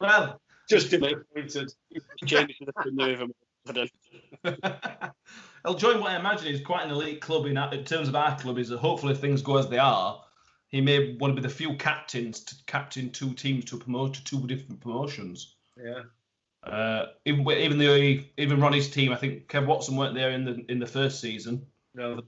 Well, 0.00 0.40
Just 0.68 0.90
disappointed. 0.90 1.72
Changes 2.26 2.58
to 2.58 2.64
the 2.64 2.72
premier 2.72 3.12
even 3.12 3.28
more 3.28 3.72
confident. 4.44 5.12
I'll 5.64 5.74
join 5.76 6.00
what 6.00 6.10
I 6.10 6.16
imagine 6.16 6.48
is 6.52 6.60
quite 6.60 6.84
an 6.84 6.90
elite 6.90 7.20
club 7.20 7.46
in, 7.46 7.56
in 7.56 7.84
terms 7.84 8.08
of 8.08 8.16
our 8.16 8.36
club. 8.36 8.58
Is 8.58 8.70
that 8.70 8.78
hopefully 8.78 9.12
if 9.12 9.20
things 9.20 9.42
go 9.42 9.58
as 9.58 9.68
they 9.68 9.78
are, 9.78 10.20
he 10.66 10.80
may 10.80 11.14
want 11.20 11.36
to 11.36 11.40
be 11.40 11.46
the 11.46 11.54
few 11.54 11.76
captains 11.76 12.40
to 12.40 12.56
captain 12.66 13.10
two 13.10 13.32
teams 13.34 13.64
to 13.66 13.78
promote 13.78 14.14
to 14.14 14.24
two 14.24 14.44
different 14.48 14.80
promotions. 14.80 15.54
Yeah. 15.80 16.02
Uh, 16.64 17.06
even 17.24 17.48
even 17.50 17.78
the 17.78 18.24
even 18.36 18.60
Ronnie's 18.60 18.88
team, 18.88 19.12
I 19.12 19.16
think 19.16 19.48
Kev 19.48 19.66
Watson 19.66 19.96
weren't 19.96 20.14
there 20.14 20.30
in 20.30 20.44
the 20.44 20.64
in 20.70 20.78
the 20.78 20.86
first 20.86 21.20
season. 21.20 21.66
No. 21.94 22.20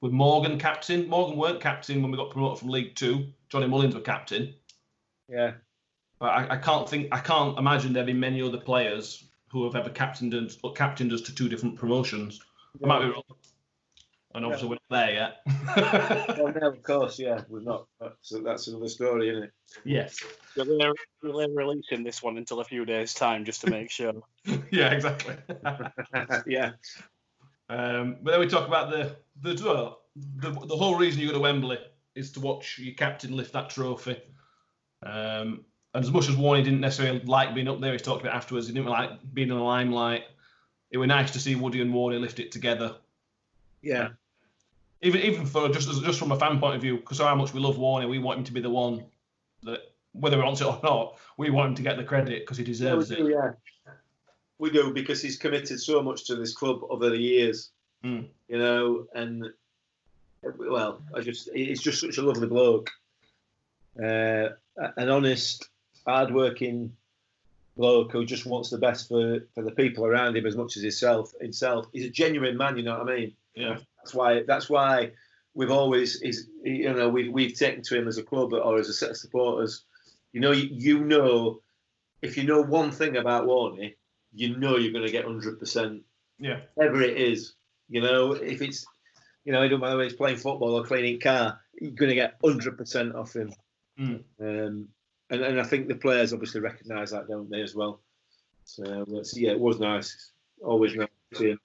With 0.00 0.12
Morgan 0.12 0.58
captain. 0.58 1.08
Morgan 1.08 1.36
weren't 1.36 1.60
captain 1.60 2.02
when 2.02 2.10
we 2.10 2.16
got 2.16 2.30
promoted 2.30 2.58
from 2.58 2.68
League 2.68 2.94
Two. 2.94 3.26
Johnny 3.48 3.66
Mullins 3.66 3.94
were 3.94 4.00
captain. 4.00 4.54
Yeah. 5.28 5.52
But 6.18 6.26
I, 6.26 6.54
I 6.54 6.56
can't 6.56 6.88
think 6.88 7.08
I 7.12 7.18
can't 7.18 7.58
imagine 7.58 7.92
there 7.92 8.04
be 8.04 8.12
many 8.12 8.40
other 8.40 8.58
players 8.58 9.24
who 9.50 9.64
have 9.64 9.74
ever 9.74 9.90
captained 9.90 10.34
us, 10.34 10.58
captained 10.74 11.12
us 11.12 11.20
to 11.22 11.34
two 11.34 11.48
different 11.48 11.76
promotions. 11.76 12.40
I 12.82 12.86
might 12.86 13.00
be 13.00 13.06
wrong. 13.06 13.22
And 14.36 14.44
obviously 14.44 14.68
we're 14.68 14.78
not 14.90 14.90
there 14.90 15.12
yet. 15.12 16.36
Well, 16.38 16.52
no, 16.60 16.68
of 16.68 16.82
course, 16.82 17.18
yeah, 17.18 17.40
we're 17.48 17.62
not. 17.62 17.86
That's, 17.98 18.34
that's 18.44 18.66
another 18.68 18.88
story, 18.88 19.30
isn't 19.30 19.44
it? 19.44 19.52
yes. 19.84 20.22
They're, 20.54 20.66
they're 20.66 20.92
releasing 21.22 22.04
this 22.04 22.22
one 22.22 22.36
until 22.36 22.60
a 22.60 22.64
few 22.64 22.84
days' 22.84 23.14
time 23.14 23.46
just 23.46 23.62
to 23.62 23.70
make 23.70 23.90
sure. 23.90 24.12
Yeah, 24.70 24.92
exactly. 24.92 25.36
yeah. 26.46 26.72
Um, 27.68 28.18
but 28.22 28.32
then 28.32 28.40
we 28.40 28.46
talk 28.46 28.68
about 28.68 28.90
the 28.90 29.16
the, 29.42 29.60
well, 29.64 30.02
the 30.36 30.50
the 30.50 30.76
whole 30.76 30.96
reason 30.96 31.20
you 31.20 31.28
go 31.28 31.34
to 31.34 31.40
Wembley 31.40 31.78
is 32.14 32.32
to 32.32 32.40
watch 32.40 32.78
your 32.78 32.94
captain 32.94 33.36
lift 33.36 33.54
that 33.54 33.70
trophy. 33.70 34.20
Um, 35.02 35.64
and 35.94 36.04
as 36.04 36.10
much 36.10 36.28
as 36.28 36.36
Warney 36.36 36.62
didn't 36.62 36.80
necessarily 36.80 37.20
like 37.20 37.54
being 37.54 37.68
up 37.68 37.80
there, 37.80 37.92
he 37.92 37.98
talked 37.98 38.20
about 38.22 38.36
afterwards. 38.36 38.68
He 38.68 38.74
didn't 38.74 38.88
like 38.88 39.10
being 39.32 39.48
in 39.48 39.56
the 39.56 39.62
limelight. 39.62 40.24
It 40.90 40.98
was 40.98 41.08
nice 41.08 41.32
to 41.32 41.40
see 41.40 41.54
Woody 41.54 41.80
and 41.80 41.92
Warney 41.92 42.20
lift 42.20 42.38
it 42.38 42.52
together. 42.52 42.96
Yeah. 43.82 44.10
Even 45.06 45.20
even 45.20 45.46
for 45.46 45.68
just 45.68 45.88
as- 45.88 46.00
just 46.00 46.18
from 46.18 46.32
a 46.32 46.38
fan 46.38 46.58
point 46.58 46.74
of 46.74 46.80
view, 46.82 46.96
because 46.96 47.20
of 47.20 47.26
how 47.26 47.34
much 47.34 47.52
we 47.54 47.60
love 47.60 47.76
Warney, 47.76 48.08
we 48.08 48.18
want 48.18 48.38
him 48.38 48.44
to 48.44 48.52
be 48.52 48.60
the 48.60 48.70
one 48.70 49.04
that 49.62 49.80
whether 50.12 50.36
he 50.36 50.42
wants 50.42 50.60
it 50.60 50.66
or 50.66 50.80
not, 50.82 51.18
we 51.36 51.50
want 51.50 51.68
him 51.70 51.74
to 51.76 51.82
get 51.82 51.96
the 51.96 52.04
credit 52.04 52.42
because 52.42 52.56
he 52.56 52.64
Yeah, 52.64 52.94
we 52.94 53.04
deserves 53.04 53.08
do, 53.10 53.26
it. 53.26 53.30
yeah. 53.32 53.52
We 54.58 54.70
do 54.70 54.92
because 54.92 55.20
he's 55.22 55.36
committed 55.36 55.78
so 55.80 56.02
much 56.02 56.24
to 56.24 56.34
this 56.36 56.54
club 56.54 56.80
over 56.88 57.10
the 57.10 57.18
years. 57.18 57.70
Mm. 58.04 58.26
You 58.48 58.58
know, 58.58 59.06
and 59.14 59.44
well, 60.42 61.02
I 61.14 61.20
just 61.20 61.50
he's 61.54 61.82
just 61.82 62.00
such 62.00 62.18
a 62.18 62.22
lovely 62.22 62.46
bloke. 62.48 62.90
Uh, 64.02 64.48
an 64.96 65.08
honest, 65.08 65.68
hard-working 66.06 66.92
bloke 67.76 68.12
who 68.12 68.24
just 68.24 68.46
wants 68.46 68.70
the 68.70 68.78
best 68.78 69.08
for, 69.08 69.40
for 69.54 69.62
the 69.62 69.70
people 69.70 70.04
around 70.04 70.36
him 70.36 70.46
as 70.46 70.56
much 70.56 70.76
as 70.76 70.82
himself. 70.82 71.32
Himself, 71.40 71.86
he's 71.92 72.06
a 72.06 72.10
genuine 72.10 72.56
man. 72.56 72.76
You 72.76 72.84
know 72.84 72.98
what 72.98 73.08
I 73.08 73.16
mean? 73.16 73.32
Yeah. 73.54 73.78
That's 73.98 74.14
why. 74.14 74.42
That's 74.42 74.70
why 74.70 75.12
we've 75.54 75.70
always 75.70 76.20
is 76.22 76.48
you 76.62 76.92
know 76.92 77.08
we've 77.08 77.32
we've 77.32 77.54
taken 77.54 77.82
to 77.82 77.98
him 77.98 78.08
as 78.08 78.18
a 78.18 78.22
club 78.22 78.52
or 78.52 78.78
as 78.78 78.88
a 78.88 78.94
set 78.94 79.10
of 79.10 79.16
supporters. 79.16 79.84
You 80.32 80.40
know, 80.40 80.52
you, 80.52 80.68
you 80.70 81.04
know, 81.04 81.60
if 82.22 82.36
you 82.36 82.44
know 82.44 82.60
one 82.60 82.90
thing 82.90 83.16
about 83.16 83.46
Warney, 83.46 83.96
you 84.34 84.56
know 84.56 84.76
you're 84.76 84.92
going 84.92 85.06
to 85.06 85.12
get 85.12 85.24
hundred 85.24 85.58
percent. 85.58 86.02
Yeah. 86.38 86.60
Whatever 86.74 87.02
it 87.02 87.16
is, 87.16 87.54
you 87.88 88.02
know, 88.02 88.32
if 88.32 88.60
it's 88.60 88.86
you 89.44 89.52
know, 89.52 89.62
it 89.62 89.68
don't 89.68 89.80
matter 89.80 89.96
whether 89.96 90.08
he's 90.08 90.16
playing 90.16 90.36
football 90.36 90.74
or 90.74 90.84
cleaning 90.84 91.20
car, 91.20 91.60
you're 91.80 91.92
going 91.92 92.10
to 92.10 92.14
get 92.14 92.34
hundred 92.44 92.76
percent 92.76 93.14
off 93.14 93.34
him. 93.34 93.52
Mm. 93.98 94.22
Um, 94.40 94.88
and 95.30 95.42
and 95.42 95.60
I 95.60 95.64
think 95.64 95.88
the 95.88 95.94
players 95.94 96.32
obviously 96.32 96.60
recognise 96.60 97.10
that, 97.10 97.28
don't 97.28 97.50
they, 97.50 97.62
as 97.62 97.74
well? 97.74 98.00
So 98.64 99.04
yeah, 99.34 99.52
it 99.52 99.60
was 99.60 99.78
nice. 99.78 100.32
Always 100.62 100.94
nice 100.94 101.08
to 101.36 101.56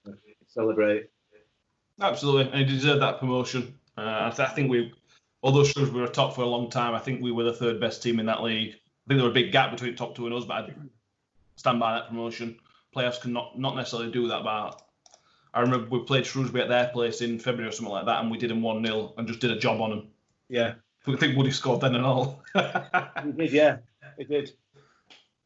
celebrate. 0.47 1.09
Absolutely, 1.99 2.51
and 2.51 2.67
he 2.69 2.75
deserved 2.75 3.01
that 3.01 3.19
promotion. 3.19 3.73
Uh, 3.97 4.29
I, 4.31 4.33
th- 4.35 4.49
I 4.49 4.53
think 4.53 4.69
we, 4.69 4.93
although 5.43 5.63
Shrewsbury 5.63 6.01
were 6.01 6.07
top 6.07 6.35
for 6.35 6.41
a 6.41 6.47
long 6.47 6.69
time, 6.69 6.93
I 6.93 6.99
think 6.99 7.21
we 7.21 7.31
were 7.31 7.43
the 7.43 7.53
third 7.53 7.79
best 7.79 8.01
team 8.01 8.19
in 8.19 8.25
that 8.25 8.43
league. 8.43 8.69
I 8.69 9.07
think 9.07 9.19
there 9.19 9.23
was 9.23 9.31
a 9.31 9.33
big 9.33 9.51
gap 9.51 9.71
between 9.71 9.95
top 9.95 10.15
two 10.15 10.25
and 10.25 10.35
us, 10.35 10.45
but 10.45 10.53
I 10.53 10.73
stand 11.55 11.79
by 11.79 11.93
that 11.93 12.07
promotion. 12.07 12.57
Playoffs 12.95 13.21
can 13.21 13.33
not, 13.33 13.57
not 13.59 13.75
necessarily 13.75 14.11
do 14.11 14.27
that, 14.27 14.43
but 14.43 14.81
I 15.53 15.61
remember 15.61 15.89
we 15.89 16.03
played 16.03 16.25
Shrewsbury 16.25 16.63
at 16.63 16.69
their 16.69 16.87
place 16.87 17.21
in 17.21 17.39
February 17.39 17.69
or 17.69 17.71
something 17.71 17.93
like 17.93 18.05
that, 18.05 18.21
and 18.21 18.31
we 18.31 18.37
did 18.37 18.49
them 18.49 18.61
1 18.61 18.85
0 18.85 19.13
and 19.17 19.27
just 19.27 19.39
did 19.39 19.51
a 19.51 19.59
job 19.59 19.81
on 19.81 19.89
them. 19.89 20.07
Yeah, 20.49 20.73
I 21.07 21.15
think 21.15 21.35
Woody 21.37 21.51
scored 21.51 21.81
then 21.81 21.95
and 21.95 22.05
all. 22.05 22.43
he 23.23 23.31
did. 23.31 23.51
Yeah, 23.51 23.77
he 24.17 24.23
did. 24.23 24.51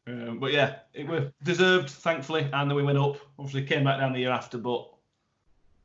Um, 0.06 0.38
but 0.38 0.52
yeah, 0.52 0.76
it 0.92 1.06
was 1.08 1.32
deserved, 1.42 1.90
thankfully, 1.90 2.48
and 2.52 2.70
then 2.70 2.76
we 2.76 2.82
went 2.82 2.98
up. 2.98 3.16
Obviously, 3.38 3.64
came 3.64 3.84
back 3.84 3.98
down 3.98 4.12
the 4.12 4.20
year 4.20 4.30
after, 4.30 4.58
but 4.58 4.88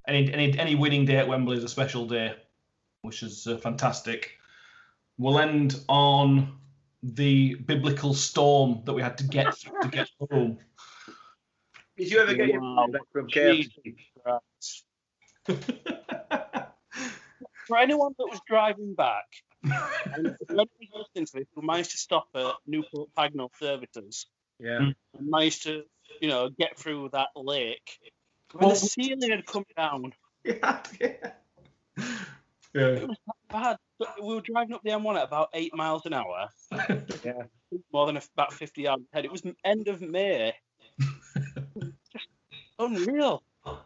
any 0.07 0.31
any 0.33 0.57
any 0.59 0.75
winning 0.75 1.05
day 1.05 1.17
at 1.17 1.27
Wembley 1.27 1.57
is 1.57 1.63
a 1.63 1.69
special 1.69 2.05
day, 2.05 2.35
which 3.01 3.23
is 3.23 3.47
uh, 3.47 3.57
fantastic. 3.57 4.37
We'll 5.17 5.39
end 5.39 5.79
on 5.87 6.57
the 7.03 7.55
biblical 7.55 8.13
storm 8.13 8.81
that 8.85 8.93
we 8.93 9.01
had 9.01 9.17
to 9.19 9.23
get 9.23 9.55
to 9.81 9.87
get 9.89 10.07
home. 10.31 10.59
Did 11.97 12.11
you 12.11 12.19
ever 12.19 12.33
get 12.33 12.47
your 12.49 12.61
Wow. 12.61 12.75
money 12.75 12.91
back 12.93 13.01
from 13.11 13.27
KFC? 13.27 13.95
For 17.67 17.77
anyone 17.77 18.13
that 18.17 18.27
was 18.27 18.39
driving 18.47 18.93
back, 18.93 19.25
and 19.63 20.27
if 20.27 20.35
anyone 20.49 21.01
listening 21.01 21.25
to 21.25 21.33
this 21.33 21.47
who 21.55 21.61
managed 21.61 21.91
to 21.91 21.97
stop 21.97 22.27
at 22.35 22.53
Newport 22.67 23.09
Pagnell 23.17 23.49
Servitors. 23.59 24.27
Yeah. 24.59 24.77
Hmm. 24.77 24.89
and 25.17 25.29
managed 25.29 25.63
to, 25.63 25.83
you 26.19 26.27
know, 26.27 26.49
get 26.49 26.77
through 26.77 27.09
that 27.13 27.29
lake, 27.35 27.97
when 28.53 28.67
Well- 28.67 28.75
the 28.75 28.85
ceiling 28.85 29.31
had 29.31 29.45
come 29.45 29.65
down, 29.75 30.13
yeah, 30.43 30.83
yeah. 32.73 33.05
bad. 33.49 33.77
We 34.21 34.35
were 34.35 34.41
driving 34.41 34.73
up 34.73 34.81
the 34.83 34.91
M1 34.91 35.17
at 35.17 35.23
about 35.23 35.49
eight 35.53 35.75
miles 35.75 36.05
an 36.05 36.13
hour. 36.13 36.49
Yeah. 37.23 37.43
More 37.93 38.05
than 38.07 38.17
a, 38.17 38.21
about 38.35 38.53
50 38.53 38.81
yards 38.81 39.03
ahead. 39.13 39.25
It 39.25 39.31
was 39.31 39.43
end 39.63 39.87
of 39.87 40.01
May. 40.01 40.53
Just 40.99 42.27
unreal. 42.79 43.43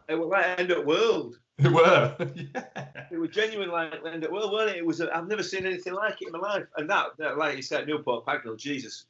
It 0.08 0.14
was 0.14 0.28
like 0.28 0.58
end 0.58 0.70
of 0.72 0.84
world. 0.86 1.38
They 1.62 1.70
were. 1.70 2.14
yeah. 2.34 3.06
It 3.10 3.18
was 3.18 3.30
genuine 3.30 3.70
like 3.70 3.94
end 4.04 4.24
up 4.24 4.30
well, 4.30 4.52
weren't 4.52 4.70
it? 4.70 4.76
It 4.76 4.84
was. 4.84 5.00
A, 5.00 5.14
I've 5.16 5.26
never 5.26 5.42
seen 5.42 5.64
anything 5.64 5.94
like 5.94 6.20
it 6.20 6.26
in 6.26 6.32
my 6.32 6.38
life. 6.38 6.64
And 6.76 6.90
that, 6.90 7.16
that 7.18 7.38
like 7.38 7.56
you 7.56 7.62
said, 7.62 7.86
Newport 7.86 8.26
Pagnell, 8.26 8.58
Jesus, 8.58 9.06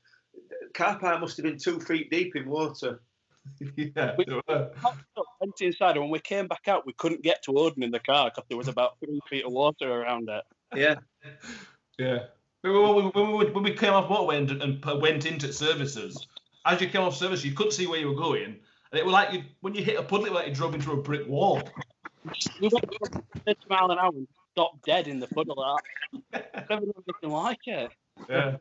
car 0.72 0.96
park 0.96 1.20
must 1.20 1.36
have 1.38 1.44
been 1.44 1.58
two 1.58 1.80
feet 1.80 2.08
deep 2.08 2.36
in 2.36 2.48
water. 2.48 3.00
yeah, 3.76 4.14
they 4.16 4.32
were. 4.48 4.70
Went 5.40 5.60
inside, 5.60 5.92
and 5.92 6.02
when 6.02 6.10
we 6.10 6.20
came 6.20 6.46
back 6.46 6.68
out, 6.68 6.86
we 6.86 6.92
couldn't 6.92 7.22
get 7.22 7.42
to 7.44 7.58
Odin 7.58 7.82
in 7.82 7.90
the 7.90 7.98
car 7.98 8.30
because 8.30 8.44
there 8.48 8.58
was 8.58 8.68
about 8.68 8.98
three 9.00 9.20
feet 9.28 9.44
of 9.44 9.52
water 9.52 9.90
around 9.90 10.28
it. 10.28 10.44
Yeah. 10.74 10.96
Yeah. 11.98 12.26
When 12.60 12.74
we, 12.74 13.02
when, 13.04 13.32
we, 13.32 13.50
when 13.52 13.64
we 13.64 13.72
came 13.72 13.94
off 13.94 14.10
motorway 14.10 14.36
and, 14.36 14.62
and 14.62 15.00
went 15.00 15.24
into 15.24 15.50
services, 15.50 16.26
as 16.66 16.78
you 16.78 16.88
came 16.88 17.00
off 17.00 17.16
service, 17.16 17.42
you 17.42 17.52
couldn't 17.52 17.72
see 17.72 17.86
where 17.86 17.98
you 17.98 18.08
were 18.08 18.14
going. 18.14 18.56
And 18.92 18.98
it 18.98 19.02
was 19.02 19.14
like 19.14 19.32
you, 19.32 19.44
when 19.60 19.74
you 19.74 19.82
hit 19.82 19.98
a 19.98 20.02
puddle, 20.02 20.26
it 20.26 20.32
was 20.32 20.40
like 20.40 20.48
you 20.48 20.54
drove 20.54 20.74
into 20.74 20.92
a 20.92 20.96
brick 20.98 21.26
wall. 21.26 21.62
We 22.60 22.68
went 22.68 22.90
30 23.44 23.56
mile 23.68 23.90
an 23.90 23.98
hour 23.98 24.10
and 24.14 24.28
stopped 24.52 24.84
dead 24.84 25.08
in 25.08 25.20
the 25.20 25.28
puddle. 25.28 25.62
I've 26.32 26.68
never 26.70 26.86
done 26.86 26.92
anything 27.08 27.30
like 27.30 27.66
it. 27.66 27.90
Yeah. 28.28 28.56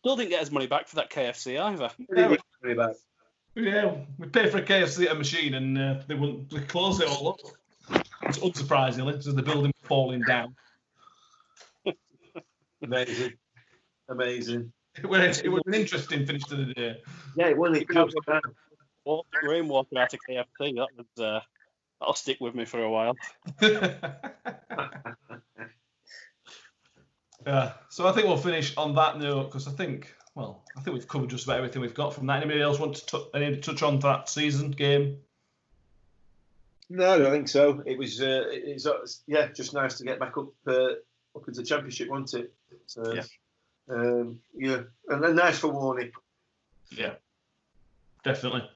Still 0.00 0.16
didn't 0.16 0.30
get 0.30 0.40
his 0.40 0.50
money 0.50 0.66
back 0.66 0.86
for 0.86 0.96
that 0.96 1.10
KFC 1.10 1.60
either. 1.60 1.90
Very 2.10 2.74
bad. 2.74 2.94
Yeah, 3.54 3.96
we 4.18 4.28
paid 4.28 4.52
for 4.52 4.58
a 4.58 4.62
KFC 4.62 5.06
at 5.06 5.12
a 5.12 5.14
machine 5.14 5.54
and 5.54 5.78
uh, 5.78 5.94
they 6.06 6.14
wouldn't 6.14 6.50
they 6.50 6.60
closed 6.60 7.02
it 7.02 7.08
all 7.08 7.30
up. 7.30 8.00
It's 8.22 8.38
unsurprisingly, 8.38 9.12
because 9.12 9.34
the 9.34 9.42
building 9.42 9.72
falling 9.82 10.22
down. 10.22 10.54
Amazing. 12.82 13.32
Amazing. 14.08 14.72
It 14.96 15.06
was, 15.06 15.40
it 15.40 15.48
was 15.48 15.62
an 15.66 15.74
interesting 15.74 16.26
finish 16.26 16.42
to 16.44 16.56
the 16.56 16.74
day. 16.74 17.00
Yeah, 17.36 17.48
it 17.48 17.56
wasn't. 17.56 17.82
It 17.82 17.88
comes 19.04 19.04
down. 19.04 19.14
Walk, 19.14 19.26
rainwater 19.42 19.98
out 19.98 20.14
of 20.14 20.20
KFC. 20.28 20.76
That 20.76 20.88
was 20.96 21.06
uh, 21.18 21.40
that'll 22.00 22.14
stick 22.14 22.38
with 22.40 22.54
me 22.54 22.64
for 22.64 22.82
a 22.82 22.90
while. 22.90 23.16
yeah, 27.46 27.72
so 27.88 28.06
I 28.06 28.12
think 28.12 28.26
we'll 28.26 28.36
finish 28.36 28.76
on 28.76 28.94
that 28.94 29.18
note 29.18 29.44
because 29.46 29.68
I 29.68 29.72
think, 29.72 30.14
well, 30.34 30.62
I 30.76 30.80
think 30.80 30.94
we've 30.94 31.08
covered 31.08 31.30
just 31.30 31.44
about 31.44 31.58
everything 31.58 31.82
we've 31.82 31.94
got 31.94 32.14
from 32.14 32.26
that. 32.26 32.42
Anybody 32.42 32.62
else 32.62 32.78
want 32.78 32.96
to 32.96 33.06
tou- 33.06 33.30
any 33.34 33.54
to 33.54 33.60
touch 33.60 33.82
on 33.82 33.98
that 34.00 34.28
season 34.28 34.70
game? 34.70 35.18
No, 36.90 37.14
I 37.14 37.18
don't 37.18 37.32
think 37.32 37.48
so. 37.48 37.82
It 37.84 37.98
was, 37.98 38.22
uh, 38.22 38.44
it's, 38.48 38.86
uh, 38.86 39.06
yeah, 39.26 39.48
just 39.48 39.74
nice 39.74 39.98
to 39.98 40.04
get 40.04 40.18
back 40.18 40.38
up 40.38 40.48
uh, 40.66 40.92
up 41.36 41.46
into 41.46 41.60
the 41.60 41.66
championship, 41.66 42.08
wasn't 42.08 42.44
it? 42.44 42.54
So, 42.86 43.12
Yeah. 43.12 43.22
Um, 43.90 44.40
yeah, 44.54 44.82
and 45.08 45.24
then 45.24 45.34
nice 45.36 45.58
for 45.58 45.72
Warney. 45.72 46.12
Yeah, 46.90 47.14
definitely. 48.22 48.68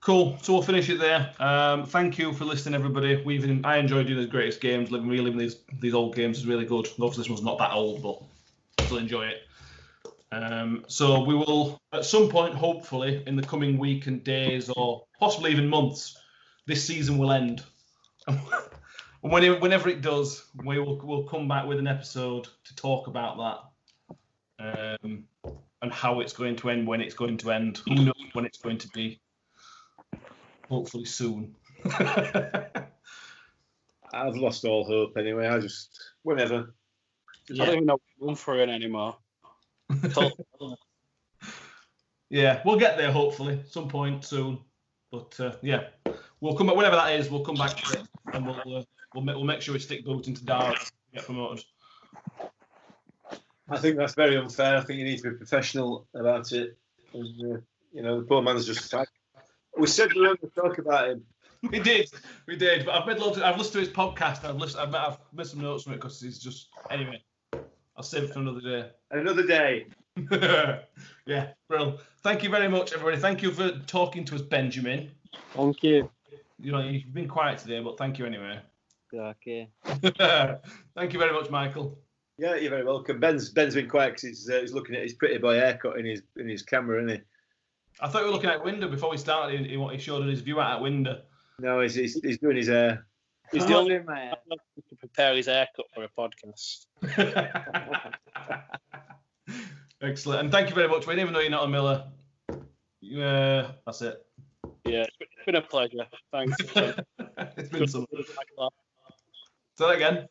Cool. 0.00 0.38
So 0.42 0.52
we'll 0.52 0.62
finish 0.62 0.88
it 0.88 0.98
there. 0.98 1.32
Um, 1.40 1.84
thank 1.84 2.18
you 2.18 2.32
for 2.32 2.44
listening, 2.44 2.74
everybody. 2.74 3.20
We've 3.24 3.64
I 3.64 3.78
enjoy 3.78 4.04
doing 4.04 4.20
the 4.20 4.26
greatest 4.26 4.60
games. 4.60 4.90
Living, 4.90 5.08
reliving 5.08 5.38
these 5.38 5.56
these 5.80 5.94
old 5.94 6.14
games 6.14 6.38
is 6.38 6.46
really 6.46 6.64
good. 6.64 6.86
Obviously, 6.86 7.22
this 7.22 7.28
one's 7.28 7.42
not 7.42 7.58
that 7.58 7.72
old, 7.72 8.02
but 8.02 8.22
still 8.84 8.98
enjoy 8.98 9.26
it. 9.26 9.42
Um, 10.30 10.84
so 10.88 11.24
we 11.24 11.34
will, 11.34 11.80
at 11.92 12.04
some 12.04 12.28
point, 12.28 12.54
hopefully, 12.54 13.22
in 13.26 13.34
the 13.34 13.42
coming 13.42 13.78
week 13.78 14.06
and 14.06 14.22
days, 14.22 14.70
or 14.70 15.04
possibly 15.18 15.50
even 15.50 15.68
months, 15.68 16.18
this 16.66 16.84
season 16.84 17.18
will 17.18 17.32
end. 17.32 17.64
whenever 19.20 19.88
it 19.88 20.00
does, 20.00 20.44
we 20.64 20.78
will 20.78 21.00
we'll 21.02 21.24
come 21.24 21.48
back 21.48 21.66
with 21.66 21.78
an 21.78 21.86
episode 21.86 22.46
to 22.64 22.76
talk 22.76 23.08
about 23.08 23.64
that. 24.60 24.96
Um, 25.04 25.24
and 25.80 25.92
how 25.92 26.20
it's 26.20 26.32
going 26.32 26.56
to 26.56 26.70
end, 26.70 26.86
when 26.86 27.00
it's 27.00 27.14
going 27.14 27.36
to 27.38 27.52
end. 27.52 27.78
Who 27.86 27.94
knows 27.94 28.14
when 28.32 28.44
it's 28.44 28.58
going 28.58 28.78
to 28.78 28.88
be? 28.88 29.20
Hopefully 30.68 31.04
soon. 31.04 31.54
I've 34.12 34.36
lost 34.36 34.64
all 34.64 34.84
hope 34.84 35.16
anyway. 35.16 35.46
I 35.46 35.58
just, 35.58 35.98
whenever. 36.22 36.74
I 37.50 37.54
don't 37.54 37.68
even 37.68 37.86
know 37.86 37.94
what 37.94 38.02
to 38.18 38.26
run 38.26 38.34
for 38.36 38.58
it 38.58 38.68
anymore. 38.68 39.16
yeah, 42.28 42.60
we'll 42.64 42.78
get 42.78 42.98
there 42.98 43.10
hopefully 43.10 43.62
some 43.66 43.88
point 43.88 44.24
soon. 44.24 44.58
But 45.10 45.38
uh, 45.40 45.52
yeah, 45.62 45.84
we'll 46.40 46.56
come 46.56 46.66
back 46.66 46.76
whenever 46.76 46.96
that 46.96 47.18
is. 47.18 47.30
We'll 47.30 47.44
come 47.44 47.54
back 47.54 47.76
to 47.76 48.00
it 48.00 48.06
and 48.34 48.46
we'll 48.46 48.76
uh, 48.76 48.82
we'll, 49.14 49.24
make, 49.24 49.36
we'll 49.36 49.44
make 49.44 49.62
sure 49.62 49.72
we 49.72 49.80
stick 49.80 50.04
boot 50.04 50.28
into 50.28 50.44
Dara 50.44 50.74
to 50.74 50.92
get 51.14 51.24
promoted. 51.24 51.64
I 53.70 53.78
think 53.78 53.96
that's 53.96 54.14
very 54.14 54.36
unfair. 54.36 54.76
I 54.76 54.80
think 54.82 54.98
you 54.98 55.04
need 55.04 55.18
to 55.18 55.30
be 55.30 55.36
professional 55.36 56.06
about 56.14 56.52
it. 56.52 56.76
And, 57.12 57.56
uh, 57.56 57.60
you 57.92 58.02
know, 58.02 58.20
the 58.20 58.26
poor 58.26 58.42
man's 58.42 58.66
just. 58.66 58.94
We 59.78 59.86
said 59.86 60.12
we 60.12 60.22
weren't 60.22 60.40
going 60.40 60.50
to 60.50 60.60
talk 60.60 60.78
about 60.78 61.08
him. 61.08 61.24
We 61.72 61.80
did, 61.80 62.08
we 62.46 62.54
did. 62.54 62.86
But 62.86 62.94
I've 62.94 63.06
made 63.08 63.18
loads. 63.18 63.36
Of, 63.36 63.42
I've 63.42 63.58
listened 63.58 63.72
to 63.72 63.80
his 63.80 63.88
podcast. 63.88 64.44
I've 64.44 64.54
listened. 64.54 64.80
I've, 64.80 64.94
I've 64.94 65.18
made 65.32 65.44
some 65.44 65.60
notes 65.60 65.82
from 65.82 65.94
it 65.94 65.96
because 65.96 66.20
he's 66.20 66.38
just. 66.38 66.68
Anyway, 66.88 67.20
I'll 67.96 68.04
save 68.04 68.22
it 68.22 68.32
for 68.32 68.38
another 68.38 68.60
day. 68.60 68.88
Another 69.10 69.44
day. 69.44 69.86
yeah, 71.26 71.48
bro. 71.68 71.98
Thank 72.22 72.44
you 72.44 72.48
very 72.48 72.68
much, 72.68 72.92
everybody. 72.92 73.16
Thank 73.16 73.42
you 73.42 73.50
for 73.50 73.70
talking 73.88 74.24
to 74.26 74.36
us, 74.36 74.42
Benjamin. 74.42 75.10
Thank 75.54 75.82
you. 75.82 76.08
You 76.60 76.70
know, 76.70 76.78
you've 76.78 77.12
been 77.12 77.26
quiet 77.26 77.58
today, 77.58 77.80
but 77.80 77.98
thank 77.98 78.20
you 78.20 78.26
anyway. 78.26 78.60
Okay. 79.12 79.68
thank 79.84 81.12
you 81.12 81.18
very 81.18 81.32
much, 81.32 81.50
Michael. 81.50 81.98
Yeah, 82.38 82.54
you're 82.54 82.70
very 82.70 82.84
welcome. 82.84 83.18
Ben's 83.18 83.50
Ben's 83.50 83.74
been 83.74 83.88
quiet 83.88 84.10
because 84.10 84.22
he's, 84.22 84.48
uh, 84.48 84.60
he's 84.60 84.72
looking 84.72 84.94
at 84.94 85.02
his 85.02 85.14
pretty 85.14 85.38
boy 85.38 85.56
haircut 85.56 85.98
in 85.98 86.06
his 86.06 86.22
in 86.36 86.48
his 86.48 86.62
camera, 86.62 87.02
isn't 87.02 87.18
he? 87.18 87.22
I 88.00 88.08
thought 88.08 88.22
we 88.22 88.28
were 88.28 88.34
looking 88.34 88.50
at 88.50 88.64
window 88.64 88.88
before 88.88 89.10
we 89.10 89.18
started. 89.18 89.66
He, 89.66 89.76
he 89.76 89.98
showed 89.98 90.22
us 90.22 90.30
his 90.30 90.40
view 90.40 90.60
out 90.60 90.76
at 90.76 90.82
window. 90.82 91.22
No, 91.58 91.80
he's, 91.80 91.94
he's, 91.94 92.20
he's 92.20 92.38
doing 92.38 92.56
his 92.56 92.68
hair. 92.68 93.06
He's 93.50 93.66
the 93.66 93.74
only 93.74 93.98
man 94.00 94.34
to 94.88 94.96
prepare 94.96 95.34
his 95.34 95.46
haircut 95.46 95.86
for 95.94 96.04
a 96.04 96.08
podcast. 96.08 96.86
Excellent. 100.02 100.40
And 100.40 100.52
thank 100.52 100.68
you 100.68 100.74
very 100.74 100.88
much, 100.88 101.06
Wayne. 101.06 101.18
Even 101.18 101.32
though 101.32 101.40
you're 101.40 101.50
not 101.50 101.64
a 101.64 101.68
Miller, 101.68 102.04
you, 103.00 103.22
uh, 103.22 103.72
that's 103.86 104.02
it. 104.02 104.24
Yeah, 104.84 105.02
it's 105.02 105.16
been- 105.44 105.56
a 105.56 105.62
pleasure. 105.62 106.06
Thanks. 106.30 106.56
it's 107.56 107.70
been 107.70 107.80
Good 107.80 107.90
some. 107.90 108.06
for 108.06 108.16
backlash. 108.22 108.70
Say 109.78 109.86
that 109.86 109.96
again. 109.96 110.28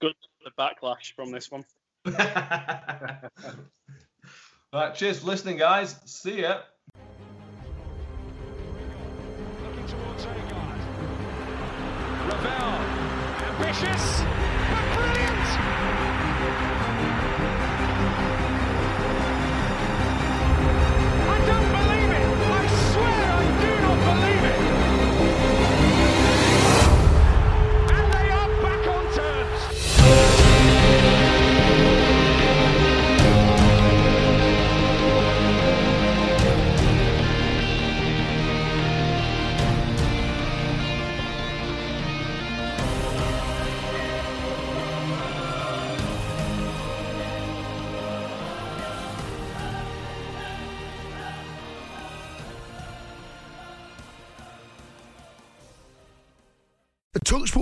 Good 0.00 0.14
for 0.38 0.50
the 0.50 0.52
backlash 0.56 1.12
from 1.14 1.32
this 1.32 1.50
one. 1.50 1.64
right, 4.72 4.94
cheers 4.94 5.18
for 5.18 5.26
listening, 5.26 5.56
guys. 5.58 5.96
See 6.06 6.42
ya. 6.42 6.60
Ravel. 12.28 12.70
Ambitious. 13.48 14.39